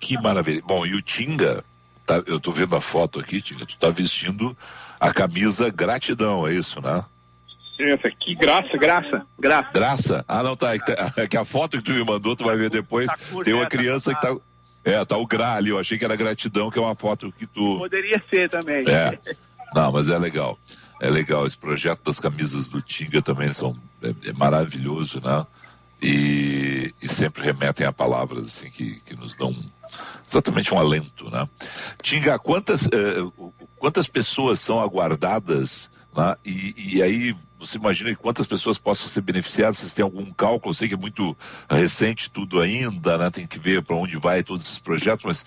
Que 0.00 0.18
maravilha. 0.18 0.62
Bom, 0.66 0.86
e 0.86 0.94
o 0.94 1.02
Tinga, 1.02 1.62
tá, 2.06 2.22
eu 2.26 2.40
tô 2.40 2.50
vendo 2.50 2.74
a 2.74 2.80
foto 2.80 3.20
aqui, 3.20 3.42
Tinga, 3.42 3.66
tu 3.66 3.78
tá 3.78 3.90
vestindo 3.90 4.56
a 4.98 5.12
camisa 5.12 5.68
gratidão, 5.68 6.48
é 6.48 6.54
isso, 6.54 6.80
né? 6.80 7.04
Que 8.18 8.34
graça, 8.34 8.78
graça, 8.78 9.26
graça. 9.38 9.70
Graça? 9.74 10.24
Ah, 10.26 10.42
não, 10.42 10.56
tá. 10.56 10.74
É 10.74 10.78
que, 10.78 10.86
tá- 10.86 11.12
é 11.22 11.28
que 11.28 11.36
a 11.36 11.44
foto 11.44 11.76
que 11.76 11.84
tu 11.84 11.92
me 11.92 12.02
mandou, 12.02 12.34
tu 12.34 12.44
vai 12.44 12.56
ver 12.56 12.70
depois. 12.70 13.10
tem 13.44 13.52
uma 13.52 13.66
criança 13.66 14.14
que 14.14 14.22
tá. 14.22 14.34
É, 14.82 15.04
tá 15.04 15.18
o 15.18 15.26
Gra 15.26 15.56
ali. 15.56 15.68
Eu 15.68 15.78
achei 15.78 15.98
que 15.98 16.04
era 16.04 16.16
gratidão, 16.16 16.70
que 16.70 16.78
é 16.78 16.82
uma 16.82 16.94
foto 16.94 17.30
que 17.30 17.46
tu. 17.46 17.76
Poderia 17.76 18.22
ser 18.30 18.48
também. 18.48 18.88
É. 18.88 19.18
Não, 19.74 19.92
mas 19.92 20.08
é 20.08 20.16
legal. 20.16 20.58
É 20.98 21.10
legal. 21.10 21.46
Esse 21.46 21.58
projeto 21.58 22.02
das 22.04 22.18
camisas 22.18 22.70
do 22.70 22.80
Tinga 22.80 23.20
também 23.20 23.52
são, 23.52 23.76
é, 24.02 24.08
é 24.30 24.32
maravilhoso, 24.32 25.20
né? 25.22 25.46
E, 26.00 26.94
e 27.02 27.08
sempre 27.08 27.42
remetem 27.44 27.86
a 27.86 27.92
palavras 27.92 28.44
assim 28.46 28.70
que, 28.70 29.00
que 29.00 29.16
nos 29.16 29.34
dão 29.36 29.54
exatamente 30.26 30.72
um 30.72 30.78
alento, 30.78 31.28
né? 31.30 31.48
Tinga, 32.00 32.38
quantas, 32.38 32.86
eh, 32.86 33.16
quantas 33.78 34.06
pessoas 34.06 34.60
são 34.60 34.80
aguardadas, 34.80 35.90
né? 36.16 36.36
E, 36.44 36.96
e 36.98 37.02
aí 37.02 37.36
você 37.58 37.78
imagina 37.78 38.14
quantas 38.14 38.46
pessoas 38.46 38.78
possam 38.78 39.08
ser 39.08 39.22
beneficiadas? 39.22 39.78
Vocês 39.78 39.92
têm 39.94 40.04
algum 40.04 40.32
cálculo? 40.32 40.70
Eu 40.70 40.74
sei 40.74 40.86
que 40.86 40.94
é 40.94 40.98
muito 40.98 41.36
recente 41.68 42.30
tudo 42.30 42.60
ainda, 42.60 43.18
né? 43.18 43.30
Tem 43.30 43.46
que 43.46 43.58
ver 43.58 43.82
para 43.82 43.96
onde 43.96 44.16
vai 44.16 44.44
todos 44.44 44.66
esses 44.66 44.78
projetos, 44.78 45.24
mas 45.24 45.44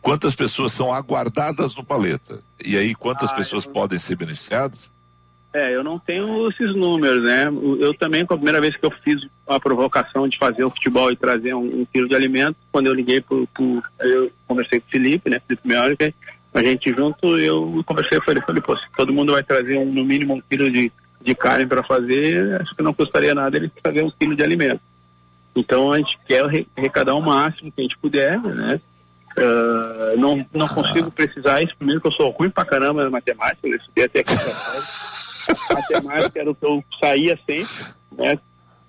quantas 0.00 0.34
pessoas 0.34 0.72
são 0.72 0.92
aguardadas 0.92 1.76
no 1.76 1.84
paleta? 1.84 2.42
E 2.64 2.76
aí, 2.76 2.92
quantas 2.92 3.30
Ah, 3.30 3.34
pessoas 3.34 3.64
eu- 3.66 3.70
podem 3.70 4.00
ser 4.00 4.16
beneficiadas? 4.16 4.90
É, 5.54 5.74
eu 5.74 5.84
não 5.84 5.98
tenho 5.98 6.48
esses 6.48 6.74
números, 6.74 7.22
né? 7.24 7.44
Eu 7.78 7.92
também, 7.94 8.24
com 8.24 8.32
a 8.32 8.36
primeira 8.38 8.58
vez 8.60 8.74
que 8.74 8.86
eu 8.86 8.90
fiz 9.04 9.20
a 9.46 9.60
provocação 9.60 10.26
de 10.26 10.38
fazer 10.38 10.64
o 10.64 10.70
futebol 10.70 11.12
e 11.12 11.16
trazer 11.16 11.52
um, 11.52 11.82
um 11.82 11.86
quilo 11.92 12.08
de 12.08 12.14
alimento, 12.14 12.56
quando 12.70 12.86
eu 12.86 12.94
liguei 12.94 13.20
pro, 13.20 13.46
pro- 13.48 13.82
eu 14.00 14.32
conversei 14.48 14.80
com 14.80 14.86
o 14.86 14.90
Felipe, 14.90 15.28
né? 15.28 15.40
Felipe 15.46 15.68
Meórica, 15.68 16.14
a 16.54 16.64
gente 16.64 16.90
junto, 16.94 17.38
eu 17.38 17.82
conversei 17.84 18.18
com 18.20 18.30
ele, 18.30 18.40
falei, 18.40 18.62
pô, 18.62 18.74
se 18.78 18.84
todo 18.96 19.12
mundo 19.12 19.32
vai 19.32 19.42
trazer 19.42 19.76
um, 19.76 19.84
no 19.92 20.04
mínimo 20.04 20.34
um 20.34 20.40
quilo 20.40 20.70
de, 20.70 20.90
de 21.20 21.34
carne 21.34 21.66
para 21.66 21.82
fazer, 21.82 22.58
acho 22.62 22.74
que 22.74 22.82
não 22.82 22.94
custaria 22.94 23.34
nada 23.34 23.54
ele 23.56 23.70
trazer 23.82 24.02
um 24.02 24.10
quilo 24.10 24.34
de 24.34 24.42
alimento. 24.42 24.80
Então 25.54 25.92
a 25.92 25.98
gente 25.98 26.18
quer 26.26 26.44
arre- 26.46 26.66
arrecadar 26.74 27.14
o 27.14 27.20
máximo 27.20 27.70
que 27.70 27.80
a 27.80 27.84
gente 27.84 27.98
puder, 27.98 28.40
né? 28.40 28.80
Ah, 29.36 30.14
não, 30.16 30.46
não 30.52 30.68
consigo 30.68 31.10
precisar 31.10 31.62
isso, 31.62 31.76
primeiro 31.76 32.00
que 32.00 32.06
eu 32.08 32.12
sou 32.12 32.30
ruim 32.30 32.48
pra 32.50 32.64
caramba 32.64 33.04
na 33.04 33.10
matemática, 33.10 33.66
eu 33.68 33.76
estudei 33.76 34.04
até 34.04 34.20
aqui 34.20 34.32
matemática 35.70 36.40
era 36.40 36.50
o 36.50 36.54
que 36.54 36.64
eu 36.64 36.84
saía 37.00 37.38
sempre, 37.46 37.86
né? 38.12 38.38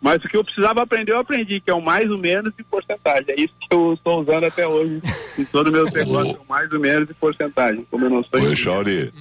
Mas 0.04 0.22
o 0.22 0.28
que 0.28 0.36
eu 0.36 0.44
precisava 0.44 0.82
aprender, 0.82 1.14
eu 1.14 1.20
aprendi, 1.20 1.62
que 1.62 1.72
é 1.72 1.74
o 1.74 1.82
mais 1.82 2.12
ou 2.12 2.18
menos 2.18 2.54
e 2.60 2.64
porcentagem. 2.64 3.24
É 3.30 3.40
isso 3.40 3.54
que 3.58 3.74
eu 3.74 3.94
estou 3.94 4.20
usando 4.20 4.44
até 4.44 4.68
hoje 4.68 5.02
em 5.38 5.46
todo 5.46 5.70
o 5.70 5.72
meu 5.72 5.86
negócio, 5.86 6.42
o 6.46 6.46
mais 6.46 6.70
ou 6.74 6.80
menos 6.82 7.10
e 7.10 7.14
porcentagem. 7.14 7.88
Como 7.90 8.06
eu 8.06 8.10
não 8.10 8.22
sou 8.22 8.42
Oi, 8.42 8.54
Chauri. 8.54 9.14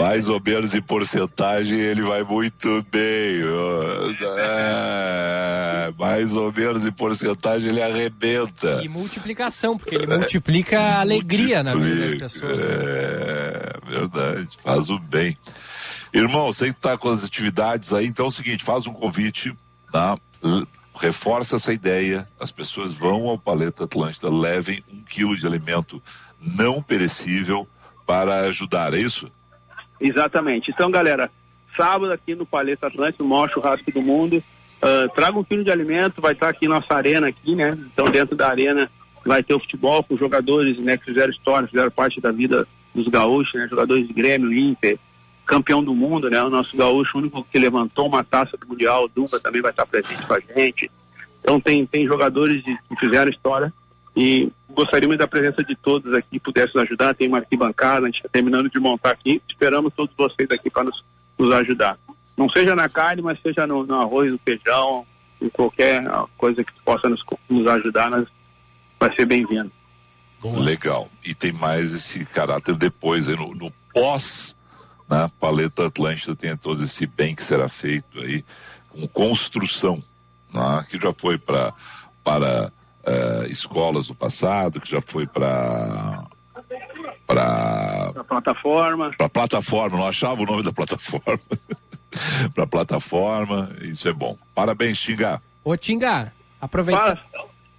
Mais 0.00 0.26
ou 0.26 0.40
menos 0.40 0.74
em 0.74 0.80
porcentagem 0.80 1.78
ele 1.78 2.00
vai 2.00 2.22
muito 2.22 2.82
bem. 2.90 3.42
É, 4.38 5.92
mais 5.98 6.34
ou 6.34 6.50
menos 6.50 6.86
em 6.86 6.92
porcentagem 6.92 7.68
ele 7.68 7.82
arrebenta. 7.82 8.80
E 8.82 8.88
multiplicação, 8.88 9.76
porque 9.76 9.94
ele 9.94 10.06
multiplica 10.06 10.80
a 10.80 11.00
alegria 11.00 11.62
na 11.62 11.74
vida 11.74 12.16
das 12.16 12.32
pessoas. 12.32 12.62
É, 12.62 13.72
verdade, 13.86 14.48
faz 14.62 14.88
o 14.88 14.98
bem. 14.98 15.36
Irmão, 16.14 16.52
sei 16.52 16.72
que 16.72 16.80
tá 16.80 16.96
com 16.96 17.08
as 17.08 17.24
atividades 17.24 17.92
aí, 17.92 18.06
então 18.06 18.26
é 18.26 18.28
o 18.28 18.30
seguinte, 18.30 18.62
faz 18.62 18.86
um 18.86 18.92
convite, 18.94 19.52
tá? 19.90 20.16
Reforça 20.96 21.56
essa 21.56 21.72
ideia, 21.72 22.28
as 22.38 22.52
pessoas 22.52 22.92
vão 22.92 23.28
ao 23.28 23.36
Paleta 23.36 23.82
Atlântida, 23.82 24.30
levem 24.30 24.80
um 24.92 25.02
quilo 25.02 25.36
de 25.36 25.44
alimento 25.44 26.00
não 26.40 26.80
perecível 26.80 27.66
para 28.06 28.42
ajudar, 28.42 28.94
é 28.94 28.98
isso? 28.98 29.28
Exatamente. 30.00 30.70
Então, 30.70 30.88
galera, 30.88 31.32
sábado 31.76 32.12
aqui 32.12 32.36
no 32.36 32.46
Paleta 32.46 32.86
Atlântico, 32.86 33.24
o 33.24 33.28
maior 33.28 33.50
churrasco 33.50 33.90
do 33.90 34.00
mundo. 34.00 34.40
ah, 34.82 35.08
traga 35.16 35.36
um 35.36 35.42
quilo 35.42 35.64
de 35.64 35.72
alimento, 35.72 36.22
vai 36.22 36.32
estar 36.32 36.48
aqui 36.48 36.68
nossa 36.68 36.94
arena 36.94 37.26
aqui, 37.26 37.56
né? 37.56 37.76
Então, 37.92 38.06
dentro 38.06 38.36
da 38.36 38.48
arena 38.48 38.88
vai 39.26 39.42
ter 39.42 39.54
o 39.54 39.60
futebol 39.60 40.04
com 40.04 40.16
jogadores, 40.16 40.78
né? 40.78 40.96
Que 40.96 41.06
fizeram 41.06 41.32
história, 41.32 41.66
fizeram 41.66 41.90
parte 41.90 42.20
da 42.20 42.30
vida 42.30 42.68
dos 42.94 43.08
gaúchos, 43.08 43.54
né? 43.54 43.66
Jogadores 43.68 44.06
de 44.06 44.12
Grêmio, 44.12 44.52
Inter, 44.52 44.96
campeão 45.46 45.82
do 45.82 45.94
mundo, 45.94 46.28
né? 46.30 46.42
O 46.42 46.50
nosso 46.50 46.76
gaúcho, 46.76 47.16
o 47.16 47.20
único 47.20 47.44
que 47.44 47.58
levantou 47.58 48.06
uma 48.06 48.24
taça 48.24 48.56
do 48.56 48.66
Mundial, 48.66 49.04
o 49.04 49.08
Dunga 49.08 49.40
também 49.40 49.62
vai 49.62 49.70
estar 49.70 49.86
presente 49.86 50.26
com 50.26 50.34
a 50.34 50.40
gente. 50.40 50.90
Então, 51.40 51.60
tem, 51.60 51.84
tem 51.86 52.06
jogadores 52.06 52.62
de- 52.64 52.76
que 52.88 52.96
fizeram 52.98 53.30
história 53.30 53.72
e 54.16 54.50
gostaríamos 54.70 55.18
da 55.18 55.28
presença 55.28 55.62
de 55.62 55.76
todos 55.76 56.12
aqui, 56.14 56.40
pudesse 56.40 56.74
nos 56.74 56.84
ajudar. 56.84 57.14
Tem 57.14 57.28
uma 57.28 57.38
arquibancada, 57.38 58.06
a 58.06 58.08
gente 58.08 58.16
está 58.16 58.28
terminando 58.28 58.70
de 58.70 58.78
montar 58.78 59.10
aqui. 59.10 59.42
Esperamos 59.48 59.92
todos 59.94 60.14
vocês 60.16 60.50
aqui 60.50 60.70
para 60.70 60.84
nos, 60.84 61.04
nos 61.38 61.52
ajudar. 61.52 61.98
Não 62.36 62.48
seja 62.48 62.74
na 62.74 62.88
carne, 62.88 63.22
mas 63.22 63.40
seja 63.42 63.66
no, 63.66 63.84
no 63.86 63.94
arroz, 64.00 64.32
no 64.32 64.38
feijão, 64.38 65.06
em 65.40 65.48
qualquer 65.50 66.02
coisa 66.38 66.64
que 66.64 66.72
possa 66.84 67.08
nos, 67.08 67.22
nos 67.48 67.66
ajudar, 67.66 68.10
nós, 68.10 68.26
vai 68.98 69.14
ser 69.14 69.26
bem-vindo. 69.26 69.70
Legal. 70.44 71.08
E 71.24 71.34
tem 71.34 71.52
mais 71.52 71.92
esse 71.94 72.24
caráter 72.26 72.74
depois, 72.74 73.28
no, 73.28 73.54
no 73.54 73.70
pós, 73.92 74.54
né? 75.08 75.30
Paleta 75.40 75.86
Atlântida 75.86 76.34
tem 76.34 76.56
todo 76.56 76.82
esse 76.82 77.06
bem 77.06 77.34
que 77.34 77.42
será 77.42 77.68
feito 77.68 78.18
aí, 78.20 78.44
com 78.88 79.06
construção, 79.08 80.02
né? 80.52 80.84
que 80.88 80.98
já 80.98 81.12
foi 81.12 81.38
pra, 81.38 81.72
para 82.22 82.72
eh, 83.04 83.44
escolas 83.48 84.06
do 84.06 84.14
passado, 84.14 84.80
que 84.80 84.90
já 84.90 85.00
foi 85.00 85.26
para 85.26 86.24
para 87.26 88.12
A 88.16 88.24
plataforma. 88.24 89.10
para 89.16 89.28
plataforma, 89.28 89.96
não 89.98 90.06
achava 90.06 90.42
o 90.42 90.46
nome 90.46 90.62
da 90.62 90.72
plataforma. 90.72 91.40
para 92.54 92.66
plataforma, 92.66 93.70
isso 93.80 94.08
é 94.08 94.12
bom. 94.12 94.36
Parabéns, 94.54 94.98
Xinga. 94.98 95.40
Ô, 95.64 95.76
Tinga, 95.76 96.32
aproveita, 96.60 97.18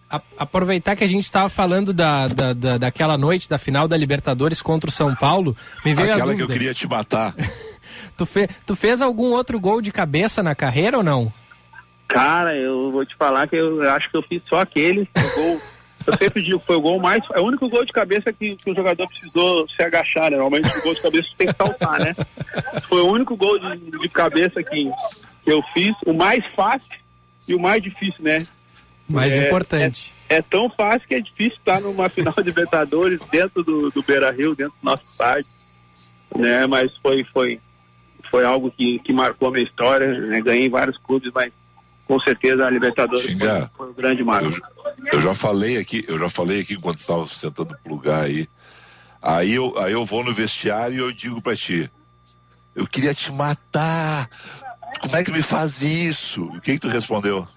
a- 0.10 0.22
aproveitar 0.38 0.96
que 0.96 1.04
a 1.04 1.08
gente 1.08 1.24
estava 1.24 1.50
falando 1.50 1.94
da, 1.94 2.28
da, 2.28 2.54
da- 2.54 2.78
daquela 2.78 3.18
noite 3.18 3.50
da 3.50 3.58
final 3.58 3.88
da 3.88 3.98
Libertadores 3.98 4.62
contra 4.62 4.90
o 4.90 4.94
São 4.94 5.16
Paulo, 5.16 5.56
me 5.86 5.94
veio 5.94 6.12
a 6.12 6.16
Aquela 6.16 6.32
que 6.34 6.38
dúvida. 6.40 6.54
eu 6.54 6.58
queria 6.60 6.74
te 6.74 6.88
matar. 6.88 7.34
Tu, 8.18 8.26
fe- 8.26 8.50
tu 8.66 8.76
fez 8.78 9.02
algum 9.02 9.32
outro 9.32 9.60
gol 9.60 9.82
de 9.82 9.92
cabeça 9.92 10.42
na 10.42 10.56
carreira 10.56 10.98
ou 10.98 11.04
não? 11.04 11.32
Cara, 12.08 12.56
eu 12.56 12.90
vou 12.92 13.06
te 13.06 13.14
falar 13.16 13.46
que 13.48 13.56
eu 13.58 13.82
acho 13.92 14.10
que 14.10 14.16
eu 14.16 14.22
fiz 14.24 14.42
só 14.48 14.60
aquele 14.62 15.08
gol. 15.36 15.62
Eu 16.08 16.14
sempre 16.18 16.42
digo 16.42 16.60
que 16.60 16.66
foi 16.66 16.76
o 16.78 16.82
gol 16.82 17.00
mais. 17.00 17.22
É 17.34 17.40
o 17.42 17.46
único 17.46 17.68
gol 17.68 17.84
de 17.84 17.92
cabeça 17.92 18.32
que, 18.32 18.56
que 18.56 18.72
o 18.72 18.76
jogador 18.76 19.06
precisou 19.08 19.68
se 19.70 19.82
agachar, 19.82 20.30
né? 20.32 20.38
Normalmente 20.38 20.70
o 20.78 20.82
gol 20.82 20.94
de 20.94 21.02
cabeça 21.02 21.28
tem 21.38 21.48
que 21.48 21.56
saltar, 21.58 22.00
né? 22.00 22.16
Foi 22.88 23.02
o 23.02 23.12
único 23.12 23.36
gol 23.36 23.58
de, 23.60 23.78
de 24.00 24.10
cabeça 24.10 24.62
que, 24.64 24.90
que 25.44 25.52
eu 25.52 25.62
fiz, 25.74 25.94
o 26.06 26.14
mais 26.14 26.46
fácil 26.56 26.88
e 27.50 27.56
o 27.56 27.60
mais 27.60 27.82
difícil, 27.84 28.24
né? 28.24 28.38
Mais 29.08 29.32
É- 29.34 29.48
importante. 29.48 30.14
É, 30.30 30.38
é 30.38 30.42
tão 30.42 30.70
fácil 30.70 31.08
que 31.08 31.16
é 31.16 31.20
difícil 31.20 31.58
estar 31.58 31.80
numa 31.80 32.10
final 32.10 32.34
de 32.34 32.44
Libertadores 32.44 33.20
dentro 33.32 33.64
do, 33.64 33.90
do 33.92 34.02
Beira 34.04 34.32
Rio, 34.32 34.56
dentro 34.56 34.74
do 34.82 34.86
nosso 34.86 35.04
estádio. 35.04 35.48
Né? 36.36 36.66
Mas 36.68 36.92
foi, 36.98 37.24
foi, 37.32 37.60
foi 38.30 38.44
algo 38.46 38.72
que, 38.72 39.00
que 39.00 39.14
marcou 39.14 39.50
a 39.50 39.52
minha 39.52 39.64
história. 39.64 40.08
Né? 40.08 40.42
Ganhei 40.42 40.70
vários 40.70 40.98
clubes, 40.98 41.32
mas 41.34 41.52
com 42.08 42.20
certeza 42.20 42.66
a 42.66 42.70
Libertadores 42.70 43.24
foi, 43.26 43.34
Xinga. 43.34 43.72
foi 43.76 43.90
um 43.90 43.94
grande 43.94 44.24
marco. 44.24 44.52
Eu 45.12 45.20
já 45.20 45.34
falei 45.34 45.78
aqui, 45.78 46.04
eu 46.08 46.18
já 46.20 46.30
falei 46.30 46.62
aqui 46.62 46.74
enquanto 46.74 47.00
estava 47.00 47.26
tentando 47.28 47.78
plugar 47.84 48.24
aí. 48.24 48.48
Aí 49.22 49.54
eu, 49.54 49.78
aí 49.80 49.94
eu 49.94 50.06
vou 50.06 50.24
no 50.24 50.34
vestiário 50.34 50.96
e 50.96 51.00
eu 51.00 51.12
digo 51.12 51.42
pra 51.42 51.56
ti, 51.56 51.90
eu 52.76 52.86
queria 52.86 53.14
te 53.14 53.32
matar. 53.32 54.30
Como 55.02 55.16
é 55.16 55.24
que 55.24 55.32
me 55.32 55.42
faz 55.42 55.82
isso? 55.82 56.44
O 56.46 56.62
que 56.62 56.74
que 56.74 56.80
tu 56.80 56.88
respondeu? 56.90 57.48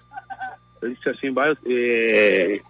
Eu 0.81 0.93
disse 0.93 1.09
assim, 1.09 1.31
"Bah, 1.31 1.47
eu, 1.47 1.57
é, 1.67 2.61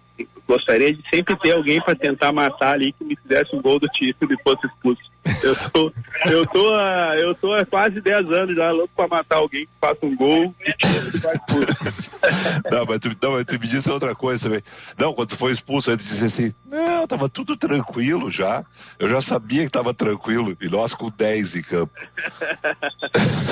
gostaria 0.46 0.92
de 0.92 1.02
sempre 1.08 1.36
ter 1.36 1.52
alguém 1.52 1.80
para 1.80 1.94
tentar 1.94 2.32
matar 2.32 2.74
ali 2.74 2.92
que 2.92 3.04
me 3.04 3.16
fizesse 3.16 3.54
um 3.56 3.62
gol 3.62 3.78
do 3.78 3.86
título 3.88 4.32
e 4.32 4.42
fosse 4.42 4.66
expulso. 4.66 5.00
Eu 5.42 5.54
tô, 5.70 5.92
eu 6.26 6.46
tô, 6.46 6.74
há- 6.74 7.14
eu 7.18 7.34
tô 7.34 7.52
há 7.54 7.64
quase 7.64 8.00
10 8.00 8.30
anos 8.32 8.56
já 8.56 8.70
louco 8.70 8.92
para 8.96 9.06
matar 9.08 9.36
alguém 9.36 9.64
que 9.66 9.72
faça 9.80 9.98
um 10.04 10.16
gol 10.16 10.54
de 10.64 10.72
título 10.72 11.10
e 11.14 11.18
vai 11.18 11.34
expulso. 11.34 12.10
Não, 12.70 12.84
mas 12.86 12.98
tu, 13.00 13.10
não, 13.22 13.32
mas 13.32 13.44
tu 13.46 13.52
me 13.58 13.66
disse 13.66 13.90
outra 13.90 14.14
coisa 14.14 14.44
também. 14.44 14.62
Não, 14.98 15.12
quando 15.14 15.28
tu 15.30 15.36
foi 15.36 15.52
expulso, 15.52 15.90
aí 15.90 15.96
tu 15.96 16.04
disse 16.04 16.24
assim, 16.24 16.52
não, 16.66 17.06
tava 17.06 17.28
tudo 17.28 17.56
tranquilo 17.56 18.30
já. 18.30 18.64
Eu 18.98 19.08
já 19.08 19.20
sabia 19.22 19.64
que 19.64 19.70
tava 19.70 19.94
tranquilo. 19.94 20.56
E 20.60 20.68
nós 20.68 20.94
com 20.94 21.10
10 21.10 21.56
em 21.56 21.62
campo. 21.62 21.92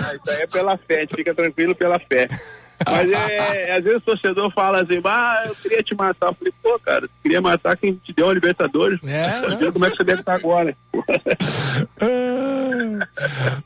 Ah, 0.02 0.14
Isso 0.14 0.30
aí 0.30 0.42
é 0.42 0.46
pela 0.46 0.76
fé, 0.78 0.96
a 0.96 1.00
gente 1.00 1.14
fica 1.16 1.34
tranquilo 1.34 1.74
pela 1.74 1.98
fé. 1.98 2.28
Mas 2.86 3.10
é, 3.10 3.76
às 3.76 3.82
vezes 3.82 3.98
o 3.98 4.02
torcedor 4.02 4.52
fala 4.52 4.82
assim, 4.82 5.00
ah, 5.04 5.42
eu 5.46 5.54
queria 5.56 5.82
te 5.82 5.94
matar. 5.94 6.28
Eu 6.28 6.34
falei, 6.34 6.52
pô, 6.62 6.78
cara, 6.78 7.08
tu 7.08 7.14
queria 7.22 7.40
matar 7.40 7.76
quem 7.76 7.94
te 7.94 8.12
deu 8.12 8.30
a 8.30 8.34
Libertadores. 8.34 9.00
É, 9.04 9.56
Viu 9.56 9.72
como 9.72 9.84
é 9.84 9.90
que 9.90 9.96
você 9.96 10.04
deve 10.04 10.20
estar 10.20 10.34
agora. 10.34 10.76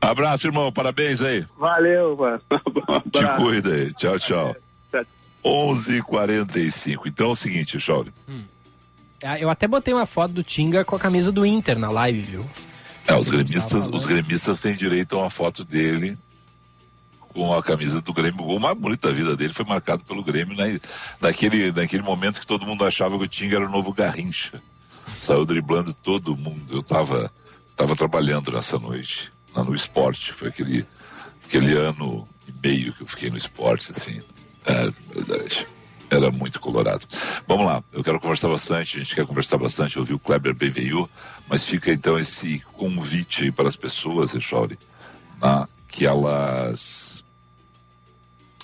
Abraço, 0.01 0.47
irmão. 0.47 0.73
Parabéns 0.73 1.23
aí. 1.23 1.45
Valeu, 1.59 2.17
mano. 2.17 2.41
Te 3.13 3.27
cuida 3.37 3.75
aí. 3.75 3.93
Tchau, 3.95 4.19
tchau. 4.19 4.57
11:45. 5.45 7.01
Então 7.07 7.29
é 7.29 7.31
o 7.31 7.35
seguinte, 7.35 7.79
Chauri. 7.81 8.13
Ah, 9.25 9.39
Eu 9.39 9.51
até 9.51 9.67
botei 9.67 9.93
uma 9.93 10.07
foto 10.07 10.33
do 10.33 10.43
Tinga 10.43 10.85
com 10.85 10.97
a 10.97 10.99
camisa 10.99 11.33
do 11.33 11.45
Inter 11.45 11.79
na 11.79 11.91
live, 11.91 12.21
viu? 12.23 12.51
É, 13.07 13.15
os 13.17 13.29
gremistas, 13.29 13.89
os 13.89 14.07
gremistas 14.07 14.61
têm 14.61 14.77
direito 14.77 15.17
a 15.17 15.23
uma 15.23 15.31
foto 15.31 15.65
dele 15.65 16.17
com 17.33 17.53
a 17.55 17.63
camisa 17.63 18.01
do 18.01 18.13
Grêmio. 18.13 18.43
O 18.43 18.47
gol 18.47 18.61
mais 18.61 18.77
bonito 18.77 19.07
da 19.07 19.15
vida 19.15 19.37
dele 19.37 19.53
foi 19.53 19.65
marcado 19.65 20.05
pelo 20.05 20.23
Grêmio 20.23 20.57
na, 20.57 20.65
naquele, 21.21 21.73
naquele 21.73 22.03
momento 22.03 22.41
que 22.41 22.47
todo 22.47 22.67
mundo 22.67 22.85
achava 22.85 23.17
que 23.19 23.25
o 23.25 23.29
Tinga 23.29 23.57
era 23.57 23.67
o 23.67 23.71
novo 23.71 23.93
Garrincha. 23.93 24.63
Saiu 25.19 25.45
driblando 25.45 25.93
todo 25.93 26.37
mundo. 26.37 26.67
Eu 26.71 26.83
tava, 26.83 27.31
tava 27.77 27.97
trabalhando 27.97 28.53
nessa 28.53 28.79
noite, 28.79 29.33
lá 29.55 29.65
no 29.65 29.75
esporte. 29.75 30.33
Foi 30.33 30.49
aquele, 30.49 30.87
aquele 31.45 31.73
ano 31.73 32.29
e 32.47 32.53
meio 32.67 32.93
que 32.93 33.03
eu 33.03 33.07
fiquei 33.07 33.31
no 33.31 33.37
esporte, 33.37 33.91
assim. 33.91 34.21
É 34.65 34.93
verdade. 35.15 35.67
Era 36.11 36.31
muito 36.31 36.61
colorado. 36.61 37.07
Vamos 37.49 37.67
lá, 37.67 37.83
eu 37.91 38.05
quero 38.05 38.21
conversar 38.21 38.49
bastante, 38.49 38.97
a 38.97 38.99
gente 39.01 39.15
quer 39.15 39.27
conversar 39.27 39.57
bastante, 39.57 39.99
ouvir 39.99 40.13
o 40.13 40.19
Kleber 40.19 40.55
BVU, 40.55 41.09
mas 41.49 41.65
fica 41.65 41.91
então 41.91 42.19
esse 42.19 42.59
convite 42.75 43.45
aí 43.45 43.51
para 43.51 43.67
as 43.67 43.77
pessoas, 43.77 44.35
Echauri, 44.35 44.79
né, 45.43 45.67
que 45.89 46.05
elas 46.07 47.22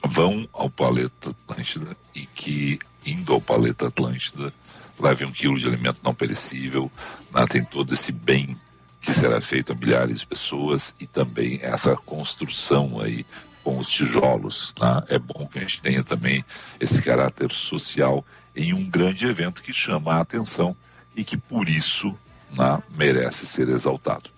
vão 0.04 0.48
ao 0.52 0.70
Paleta 0.70 1.30
Atlântida 1.30 1.96
e 2.14 2.26
que, 2.26 2.78
indo 3.04 3.32
ao 3.32 3.40
Paleta 3.40 3.88
Atlântida, 3.88 4.52
leve 4.98 5.24
um 5.24 5.32
quilo 5.32 5.58
de 5.58 5.66
alimento 5.66 6.00
não 6.02 6.14
perecível, 6.14 6.90
né? 7.32 7.46
tem 7.46 7.64
todo 7.64 7.94
esse 7.94 8.12
bem 8.12 8.56
que 9.00 9.12
será 9.12 9.40
feito 9.40 9.72
a 9.72 9.76
milhares 9.76 10.20
de 10.20 10.26
pessoas 10.26 10.94
e 11.00 11.06
também 11.06 11.60
essa 11.62 11.96
construção 11.96 13.00
aí 13.00 13.24
com 13.62 13.78
os 13.78 13.88
tijolos. 13.88 14.74
Né? 14.80 15.02
É 15.08 15.18
bom 15.18 15.46
que 15.46 15.58
a 15.58 15.60
gente 15.60 15.80
tenha 15.80 16.02
também 16.02 16.44
esse 16.80 17.00
caráter 17.02 17.52
social 17.52 18.24
em 18.54 18.72
um 18.72 18.84
grande 18.84 19.26
evento 19.26 19.62
que 19.62 19.72
chama 19.72 20.14
a 20.14 20.20
atenção 20.20 20.76
e 21.14 21.22
que 21.22 21.36
por 21.36 21.68
isso 21.68 22.16
né, 22.50 22.82
merece 22.90 23.46
ser 23.46 23.68
exaltado. 23.68 24.30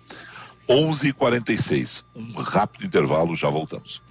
11:46, 0.69 2.03
um 2.15 2.31
rápido 2.33 2.85
intervalo, 2.85 3.35
já 3.35 3.49
voltamos. 3.49 4.01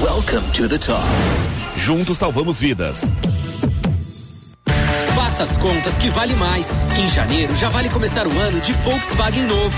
Welcome 0.00 0.48
to 0.52 0.68
the 0.68 0.78
top. 0.78 1.02
Juntos 1.76 2.18
salvamos 2.18 2.60
vidas. 2.60 3.12
Faça 5.34 5.50
as 5.50 5.56
contas 5.56 5.92
que 5.94 6.08
vale 6.10 6.36
mais. 6.36 6.68
Em 6.96 7.10
janeiro 7.10 7.56
já 7.56 7.68
vale 7.68 7.88
começar 7.88 8.24
o 8.24 8.38
ano 8.38 8.60
de 8.60 8.72
Volkswagen 8.72 9.42
novo. 9.42 9.76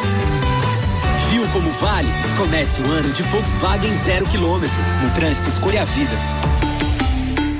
Viu 1.30 1.48
como 1.50 1.70
vale? 1.74 2.10
Comece 2.36 2.82
o 2.82 2.92
ano 2.92 3.14
de 3.14 3.22
Volkswagen 3.22 3.96
zero 4.06 4.26
quilômetro. 4.26 4.76
No 5.04 5.12
trânsito, 5.12 5.52
escolha 5.52 5.84
a 5.84 5.86
vida. 5.86 6.18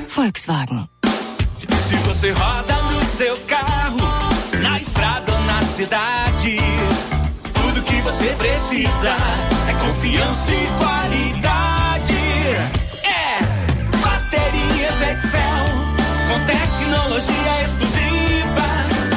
Volkswagen. 0.08 0.93
Você 2.14 2.30
roda 2.30 2.74
no 2.74 3.04
seu 3.16 3.36
carro, 3.38 3.98
na 4.62 4.78
estrada 4.78 5.32
ou 5.32 5.40
na 5.42 5.62
cidade, 5.64 6.58
tudo 7.52 7.82
que 7.82 8.00
você 8.02 8.28
precisa 8.38 9.16
é 9.68 9.86
confiança 9.86 10.52
e 10.52 10.66
qualidade. 10.78 12.14
É 13.02 13.40
Baterias 14.00 15.00
Excel, 15.02 15.66
com 16.28 16.38
tecnologia 16.46 17.62
exclusiva. 17.64 18.68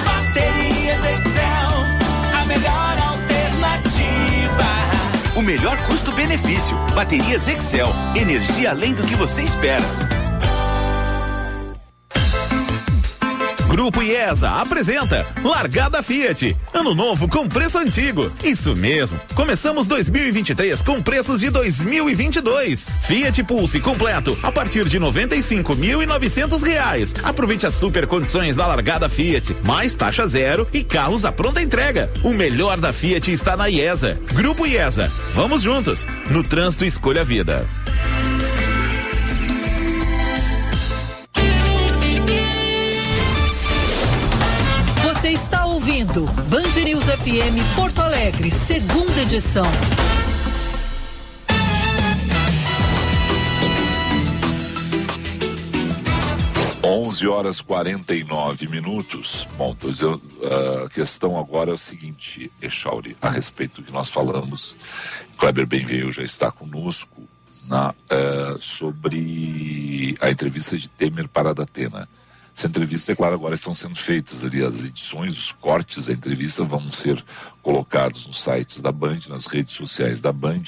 Baterias 0.04 1.00
Excel, 1.00 2.42
a 2.42 2.46
melhor 2.46 2.98
alternativa. 3.00 4.66
O 5.36 5.42
melhor 5.44 5.78
custo-benefício. 5.86 6.76
Baterias 6.96 7.48
Excel. 7.48 7.94
Energia 8.16 8.72
além 8.72 8.94
do 8.94 9.04
que 9.04 9.16
você 9.16 9.44
espera. 9.44 10.17
Grupo 13.68 14.02
IESA 14.02 14.50
apresenta 14.50 15.26
Largada 15.44 16.02
Fiat. 16.02 16.56
Ano 16.74 16.96
novo 16.96 17.28
com 17.28 17.48
preço 17.48 17.78
antigo. 17.78 18.32
Isso 18.44 18.76
mesmo. 18.76 19.20
Começamos 19.36 19.86
2023 19.86 20.82
com 20.82 21.02
preços 21.02 21.42
de 21.42 21.50
2022. 21.50 22.88
Fiat 23.02 23.44
Pulse 23.44 23.80
completo 23.82 24.38
a 24.42 24.52
partir 24.52 24.88
de 24.88 25.00
95.900 25.00 26.64
reais. 26.64 27.14
Aproveite 27.24 27.66
as 27.68 27.74
super 27.74 28.08
condições 28.08 28.56
da 28.56 28.66
Largada 28.66 29.10
Fiat, 29.10 29.56
mais 29.64 29.94
taxa 29.94 30.26
zero 30.28 30.68
e 30.74 30.84
carros 30.84 31.26
à 31.26 31.32
pronta 31.32 31.62
entrega. 31.62 32.10
O 32.24 32.34
melhor 32.34 32.80
da 32.80 32.94
Fiat 32.94 33.32
está 33.32 33.58
na 33.58 33.70
IESA. 33.70 34.18
Grupo 34.34 34.66
IESA. 34.66 35.12
Vamos 35.34 35.62
juntos. 35.62 36.08
No 36.32 36.42
trânsito 36.42 36.86
escolha 36.86 37.24
vida. 37.24 37.68
Ouvindo 45.98 46.26
Band 46.50 46.84
News 46.84 47.06
FM 47.06 47.76
Porto 47.76 48.02
Alegre, 48.02 48.52
segunda 48.52 49.22
edição. 49.22 49.66
Onze 56.84 57.28
horas 57.28 57.62
49 57.62 58.68
minutos. 58.68 59.48
Bom, 59.58 59.74
tô 59.74 59.90
dizendo, 59.90 60.22
a 60.86 60.90
questão 60.90 61.40
agora 61.40 61.72
é 61.72 61.74
o 61.74 61.78
seguinte, 61.78 62.52
Echauri, 62.62 63.18
a 63.20 63.32
respeito 63.32 63.82
do 63.82 63.88
que 63.88 63.92
nós 63.92 64.10
falamos, 64.10 64.78
Kleber 65.36 65.66
Benveio 65.66 66.12
já 66.12 66.22
está 66.22 66.52
conosco 66.52 67.24
na, 67.68 67.96
eh, 68.10 68.56
sobre 68.60 70.16
a 70.22 70.30
entrevista 70.30 70.78
de 70.78 70.88
Temer 70.90 71.28
para 71.28 71.50
a 71.50 71.54
Datena. 71.54 72.08
Essa 72.58 72.66
entrevista, 72.66 73.12
é 73.12 73.16
claro, 73.16 73.36
agora 73.36 73.54
estão 73.54 73.72
sendo 73.72 73.96
feitas 73.96 74.44
ali 74.44 74.64
as 74.64 74.84
edições, 74.84 75.38
os 75.38 75.52
cortes 75.52 76.08
da 76.08 76.14
entrevista 76.14 76.64
vão 76.64 76.92
ser 76.92 77.24
colocados 77.62 78.26
nos 78.26 78.44
sites 78.44 78.82
da 78.82 78.92
Band, 78.92 79.20
nas 79.30 79.46
redes 79.46 79.74
sociais 79.74 80.20
da 80.22 80.34
Band, 80.34 80.64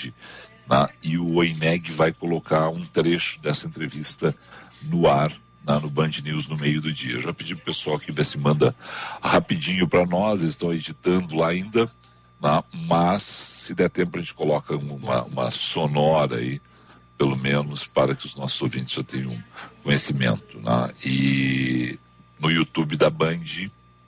né? 0.69 0.87
e 1.01 1.17
o 1.17 1.33
OINEG 1.33 1.91
vai 1.91 2.13
colocar 2.13 2.69
um 2.69 2.85
trecho 2.85 3.41
dessa 3.41 3.65
entrevista 3.65 4.35
no 4.83 5.07
ar, 5.09 5.31
né? 5.65 5.79
no 5.81 5.89
Band 5.89 6.11
News 6.23 6.47
no 6.47 6.57
meio 6.57 6.79
do 6.79 6.93
dia. 6.93 7.15
Eu 7.15 7.21
já 7.21 7.33
pedi 7.33 7.55
pro 7.55 7.65
pessoal 7.65 7.97
que 7.97 8.23
se 8.23 8.37
manda 8.37 8.75
rapidinho 9.19 9.87
para 9.87 10.05
nós, 10.05 10.41
eles 10.41 10.53
estão 10.53 10.71
editando 10.71 11.37
lá 11.37 11.47
ainda, 11.47 11.89
né? 12.39 12.63
mas 12.85 13.23
se 13.23 13.73
der 13.73 13.89
tempo 13.89 14.15
a 14.15 14.19
gente 14.19 14.35
coloca 14.35 14.75
uma, 14.75 15.23
uma 15.23 15.49
sonora 15.49 16.35
aí, 16.35 16.61
pelo 17.19 17.35
menos 17.35 17.83
para 17.83 18.15
que 18.15 18.25
os 18.25 18.35
nossos 18.37 18.59
ouvintes 18.61 18.93
já 18.93 19.03
tenham 19.03 19.37
conhecimento. 19.83 20.57
Né? 20.57 20.93
E 21.05 21.99
no 22.39 22.49
YouTube 22.49 22.95
da 22.95 23.09
Band, 23.09 23.43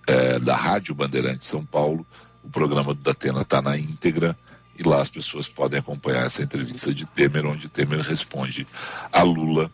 é, 0.07 0.39
da 0.39 0.55
Rádio 0.55 0.95
Bandeirante 0.95 1.43
São 1.43 1.65
Paulo, 1.65 2.07
o 2.41 2.49
programa 2.49 2.93
do 2.93 3.01
Datena 3.01 3.41
está 3.41 3.61
na 3.61 3.77
íntegra 3.77 4.37
e 4.79 4.83
lá 4.83 5.01
as 5.01 5.09
pessoas 5.09 5.49
podem 5.49 5.77
acompanhar 5.77 6.25
essa 6.25 6.41
entrevista 6.41 6.93
de 6.93 7.05
Temer, 7.05 7.45
onde 7.45 7.67
Temer 7.67 7.99
responde 7.99 8.65
a 9.11 9.23
Lula. 9.23 9.69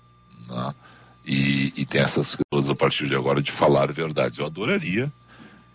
Né? 0.49 0.75
E, 1.23 1.73
e 1.77 1.85
tem 1.85 2.01
essas 2.01 2.35
coisas 2.51 2.71
a 2.71 2.75
partir 2.75 3.07
de 3.07 3.15
agora 3.15 3.39
de 3.39 3.51
falar 3.51 3.93
verdades. 3.93 4.39
Eu 4.39 4.47
adoraria 4.47 5.13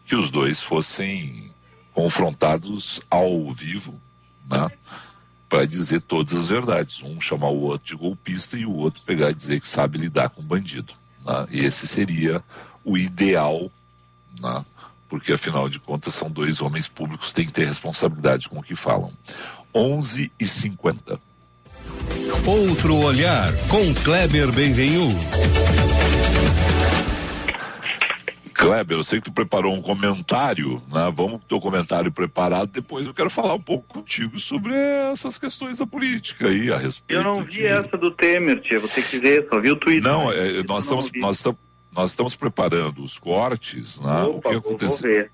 que 0.04 0.16
os 0.16 0.32
dois 0.32 0.60
fossem 0.60 1.52
confrontados 1.94 3.00
ao 3.08 3.48
vivo, 3.52 4.00
né? 4.50 4.68
Para 5.52 5.66
dizer 5.66 6.00
todas 6.00 6.32
as 6.32 6.48
verdades. 6.48 7.02
Um 7.02 7.20
chamar 7.20 7.50
o 7.50 7.60
outro 7.60 7.86
de 7.88 7.94
golpista 7.94 8.56
e 8.56 8.64
o 8.64 8.74
outro 8.74 9.02
pegar 9.04 9.30
e 9.30 9.34
dizer 9.34 9.60
que 9.60 9.66
sabe 9.66 9.98
lidar 9.98 10.30
com 10.30 10.40
bandido. 10.40 10.94
Né? 11.26 11.46
E 11.50 11.64
esse 11.66 11.86
seria 11.86 12.42
o 12.82 12.96
ideal, 12.96 13.70
né? 14.40 14.64
porque 15.10 15.30
afinal 15.30 15.68
de 15.68 15.78
contas 15.78 16.14
são 16.14 16.30
dois 16.30 16.62
homens 16.62 16.88
públicos, 16.88 17.34
têm 17.34 17.44
que 17.44 17.52
ter 17.52 17.66
responsabilidade 17.66 18.48
com 18.48 18.60
o 18.60 18.62
que 18.62 18.74
falam. 18.74 19.12
11 19.74 20.32
e 20.40 20.46
50. 20.46 21.20
Outro 22.46 22.96
olhar 22.96 23.52
com 23.68 23.92
Kleber 23.92 24.50
Benvenu. 24.52 25.10
Kleber, 28.62 28.96
eu 28.96 29.04
sei 29.04 29.20
que 29.20 29.24
tu 29.24 29.32
preparou 29.32 29.74
um 29.74 29.82
comentário, 29.82 30.80
né? 30.90 31.12
Vamos 31.14 31.32
com 31.32 31.36
o 31.38 31.48
teu 31.48 31.60
comentário 31.60 32.12
preparado, 32.12 32.70
depois 32.70 33.06
eu 33.06 33.12
quero 33.12 33.28
falar 33.28 33.54
um 33.54 33.60
pouco 33.60 33.94
contigo 33.94 34.38
sobre 34.38 34.74
essas 34.74 35.36
questões 35.36 35.78
da 35.78 35.86
política 35.86 36.48
aí, 36.48 36.72
a 36.72 36.78
respeito. 36.78 37.18
Eu 37.18 37.24
não 37.24 37.42
vi 37.42 37.50
de... 37.50 37.66
essa 37.66 37.96
do 37.98 38.10
Temer, 38.10 38.60
tia, 38.60 38.80
ter 38.80 39.04
que 39.04 39.18
ver, 39.18 39.48
só 39.48 39.60
vi 39.60 39.70
o 39.70 39.76
Twitter. 39.76 40.10
Não, 40.10 40.30
é, 40.30 40.62
nós, 40.62 40.84
estamos, 40.84 41.10
nós, 41.16 41.36
estamos, 41.36 41.58
nós 41.92 42.10
estamos 42.10 42.36
preparando 42.36 43.02
os 43.02 43.18
cortes, 43.18 44.00
né? 44.00 44.22
Opa, 44.22 44.48
o 44.48 44.52
que 44.52 44.56
aconteceu? 44.56 45.28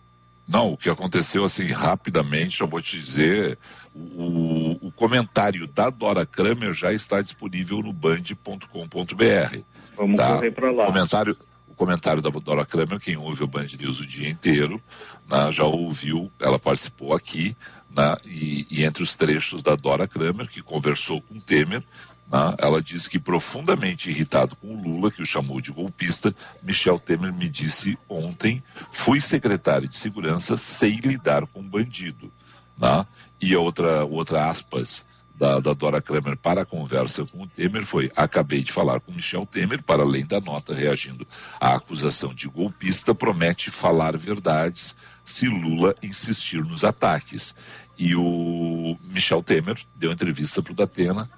Não, 0.48 0.72
o 0.72 0.76
que 0.78 0.88
aconteceu 0.88 1.44
assim 1.44 1.70
rapidamente, 1.70 2.58
já 2.58 2.64
vou 2.64 2.80
te 2.80 2.98
dizer, 2.98 3.58
o, 3.94 4.86
o 4.86 4.92
comentário 4.92 5.66
da 5.66 5.90
Dora 5.90 6.24
Kramer 6.24 6.72
já 6.72 6.90
está 6.90 7.20
disponível 7.20 7.82
no 7.82 7.92
band.com.br. 7.92 9.58
Vamos 9.94 10.18
tá? 10.18 10.36
correr 10.36 10.50
para 10.52 10.70
lá. 10.70 10.84
O 10.84 10.86
comentário, 10.86 11.36
comentário 11.78 12.20
da 12.20 12.28
Dora 12.28 12.66
Kramer, 12.66 12.98
quem 12.98 13.16
ouve 13.16 13.44
o 13.44 13.46
Band 13.46 13.68
News 13.78 14.00
o 14.00 14.06
dia 14.06 14.28
inteiro, 14.28 14.82
né, 15.30 15.50
já 15.52 15.64
ouviu, 15.64 16.30
ela 16.40 16.58
participou 16.58 17.14
aqui, 17.14 17.56
né, 17.96 18.16
e, 18.24 18.66
e 18.68 18.84
entre 18.84 19.02
os 19.02 19.16
trechos 19.16 19.62
da 19.62 19.76
Dora 19.76 20.08
Kramer, 20.08 20.48
que 20.48 20.60
conversou 20.60 21.22
com 21.22 21.38
Temer, 21.38 21.82
né, 22.30 22.54
ela 22.58 22.82
disse 22.82 23.08
que 23.08 23.18
profundamente 23.18 24.10
irritado 24.10 24.56
com 24.56 24.74
o 24.74 24.82
Lula, 24.82 25.10
que 25.10 25.22
o 25.22 25.26
chamou 25.26 25.60
de 25.60 25.70
golpista, 25.70 26.34
Michel 26.62 26.98
Temer 26.98 27.32
me 27.32 27.48
disse 27.48 27.96
ontem, 28.08 28.62
fui 28.90 29.20
secretário 29.20 29.88
de 29.88 29.94
segurança, 29.94 30.56
sei 30.56 30.96
lidar 30.96 31.46
com 31.46 31.62
bandido. 31.62 32.30
Né? 32.76 33.06
E 33.40 33.56
outra, 33.56 34.04
outra 34.04 34.48
aspas 34.48 35.04
da, 35.38 35.60
da 35.60 35.72
Dora 35.72 36.02
Kramer 36.02 36.36
para 36.36 36.62
a 36.62 36.66
conversa 36.66 37.24
com 37.24 37.42
o 37.42 37.46
Temer 37.46 37.86
foi: 37.86 38.10
acabei 38.16 38.62
de 38.62 38.72
falar 38.72 39.00
com 39.00 39.12
Michel 39.12 39.46
Temer, 39.46 39.82
para 39.84 40.02
além 40.02 40.26
da 40.26 40.40
nota 40.40 40.74
reagindo 40.74 41.26
à 41.60 41.76
acusação 41.76 42.34
de 42.34 42.48
golpista, 42.48 43.14
promete 43.14 43.70
falar 43.70 44.16
verdades 44.16 44.96
se 45.24 45.46
Lula 45.46 45.94
insistir 46.02 46.62
nos 46.64 46.84
ataques. 46.84 47.54
E 47.96 48.14
o 48.14 48.96
Michel 49.04 49.42
Temer 49.42 49.76
deu 49.94 50.10
entrevista 50.10 50.62
para 50.62 50.72
o 50.72 50.76
Datena. 50.76 51.28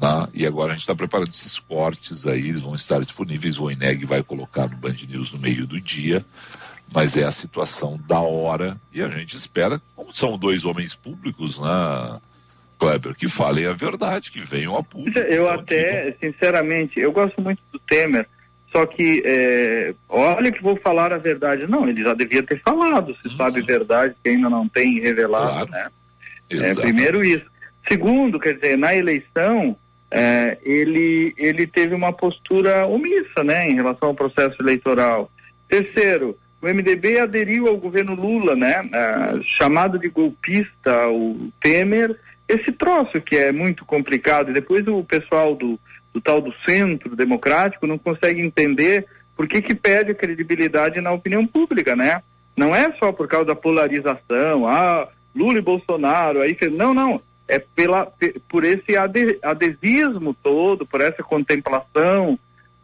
né? 0.00 0.28
e 0.32 0.46
agora 0.46 0.72
a 0.72 0.74
gente 0.74 0.82
está 0.82 0.94
preparando 0.94 1.28
esses 1.28 1.58
cortes 1.58 2.26
aí, 2.26 2.48
eles 2.48 2.60
vão 2.60 2.74
estar 2.74 3.00
disponíveis. 3.00 3.58
O 3.58 3.64
Oineg 3.64 4.04
vai 4.06 4.22
colocar 4.22 4.68
no 4.68 4.76
Band 4.76 4.96
News 5.08 5.32
no 5.32 5.40
meio 5.40 5.66
do 5.66 5.80
dia 5.80 6.24
mas 6.92 7.16
é 7.16 7.24
a 7.24 7.30
situação 7.30 7.98
da 8.06 8.20
hora 8.20 8.78
e 8.92 9.02
a 9.02 9.08
gente 9.08 9.34
espera, 9.36 9.80
como 9.96 10.14
são 10.14 10.36
dois 10.36 10.64
homens 10.66 10.94
públicos, 10.94 11.58
né, 11.58 12.20
Kleber, 12.78 13.14
que 13.14 13.28
falem 13.28 13.66
a 13.66 13.72
verdade, 13.72 14.30
que 14.30 14.40
venham 14.40 14.76
a 14.76 14.82
público. 14.82 15.18
Eu 15.18 15.48
até, 15.50 16.14
sinceramente, 16.20 16.98
eu 17.00 17.12
gosto 17.12 17.40
muito 17.40 17.60
do 17.72 17.78
Temer, 17.78 18.26
só 18.72 18.84
que, 18.86 19.22
é, 19.24 19.94
olha 20.08 20.50
que 20.50 20.62
vou 20.62 20.76
falar 20.76 21.12
a 21.12 21.18
verdade. 21.18 21.66
Não, 21.66 21.88
ele 21.88 22.02
já 22.02 22.12
devia 22.14 22.42
ter 22.42 22.60
falado, 22.60 23.16
se 23.22 23.36
sabe 23.36 23.62
verdade, 23.62 24.14
que 24.22 24.30
ainda 24.30 24.50
não 24.50 24.68
tem 24.68 25.00
revelado, 25.00 25.66
Claro. 25.68 25.70
né? 25.70 25.88
É, 26.50 26.74
primeiro 26.74 27.24
isso. 27.24 27.46
Segundo, 27.88 28.40
quer 28.40 28.54
dizer, 28.54 28.76
na 28.78 28.94
eleição, 28.94 29.76
é, 30.10 30.58
ele, 30.62 31.34
ele 31.36 31.66
teve 31.66 31.94
uma 31.94 32.12
postura 32.12 32.86
omissa, 32.86 33.44
né, 33.44 33.68
em 33.68 33.74
relação 33.74 34.08
ao 34.08 34.14
processo 34.14 34.56
eleitoral. 34.60 35.30
Terceiro, 35.68 36.36
o 36.62 36.66
MDB 36.66 37.20
aderiu 37.20 37.68
ao 37.68 37.76
governo 37.76 38.14
Lula, 38.14 38.56
né, 38.56 38.74
ah, 38.92 39.34
chamado 39.58 39.98
de 39.98 40.08
golpista, 40.08 41.08
o 41.08 41.52
Temer, 41.62 42.18
esse 42.48 42.72
troço 42.72 43.20
que 43.20 43.36
é 43.36 43.52
muito 43.52 43.84
complicado. 43.84 44.50
E 44.50 44.54
depois 44.54 44.86
o 44.86 45.02
pessoal 45.04 45.54
do, 45.54 45.78
do 46.12 46.20
tal 46.20 46.40
do 46.40 46.52
centro 46.66 47.16
democrático 47.16 47.86
não 47.86 47.98
consegue 47.98 48.40
entender 48.40 49.06
por 49.36 49.48
que 49.48 49.60
que 49.62 49.74
perde 49.74 50.12
a 50.12 50.14
credibilidade 50.14 51.00
na 51.00 51.12
opinião 51.12 51.46
pública, 51.46 51.96
né? 51.96 52.22
Não 52.56 52.74
é 52.74 52.92
só 52.98 53.10
por 53.12 53.26
causa 53.26 53.46
da 53.46 53.54
polarização, 53.54 54.68
ah, 54.68 55.08
Lula 55.34 55.58
e 55.58 55.62
Bolsonaro, 55.62 56.40
aí 56.40 56.56
não, 56.70 56.94
não, 56.94 57.20
é 57.48 57.58
pela 57.58 58.06
pe- 58.06 58.40
por 58.48 58.64
esse 58.64 58.96
ade- 58.96 59.38
adesismo 59.42 60.34
todo, 60.34 60.86
por 60.86 61.00
essa 61.00 61.22
contemplação, 61.22 62.38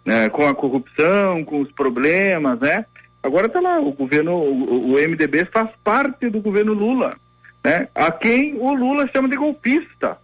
né, 0.05 0.29
com 0.29 0.47
a 0.47 0.55
corrupção, 0.55 1.45
com 1.45 1.61
os 1.61 1.71
problemas, 1.71 2.59
né? 2.59 2.85
Agora 3.23 3.49
tá 3.49 3.61
lá, 3.61 3.79
o 3.79 3.93
governo, 3.93 4.33
o, 4.33 4.93
o 4.93 4.95
MDB 4.95 5.45
faz 5.45 5.69
parte 5.85 6.29
do 6.29 6.41
governo 6.41 6.73
Lula, 6.73 7.17
né? 7.65 7.89
A 7.95 8.11
quem 8.11 8.55
o 8.55 8.73
Lula 8.73 9.09
chama 9.13 9.29
de 9.29 9.37
golpista. 9.37 10.17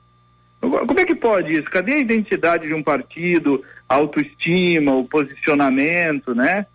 Como 0.60 0.98
é 0.98 1.04
que 1.04 1.14
pode 1.14 1.52
isso? 1.52 1.70
Cadê 1.70 1.92
a 1.94 1.98
identidade 1.98 2.66
de 2.66 2.74
um 2.74 2.82
partido, 2.82 3.62
a 3.88 3.94
autoestima, 3.96 4.94
o 4.94 5.04
posicionamento, 5.06 6.34
né? 6.34 6.66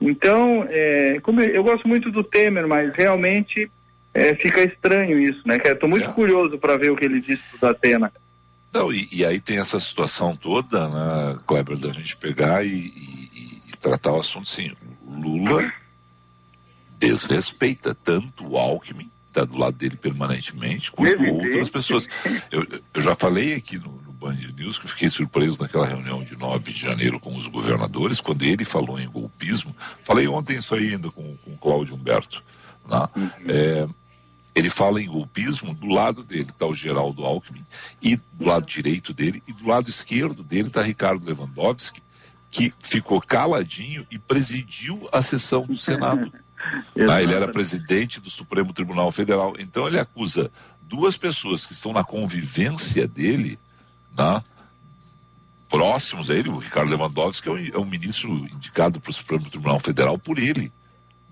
Então, 0.00 0.66
é, 0.68 1.18
como 1.22 1.40
eu, 1.40 1.48
eu 1.48 1.64
gosto 1.64 1.86
muito 1.88 2.10
do 2.10 2.22
Temer, 2.22 2.66
mas 2.68 2.92
realmente 2.94 3.70
é, 4.14 4.34
fica 4.34 4.62
estranho 4.62 5.18
isso, 5.18 5.40
né? 5.46 5.56
Estou 5.64 5.88
muito 5.88 6.10
curioso 6.12 6.58
para 6.58 6.76
ver 6.76 6.90
o 6.90 6.96
que 6.96 7.04
ele 7.04 7.20
disse 7.20 7.42
do 7.52 7.58
Datena. 7.58 8.12
Não, 8.72 8.92
e, 8.92 9.08
e 9.12 9.24
aí 9.24 9.40
tem 9.40 9.58
essa 9.58 9.80
situação 9.80 10.36
toda, 10.36 10.88
né, 10.88 11.38
Kleber, 11.46 11.76
da 11.76 11.90
gente 11.90 12.16
pegar 12.16 12.64
e, 12.64 12.68
e- 12.68 13.60
e 13.68 13.78
tratar 13.80 14.12
o 14.12 14.20
assunto 14.20 14.44
assim. 14.48 14.72
Lula 15.08 15.72
desrespeita 16.98 17.94
tanto 17.94 18.46
o 18.46 18.56
Alckmin, 18.56 19.10
está 19.30 19.44
do 19.44 19.56
lado 19.56 19.76
dele 19.76 19.96
permanentemente, 19.96 20.92
quanto 20.92 21.24
outras 21.24 21.68
pessoas. 21.68 22.08
Eu, 22.50 22.66
eu 22.92 23.00
já 23.00 23.14
falei 23.14 23.54
aqui 23.54 23.78
no, 23.78 23.90
no 24.02 24.12
Band 24.12 24.36
News 24.56 24.78
que 24.78 24.86
eu 24.86 24.90
fiquei 24.90 25.08
surpreso 25.08 25.62
naquela 25.62 25.86
reunião 25.86 26.22
de 26.22 26.36
9 26.36 26.72
de 26.72 26.78
janeiro 26.78 27.18
com 27.18 27.34
os 27.36 27.46
governadores, 27.46 28.20
quando 28.20 28.42
ele 28.42 28.64
falou 28.64 29.00
em 29.00 29.08
golpismo. 29.08 29.74
Falei 30.04 30.28
ontem 30.28 30.58
isso 30.58 30.74
aí 30.74 30.92
ainda 30.92 31.10
com, 31.10 31.36
com 31.38 31.52
o 31.52 31.58
Cláudio 31.58 31.94
Humberto. 31.94 32.42
né? 32.86 33.08
É, 33.48 33.88
ele 34.54 34.68
fala 34.68 35.00
em 35.00 35.06
golpismo, 35.06 35.74
do 35.74 35.86
lado 35.86 36.22
dele 36.22 36.48
está 36.50 36.66
o 36.66 36.74
Geraldo 36.74 37.24
Alckmin, 37.24 37.64
e 38.02 38.16
do 38.16 38.44
lado 38.44 38.66
direito 38.66 39.14
dele, 39.14 39.42
e 39.46 39.52
do 39.52 39.66
lado 39.66 39.88
esquerdo 39.88 40.42
dele 40.42 40.68
está 40.68 40.82
Ricardo 40.82 41.24
Lewandowski, 41.24 42.02
que 42.50 42.74
ficou 42.80 43.20
caladinho 43.20 44.04
e 44.10 44.18
presidiu 44.18 45.08
a 45.12 45.22
sessão 45.22 45.64
do 45.66 45.76
Senado. 45.76 46.32
Ah, 47.10 47.22
ele 47.22 47.34
era 47.34 47.48
presidente 47.48 48.20
do 48.20 48.30
Supremo 48.30 48.72
Tribunal 48.72 49.10
Federal. 49.10 49.54
Então 49.58 49.86
ele 49.86 49.98
acusa 49.98 50.50
duas 50.82 51.16
pessoas 51.16 51.64
que 51.64 51.72
estão 51.72 51.92
na 51.92 52.04
convivência 52.04 53.06
dele, 53.06 53.58
né, 54.16 54.42
próximos 55.70 56.28
a 56.28 56.34
ele, 56.34 56.48
o 56.48 56.58
Ricardo 56.58 56.90
Lewandowski 56.90 57.48
é 57.48 57.52
um, 57.52 57.66
é 57.74 57.78
um 57.78 57.84
ministro 57.84 58.30
indicado 58.32 59.00
para 59.00 59.10
o 59.10 59.14
Supremo 59.14 59.48
Tribunal 59.48 59.78
Federal 59.78 60.18
por 60.18 60.38
ele, 60.38 60.72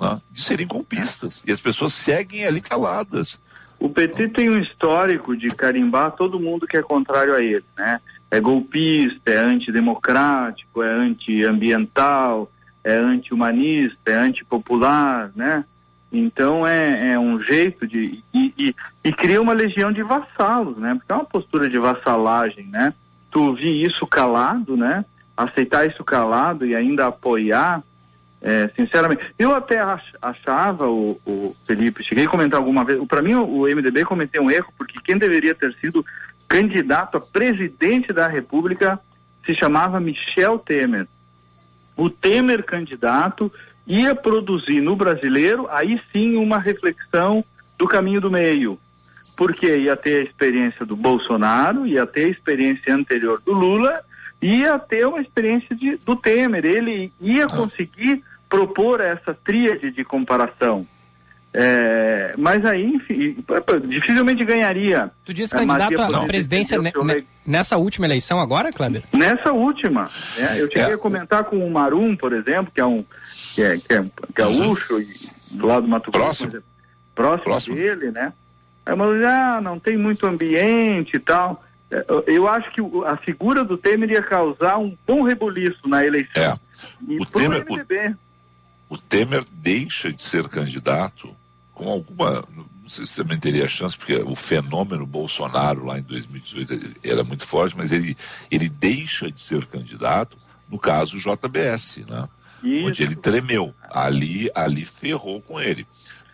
né, 0.01 0.21
de 0.31 0.41
serem 0.41 0.67
golpistas. 0.67 1.45
E 1.45 1.51
as 1.51 1.61
pessoas 1.61 1.93
seguem 1.93 2.47
ali 2.47 2.61
caladas. 2.61 3.41
O 3.81 3.89
PT 3.89 4.29
tem 4.29 4.49
um 4.49 4.59
histórico 4.59 5.37
de 5.37 5.49
carimbar 5.49 6.13
todo 6.13 6.41
mundo 6.41 6.67
que 6.67 6.77
é 6.77 6.83
contrário 6.83 7.35
a 7.35 7.43
ele, 7.43 7.65
né? 7.77 8.01
É 8.31 8.41
golpista, 8.41 9.31
é 9.31 9.39
antidemocrático, 9.39 10.83
é 10.83 10.91
antiambiental, 10.91 12.51
é 12.85 12.95
anti-humanista, 12.97 13.99
é 14.11 14.15
antipopular, 14.15 15.31
né? 15.35 15.65
Então 16.13 16.67
é, 16.67 17.13
é 17.13 17.19
um 17.19 17.41
jeito 17.41 17.87
de. 17.87 18.23
E, 18.35 18.53
e- 18.59 18.75
e 19.05 19.13
cria 19.13 19.41
uma 19.43 19.53
legião 19.53 19.93
de 19.93 20.03
vassalos, 20.03 20.79
né? 20.79 20.95
Porque 20.95 21.13
é 21.13 21.15
uma 21.15 21.25
postura 21.25 21.69
de 21.69 21.79
vassalagem, 21.79 22.67
né? 22.67 22.95
Tu 23.31 23.43
ouvir 23.43 23.85
isso 23.87 24.07
calado, 24.07 24.77
né? 24.77 25.05
Aceitar 25.37 25.87
isso 25.87 26.03
calado 26.03 26.65
e 26.65 26.75
ainda 26.75 27.07
apoiar, 27.07 27.83
é, 28.41 28.71
sinceramente. 28.75 29.23
Eu 29.39 29.55
até 29.55 29.81
ach- 29.81 30.15
achava, 30.23 30.89
o, 30.89 31.21
o 31.27 31.55
Felipe, 31.67 32.03
cheguei 32.03 32.25
a 32.25 32.29
comentar 32.29 32.59
alguma 32.59 32.85
vez, 32.85 33.05
para 33.07 33.21
mim 33.23 33.35
o 33.35 33.67
MDB 33.67 34.05
cometeu 34.07 34.43
um 34.43 34.51
erro, 34.51 34.73
porque 34.79 34.99
quem 35.05 35.19
deveria 35.19 35.55
ter 35.55 35.75
sido 35.75 36.05
candidato 36.49 37.19
a 37.19 37.21
presidente 37.21 38.13
da 38.15 38.27
República 38.27 38.99
se 39.45 39.55
chamava 39.55 40.01
Michel 40.01 40.59
Temer. 40.59 41.07
O 41.99 42.09
Temer 42.09 42.63
candidato 42.63 43.53
ia 43.85 44.15
produzir 44.15 44.81
no 44.81 44.95
brasileiro, 44.95 45.67
aí 45.69 46.01
sim, 46.13 46.37
uma 46.37 46.57
reflexão 46.57 47.45
do 47.77 47.89
caminho 47.89 48.21
do 48.21 48.31
meio. 48.31 48.79
Porque 49.37 49.79
ia 49.79 49.97
ter 49.97 50.19
a 50.19 50.23
experiência 50.23 50.87
do 50.87 50.95
Bolsonaro, 50.95 51.89
ia 51.89 52.07
ter 52.07 52.27
a 52.27 52.31
experiência 52.31 52.95
anterior 52.95 53.43
do 53.45 53.53
Lula, 53.53 54.01
ia 54.41 54.79
ter 54.79 55.09
uma 55.09 55.21
experiência 55.21 55.75
de, 55.75 55.97
do 55.97 56.15
Temer. 56.15 56.65
Ele 56.65 57.13
ia 57.21 57.49
conseguir 57.49 58.23
propor 58.49 59.01
essa 59.01 59.35
tríade 59.35 59.91
de 59.91 60.05
comparação. 60.05 60.87
É, 61.53 62.35
mas 62.37 62.65
aí, 62.65 62.85
enfim, 62.85 63.37
dificilmente 63.89 64.45
ganharia. 64.45 65.11
Tu 65.25 65.33
disse 65.33 65.57
É, 65.57 65.59
candidato 65.61 66.01
à 66.15 66.27
presidência 66.27 66.81
ne- 66.81 66.93
eu 66.95 67.05
ne- 67.05 67.25
nessa 67.47 67.77
última 67.79 68.07
eleição 68.07 68.39
agora, 68.39 68.71
Kleber? 68.73 69.03
Nessa 69.13 69.53
última, 69.53 70.05
né? 70.37 70.61
eu 70.61 70.67
cheguei 70.69 70.93
É. 70.93 70.95
a 70.95 70.99
comentar 70.99 71.45
com 71.45 71.67
o 71.67 71.71
Marum, 71.71 72.15
por 72.17 72.33
exemplo, 72.35 72.71
que 72.73 72.81
é 72.81 72.85
um 72.85 73.05
que 73.55 73.63
é, 73.63 73.77
que 73.79 73.93
é 73.95 74.05
gaúcho 74.35 75.01
e 75.01 75.57
do 75.57 75.67
lado 75.67 75.83
do 75.83 75.89
Mato 75.89 76.11
Grosso, 76.11 76.45
é 76.47 76.61
próximo, 77.15 77.75
dele, 77.75 78.11
né? 78.11 78.33
Aí 78.85 78.95
disse, 78.95 79.25
ah, 79.25 79.61
não 79.63 79.79
tem 79.81 79.97
muito 79.97 80.27
ambiente 80.27 81.17
e 81.17 81.19
tal. 81.19 81.65
É, 81.91 82.05
eu- 82.09 82.25
Eu 82.27 82.49
acho 82.49 82.71
que 82.71 82.81
a 83.07 83.17
figura 83.17 83.65
do 83.65 83.77
Temer 83.79 84.11
ia 84.11 84.23
causar 84.23 84.77
um 84.79 84.95
bom 85.07 85.23
rebuliço 85.23 85.89
na 85.89 86.05
eleição. 86.05 86.61
E 87.09 87.17
O 87.19 87.27
pro 87.27 87.41
Temer- 87.41 87.65
o-. 87.69 88.15
o 88.89 88.97
Temer 88.97 89.45
deixa 89.53 90.13
de 90.13 90.23
ser 90.23 90.49
candidato 90.49 91.35
com 91.75 91.89
alguma. 91.89 92.45
Não 92.55 92.89
sei 92.89 93.07
se 93.07 93.17
também 93.17 93.39
teria 93.39 93.69
chance, 93.69 93.97
porque 93.97 94.17
o 94.17 94.35
fenômeno 94.35 95.07
Bolsonaro 95.07 95.85
lá 95.85 95.99
em 95.99 96.03
2018 96.03 96.73
ele 96.73 96.97
era 97.05 97.23
muito 97.23 97.47
forte, 97.47 97.77
mas 97.77 97.93
ele, 97.93 98.17
ele 98.51 98.69
deixa 98.69 99.31
de 99.31 99.41
ser 99.41 99.67
candidato 99.67 100.37
no 100.69 100.79
caso 100.79 101.19
JBS, 101.19 101.99
né? 102.09 102.29
Onde 102.85 103.03
ele 103.03 103.15
tremeu. 103.15 103.75
Ali, 103.89 104.51
ali 104.55 104.85
ferrou 104.85 105.41
com 105.41 105.61
ele. 105.61 105.87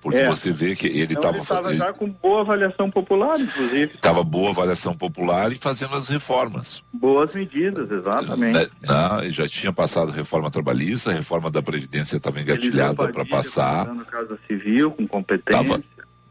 Porque 0.05 0.18
É. 0.18 0.28
você 0.28 0.52
vê 0.52 0.76
que 0.76 0.86
ele 0.86 1.14
Então, 1.14 1.34
estava 1.34 1.36
ele 1.36 1.42
estava 1.42 1.74
já 1.74 1.92
com 1.94 2.11
boa 2.11 2.42
avaliação 2.42 2.90
popular, 2.90 3.40
inclusive. 3.40 3.96
Tava 4.02 4.22
boa 4.22 4.50
avaliação 4.50 4.94
popular 4.94 5.50
e 5.50 5.57
fazendo 5.57 5.94
as 5.94 6.09
reformas. 6.09 6.84
Boas 6.92 7.32
medidas, 7.34 7.90
exatamente. 7.90 8.59
Né? 8.59 8.66
Não, 8.82 9.30
já 9.30 9.48
tinha 9.48 9.72
passado 9.72 10.12
reforma 10.12 10.50
trabalhista, 10.50 11.11
a 11.11 11.14
reforma 11.14 11.50
da 11.50 11.62
Previdência 11.62 12.18
estava 12.18 12.38
engatilhada 12.38 13.09
para 13.11 13.24
passar. 13.24 13.86
No 13.86 14.05
Casa 14.05 14.38
Civil, 14.46 14.90
com 14.90 15.09
competência. 15.09 15.62
Tava, 15.64 15.82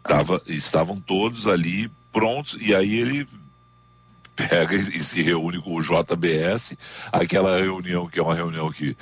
tava, 0.04 0.42
estavam 0.46 1.00
todos 1.00 1.48
ali 1.48 1.90
prontos, 2.12 2.56
e 2.62 2.76
aí 2.76 2.96
ele 3.00 3.28
pega 4.36 4.76
e, 4.76 4.82
se 5.04 5.20
reúne 5.24 5.60
com 5.60 5.76
o 5.76 5.82
JBS, 5.82 6.78
aquela 7.12 7.58
reunião 7.58 8.08
que 8.08 8.20
é 8.20 8.24
uma 8.24 8.36
reunião 8.36 8.72
que 8.72 8.96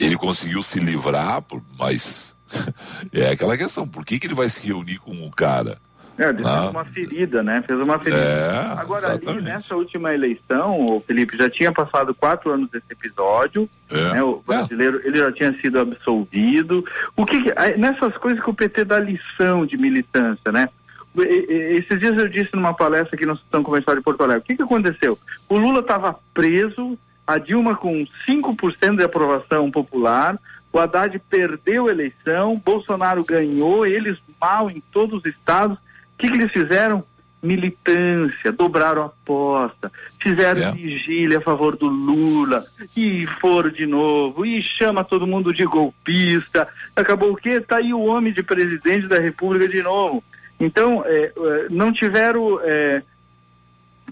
ele 0.00 0.16
conseguiu 0.16 0.62
se 0.62 0.80
livrar, 0.80 1.42
por- 1.42 1.62
mas 1.78 2.34
é 3.12 3.30
aquela 3.30 3.56
questão, 3.56 3.86
por 3.86 4.04
que, 4.04 4.18
que 4.18 4.26
ele 4.26 4.34
vai 4.34 4.48
se 4.48 4.64
reunir 4.66 4.98
com 4.98 5.12
o 5.26 5.30
cara? 5.30 5.78
É, 6.18 6.30
ele 6.30 6.42
Ah. 6.44 6.58
fez 6.62 6.70
uma 6.70 6.84
ferida, 6.84 7.42
né? 7.44 7.62
Fez 7.64 7.78
uma 7.80 7.96
ferida. 7.98 8.20
É, 8.20 8.80
Agora, 8.80 9.06
ali, 9.06 9.18
exatamente. 9.22 9.44
nessa 9.44 9.76
última 9.76 10.12
eleição, 10.12 10.84
o 10.90 10.98
Felipe 11.00 11.36
já 11.36 11.48
tinha 11.48 11.70
passado 11.70 12.12
quatro 12.12 12.50
anos 12.50 12.68
desse 12.70 12.86
episódio, 12.90 13.70
É. 13.88 14.14
né? 14.14 14.22
O 14.24 14.42
brasileiro, 14.44 15.00
ele 15.04 15.16
já 15.18 15.30
tinha 15.30 15.56
sido 15.58 15.78
absolvido. 15.78 16.84
O 17.16 17.24
que, 17.24 17.40
que- 17.44 17.54
nessas 17.76 18.16
coisas 18.16 18.42
que 18.42 18.50
o 18.50 18.54
PT 18.54 18.84
dá 18.84 18.98
lição 18.98 19.64
de 19.64 19.76
militância, 19.76 20.50
né? 20.50 20.68
Esses 21.16 21.98
dias 21.98 22.16
eu 22.18 22.28
disse 22.28 22.50
numa 22.54 22.74
palestra 22.74 23.14
aqui 23.16 23.24
no 23.26 23.36
Sessão 23.36 23.62
Comercial 23.62 23.96
de 23.96 24.02
Porto 24.02 24.22
Alegre, 24.22 24.42
o 24.42 24.44
que, 24.44 24.56
que 24.56 24.62
aconteceu? 24.62 25.18
O 25.48 25.56
Lula 25.58 25.80
estava 25.80 26.16
preso, 26.34 26.98
a 27.26 27.38
Dilma 27.38 27.76
com 27.76 28.06
5% 28.28 28.96
de 28.96 29.02
aprovação 29.04 29.70
popular, 29.70 30.38
o 30.72 30.78
Haddad 30.78 31.18
perdeu 31.30 31.88
a 31.88 31.90
eleição, 31.90 32.60
Bolsonaro 32.64 33.24
ganhou, 33.24 33.86
eles 33.86 34.18
mal 34.40 34.70
em 34.70 34.82
todos 34.92 35.20
os 35.20 35.26
estados. 35.26 35.76
O 35.76 35.80
que, 36.18 36.28
que 36.28 36.34
eles 36.36 36.52
fizeram? 36.52 37.04
Militância, 37.40 38.50
dobraram 38.50 39.02
a 39.02 39.06
aposta, 39.06 39.92
fizeram 40.20 40.60
É. 40.60 40.72
vigília 40.72 41.38
a 41.38 41.40
favor 41.40 41.76
do 41.76 41.86
Lula, 41.86 42.64
e 42.96 43.26
foram 43.40 43.70
de 43.70 43.86
novo, 43.86 44.44
e 44.44 44.60
chama 44.60 45.04
todo 45.04 45.24
mundo 45.26 45.54
de 45.54 45.64
golpista. 45.64 46.66
Acabou 46.96 47.32
o 47.32 47.36
quê? 47.36 47.60
Tá 47.60 47.76
aí 47.76 47.94
o 47.94 48.00
homem 48.00 48.32
de 48.32 48.42
presidente 48.42 49.06
da 49.06 49.20
República 49.20 49.68
de 49.68 49.80
novo. 49.82 50.22
Então, 50.58 51.04
é, 51.06 51.32
é, 51.36 51.66
não 51.70 51.92
tiveram 51.92 52.58
é, 52.64 53.02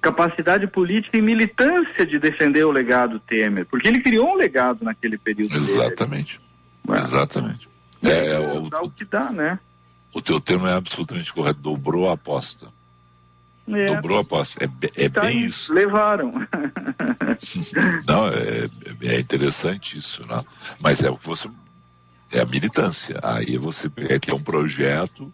capacidade 0.01 0.67
política 0.69 1.17
e 1.17 1.23
militância 1.23 2.07
de 2.07 2.19
defender 2.19 2.65
o 2.65 2.71
legado 2.71 3.19
Temer, 3.19 3.67
porque 3.67 3.89
ele 3.89 4.01
criou 4.01 4.31
um 4.33 4.37
legado 4.37 4.85
naquele 4.85 5.19
período. 5.19 5.55
dele. 5.55 5.91
Exatamente. 6.95 7.07
Exatamente. 7.07 7.69
É, 8.03 8.27
é, 8.35 8.39
o, 8.59 8.69
Dá 8.71 8.83
o 8.83 8.91
que 8.91 9.05
dá, 9.05 9.31
né? 9.31 9.59
o 10.15 10.21
teu 10.23 10.41
termo 10.41 10.67
é 10.67 10.73
absolutamente 10.75 11.33
correto, 11.33 11.61
dobrou 11.61 12.09
a 12.09 12.15
aposta. 12.15 12.69
É. 13.69 13.95
Dobrou 13.95 14.19
a 14.19 14.21
aposta. 14.21 14.65
É, 14.65 15.05
é 15.05 15.09
Tá 15.09 15.23
bem 15.23 15.39
aí, 15.41 15.45
isso. 15.47 15.73
Levaram. 15.75 16.33
Não, 18.07 18.29
é, 18.29 18.69
é 19.03 19.19
interessante 19.21 19.99
isso, 19.99 20.25
né? 20.27 20.45
Mas 20.81 21.03
é 21.03 21.11
o 21.11 21.17
que 21.17 21.27
você. 21.27 21.49
É 22.33 22.41
a 22.41 22.47
militância. 22.47 23.19
Aí 23.23 23.57
você 23.57 23.91
é 24.09 24.19
ter 24.19 24.33
um 24.33 24.43
projeto 24.43 25.33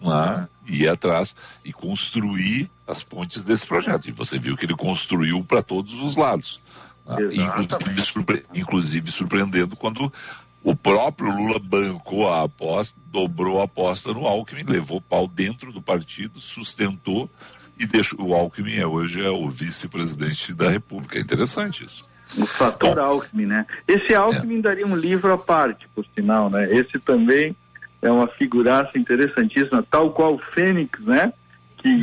lá, 0.00 0.48
ir 0.66 0.88
atrás 0.88 1.34
e 1.64 1.72
construir 1.72 2.68
as 2.86 3.02
pontes 3.02 3.42
desse 3.42 3.66
projeto. 3.66 4.06
E 4.08 4.12
você 4.12 4.38
viu 4.38 4.56
que 4.56 4.64
ele 4.64 4.74
construiu 4.76 5.42
para 5.44 5.62
todos 5.62 5.94
os 5.94 6.16
lados. 6.16 6.60
né? 7.06 7.16
Inclusive, 7.32 8.04
surpre- 8.04 8.44
inclusive 8.54 9.10
surpreendendo 9.10 9.76
quando 9.76 10.12
o 10.64 10.76
próprio 10.76 11.34
Lula 11.34 11.58
bancou 11.58 12.32
a 12.32 12.44
aposta, 12.44 12.98
dobrou 13.06 13.60
a 13.60 13.64
aposta 13.64 14.12
no 14.12 14.26
Alckmin, 14.26 14.64
levou 14.64 15.00
pau 15.00 15.26
dentro 15.26 15.72
do 15.72 15.82
partido, 15.82 16.38
sustentou 16.38 17.28
e 17.78 17.86
deixou. 17.86 18.28
O 18.28 18.34
Alckmin 18.34 18.76
é, 18.76 18.86
hoje 18.86 19.24
é 19.24 19.30
o 19.30 19.48
vice-presidente 19.48 20.54
da 20.54 20.70
República. 20.70 21.18
É 21.18 21.20
interessante 21.20 21.84
isso. 21.84 22.06
O 22.38 22.46
fator 22.46 22.98
Alckmin, 22.98 23.46
né? 23.46 23.66
Esse 23.88 24.14
Alckmin 24.14 24.60
daria 24.60 24.86
um 24.86 24.94
livro 24.94 25.32
à 25.32 25.38
parte, 25.38 25.88
por 25.94 26.06
sinal, 26.14 26.48
né? 26.48 26.72
Esse 26.72 26.98
também 27.00 27.56
é 28.00 28.10
uma 28.10 28.28
figuraça 28.28 28.96
interessantíssima, 28.96 29.84
tal 29.90 30.12
qual 30.12 30.34
o 30.34 30.38
Fênix, 30.38 31.00
né? 31.00 31.32
Que, 31.78 32.00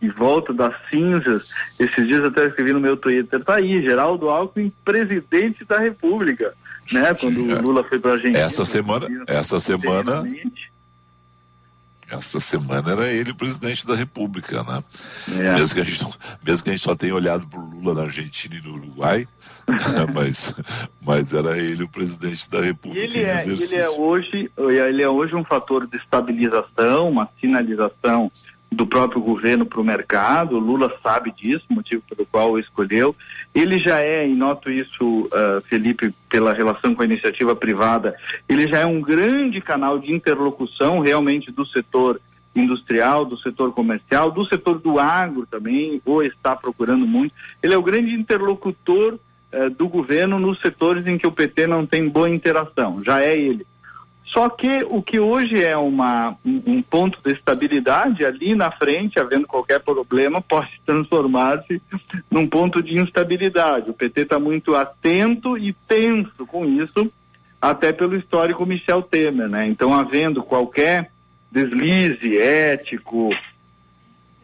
que 0.00 0.08
volta 0.10 0.54
das 0.54 0.74
cinzas. 0.88 1.50
Esses 1.78 2.06
dias 2.08 2.24
até 2.24 2.46
escrevi 2.46 2.72
no 2.72 2.80
meu 2.80 2.96
Twitter, 2.96 3.44
tá 3.44 3.56
aí, 3.56 3.82
Geraldo 3.82 4.30
Alckmin, 4.30 4.72
presidente 4.82 5.64
da 5.66 5.78
República, 5.78 6.54
né? 6.92 7.14
Quando 7.14 7.40
o 7.42 7.62
Lula 7.62 7.84
foi 7.84 7.98
pra 7.98 8.12
Argentina. 8.12 8.38
Essa 8.38 8.64
semana, 8.64 9.06
essa 9.26 9.58
semana, 9.60 10.24
essa 12.08 12.38
semana 12.38 12.92
era 12.92 13.08
ele 13.12 13.32
o 13.32 13.34
presidente 13.34 13.84
da 13.86 13.96
República, 13.96 14.62
né? 14.62 14.84
É. 15.28 15.54
Mesmo, 15.54 15.74
que 15.74 15.80
a 15.80 15.84
gente, 15.84 16.02
não- 16.02 16.12
mesmo 16.44 16.62
que 16.64 16.70
a 16.70 16.72
gente 16.72 16.84
só 16.84 16.94
tenha 16.94 17.14
olhado 17.14 17.46
para 17.48 17.58
o 17.58 17.68
Lula 17.68 17.94
na 17.94 18.02
Argentina 18.02 18.54
e 18.54 18.62
no 18.62 18.74
Uruguai, 18.74 19.26
mas, 20.14 20.54
mas 21.00 21.34
era 21.34 21.58
ele 21.58 21.82
o 21.82 21.88
presidente 21.88 22.48
da 22.48 22.60
E 22.60 22.66
República 22.66 23.04
ele 23.04 23.18
em 23.18 23.24
é, 23.24 23.44
ele 23.48 23.74
é 23.74 23.88
hoje, 23.88 24.50
ele 24.56 25.02
é 25.02 25.08
hoje 25.08 25.34
um 25.34 25.44
fator 25.44 25.86
de 25.86 25.96
estabilização, 25.96 27.08
uma 27.10 27.28
sinalização 27.40 28.30
do 28.76 28.86
próprio 28.86 29.20
governo 29.20 29.64
para 29.64 29.80
o 29.80 29.84
mercado. 29.84 30.58
Lula 30.58 30.92
sabe 31.02 31.32
disso, 31.32 31.64
motivo 31.70 32.02
pelo 32.08 32.26
qual 32.26 32.58
escolheu. 32.58 33.16
Ele 33.54 33.78
já 33.78 34.00
é, 34.00 34.28
e 34.28 34.34
noto 34.34 34.70
isso, 34.70 35.28
ah, 35.32 35.60
Felipe, 35.66 36.14
pela 36.28 36.52
relação 36.52 36.94
com 36.94 37.02
a 37.02 37.06
iniciativa 37.06 37.56
privada, 37.56 38.14
ele 38.48 38.68
já 38.68 38.80
é 38.80 38.86
um 38.86 39.00
grande 39.00 39.60
canal 39.60 39.98
de 39.98 40.12
interlocução 40.12 41.00
realmente 41.00 41.50
do 41.50 41.64
setor 41.66 42.20
industrial, 42.54 43.24
do 43.24 43.38
setor 43.38 43.72
comercial, 43.72 44.30
do 44.30 44.44
setor 44.44 44.78
do 44.78 44.98
agro 44.98 45.46
também, 45.46 46.00
ou 46.04 46.22
está 46.22 46.54
procurando 46.54 47.06
muito. 47.06 47.34
Ele 47.62 47.74
é 47.74 47.78
o 47.78 47.82
grande 47.82 48.14
interlocutor 48.14 49.18
eh, 49.52 49.68
do 49.70 49.88
governo 49.88 50.38
nos 50.38 50.60
setores 50.60 51.06
em 51.06 51.18
que 51.18 51.26
o 51.26 51.32
PT 51.32 51.66
não 51.66 51.86
tem 51.86 52.08
boa 52.08 52.30
interação. 52.30 53.02
Já 53.04 53.22
é 53.22 53.38
ele. 53.38 53.66
Só 54.36 54.50
que 54.50 54.84
o 54.90 55.00
que 55.00 55.18
hoje 55.18 55.64
é 55.64 55.78
uma, 55.78 56.36
um, 56.44 56.82
ponto 56.82 57.18
de 57.24 57.32
estabilidade, 57.32 58.22
ali 58.22 58.54
na 58.54 58.70
frente, 58.70 59.18
havendo 59.18 59.46
qualquer 59.46 59.80
problema, 59.80 60.42
pode 60.46 60.68
transformar-se 60.84 61.80
num 62.30 62.46
ponto 62.46 62.82
de 62.82 62.98
instabilidade. 62.98 63.88
O 63.88 63.94
PT 63.94 64.20
está 64.20 64.38
muito 64.38 64.74
atento 64.74 65.56
e 65.56 65.72
tenso 65.72 66.44
com 66.46 66.66
isso, 66.66 67.10
até 67.62 67.94
pelo 67.94 68.14
histórico 68.14 68.66
Michel 68.66 69.00
Temer, 69.00 69.48
né? 69.48 69.66
Então, 69.66 69.94
havendo 69.94 70.42
qualquer 70.42 71.10
deslize 71.50 72.36
ético 72.36 73.30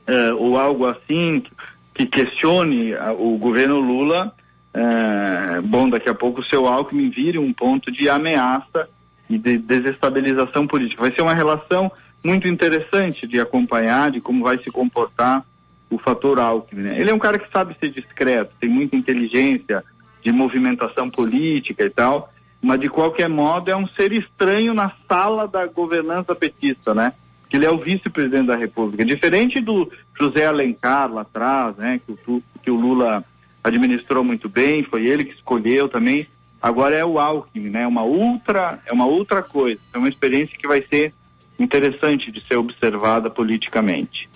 eh, 0.07 0.32
ou 0.32 0.59
algo 0.59 0.86
assim 0.86 1.45
que 1.93 2.07
questione 2.07 2.95
ah, 2.95 3.12
o 3.12 3.36
governo 3.36 3.78
Lula, 3.78 4.34
eh, 4.72 5.61
bom, 5.62 5.90
daqui 5.90 6.09
a 6.09 6.14
pouco 6.14 6.40
o 6.40 6.47
seu 6.47 6.66
Alckmin 6.66 7.11
vire 7.11 7.38
um 7.38 7.53
ponto 7.53 7.93
de 7.93 8.09
ameaça 8.09 8.88
e 9.35 9.39
de 9.39 9.59
desestabilização 9.59 10.66
política. 10.66 11.03
Vai 11.03 11.12
ser 11.12 11.22
uma 11.22 11.35
relação 11.35 11.91
muito 12.24 12.47
interessante 12.47 13.26
de 13.26 13.41
acompanhar, 13.41 14.11
de 14.11 14.20
como 14.20 14.45
vai 14.45 14.59
se 14.59 14.70
comportar 14.70 15.45
o 15.91 15.99
fator 15.99 16.39
Alckmin. 16.39 16.83
né? 16.83 17.01
Ele 17.01 17.11
é 17.11 17.14
um 17.14 17.18
cara 17.18 17.39
que 17.39 17.51
sabe 17.51 17.76
ser 17.78 17.91
discreto, 17.91 18.55
tem 18.59 18.70
muita 18.70 18.97
inteligência 18.97 19.85
de 20.22 20.33
movimentação 20.33 21.11
política 21.11 21.85
e 21.85 21.91
tal, 21.91 22.33
mas 22.62 22.80
de 22.80 22.89
qualquer 22.89 23.28
modo 23.28 23.70
é 23.70 23.76
um 23.76 23.89
ser 23.89 24.12
estranho 24.12 24.72
na 24.72 24.93
sala 25.09 25.47
da 25.49 25.66
governança 25.66 26.35
petista, 26.35 26.95
né? 26.95 27.12
Que 27.51 27.57
ele 27.57 27.66
é 27.66 27.70
o 27.70 27.78
vice-presidente 27.78 28.47
da 28.47 28.57
República, 28.57 29.05
diferente 29.05 29.61
do 29.61 29.91
José 30.18 30.47
Alencar 30.47 31.12
lá 31.12 31.22
atrás, 31.22 31.76
né? 31.76 32.01
Que 32.07 32.12
o, 32.12 32.43
que 32.62 32.70
o 32.70 32.76
Lula 32.76 33.24
administrou 33.62 34.24
muito 34.24 34.49
bem, 34.49 34.85
foi 34.85 35.07
ele 35.07 35.24
que 35.24 35.35
escolheu 35.35 35.89
também. 35.89 36.26
Agora 36.63 36.97
é 36.97 37.05
o 37.05 37.19
Alckmin, 37.19 37.71
né? 37.71 37.87
Uma 37.87 38.05
outra, 38.05 38.79
é 38.87 38.93
uma 38.93 39.07
outra 39.07 39.43
coisa. 39.43 39.81
É 39.93 39.99
uma 39.99 40.09
experiência 40.09 40.57
que 40.57 40.69
vai 40.69 40.81
ser 40.89 41.13
interessante 41.59 42.31
de 42.31 42.41
ser 42.47 42.57
observada 42.57 43.29
politicamente. 43.29 44.29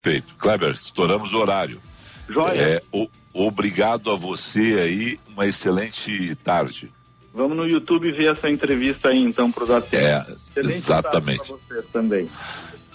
Perfeito. 0.00 0.34
Kleber, 0.36 0.70
estouramos 0.70 1.32
o 1.32 1.38
horário. 1.38 1.80
Joia. 2.28 2.60
É, 2.60 2.82
o- 2.92 3.08
obrigado 3.32 4.10
a 4.10 4.16
você 4.16 4.78
aí, 4.80 5.18
uma 5.28 5.46
excelente 5.46 6.34
tarde. 6.36 6.90
Vamos 7.34 7.56
no 7.56 7.66
YouTube 7.66 8.12
ver 8.12 8.32
essa 8.32 8.48
entrevista 8.50 9.08
aí, 9.08 9.18
então, 9.18 9.50
pro 9.50 9.66
Datena. 9.66 10.26
É, 10.28 10.32
Excelente 10.60 10.76
exatamente. 10.76 11.38
tarde 11.38 11.52
pra 11.66 11.76
você 11.76 11.82
também. 11.92 12.28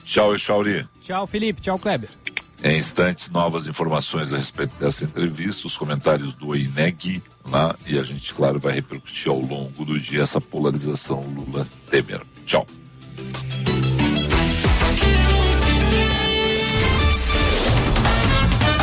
Tchau, 0.05 0.37
Chauri. 0.37 0.87
Tchau, 1.01 1.25
Felipe. 1.27 1.59
Tchau, 1.61 1.77
Kleber. 1.79 2.09
Em 2.63 2.77
instantes, 2.77 3.29
novas 3.29 3.67
informações 3.67 4.33
a 4.33 4.37
respeito 4.37 4.73
dessa 4.79 5.03
entrevista, 5.03 5.67
os 5.67 5.77
comentários 5.77 6.33
do 6.33 6.55
INEG 6.55 7.21
lá, 7.45 7.75
e 7.85 7.99
a 7.99 8.03
gente, 8.03 8.33
claro, 8.33 8.59
vai 8.59 8.73
repercutir 8.73 9.31
ao 9.31 9.39
longo 9.39 9.85
do 9.85 9.99
dia 9.99 10.23
essa 10.23 10.41
polarização 10.41 11.21
Lula-Temer. 11.21 12.21
Tchau. 12.45 12.65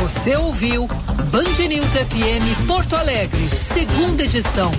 Você 0.03 0.37
ouviu 0.37 0.87
Band 1.31 1.69
News 1.69 1.91
FM 1.91 2.67
Porto 2.67 2.95
Alegre, 2.95 3.49
segunda 3.49 4.23
edição. 4.23 4.71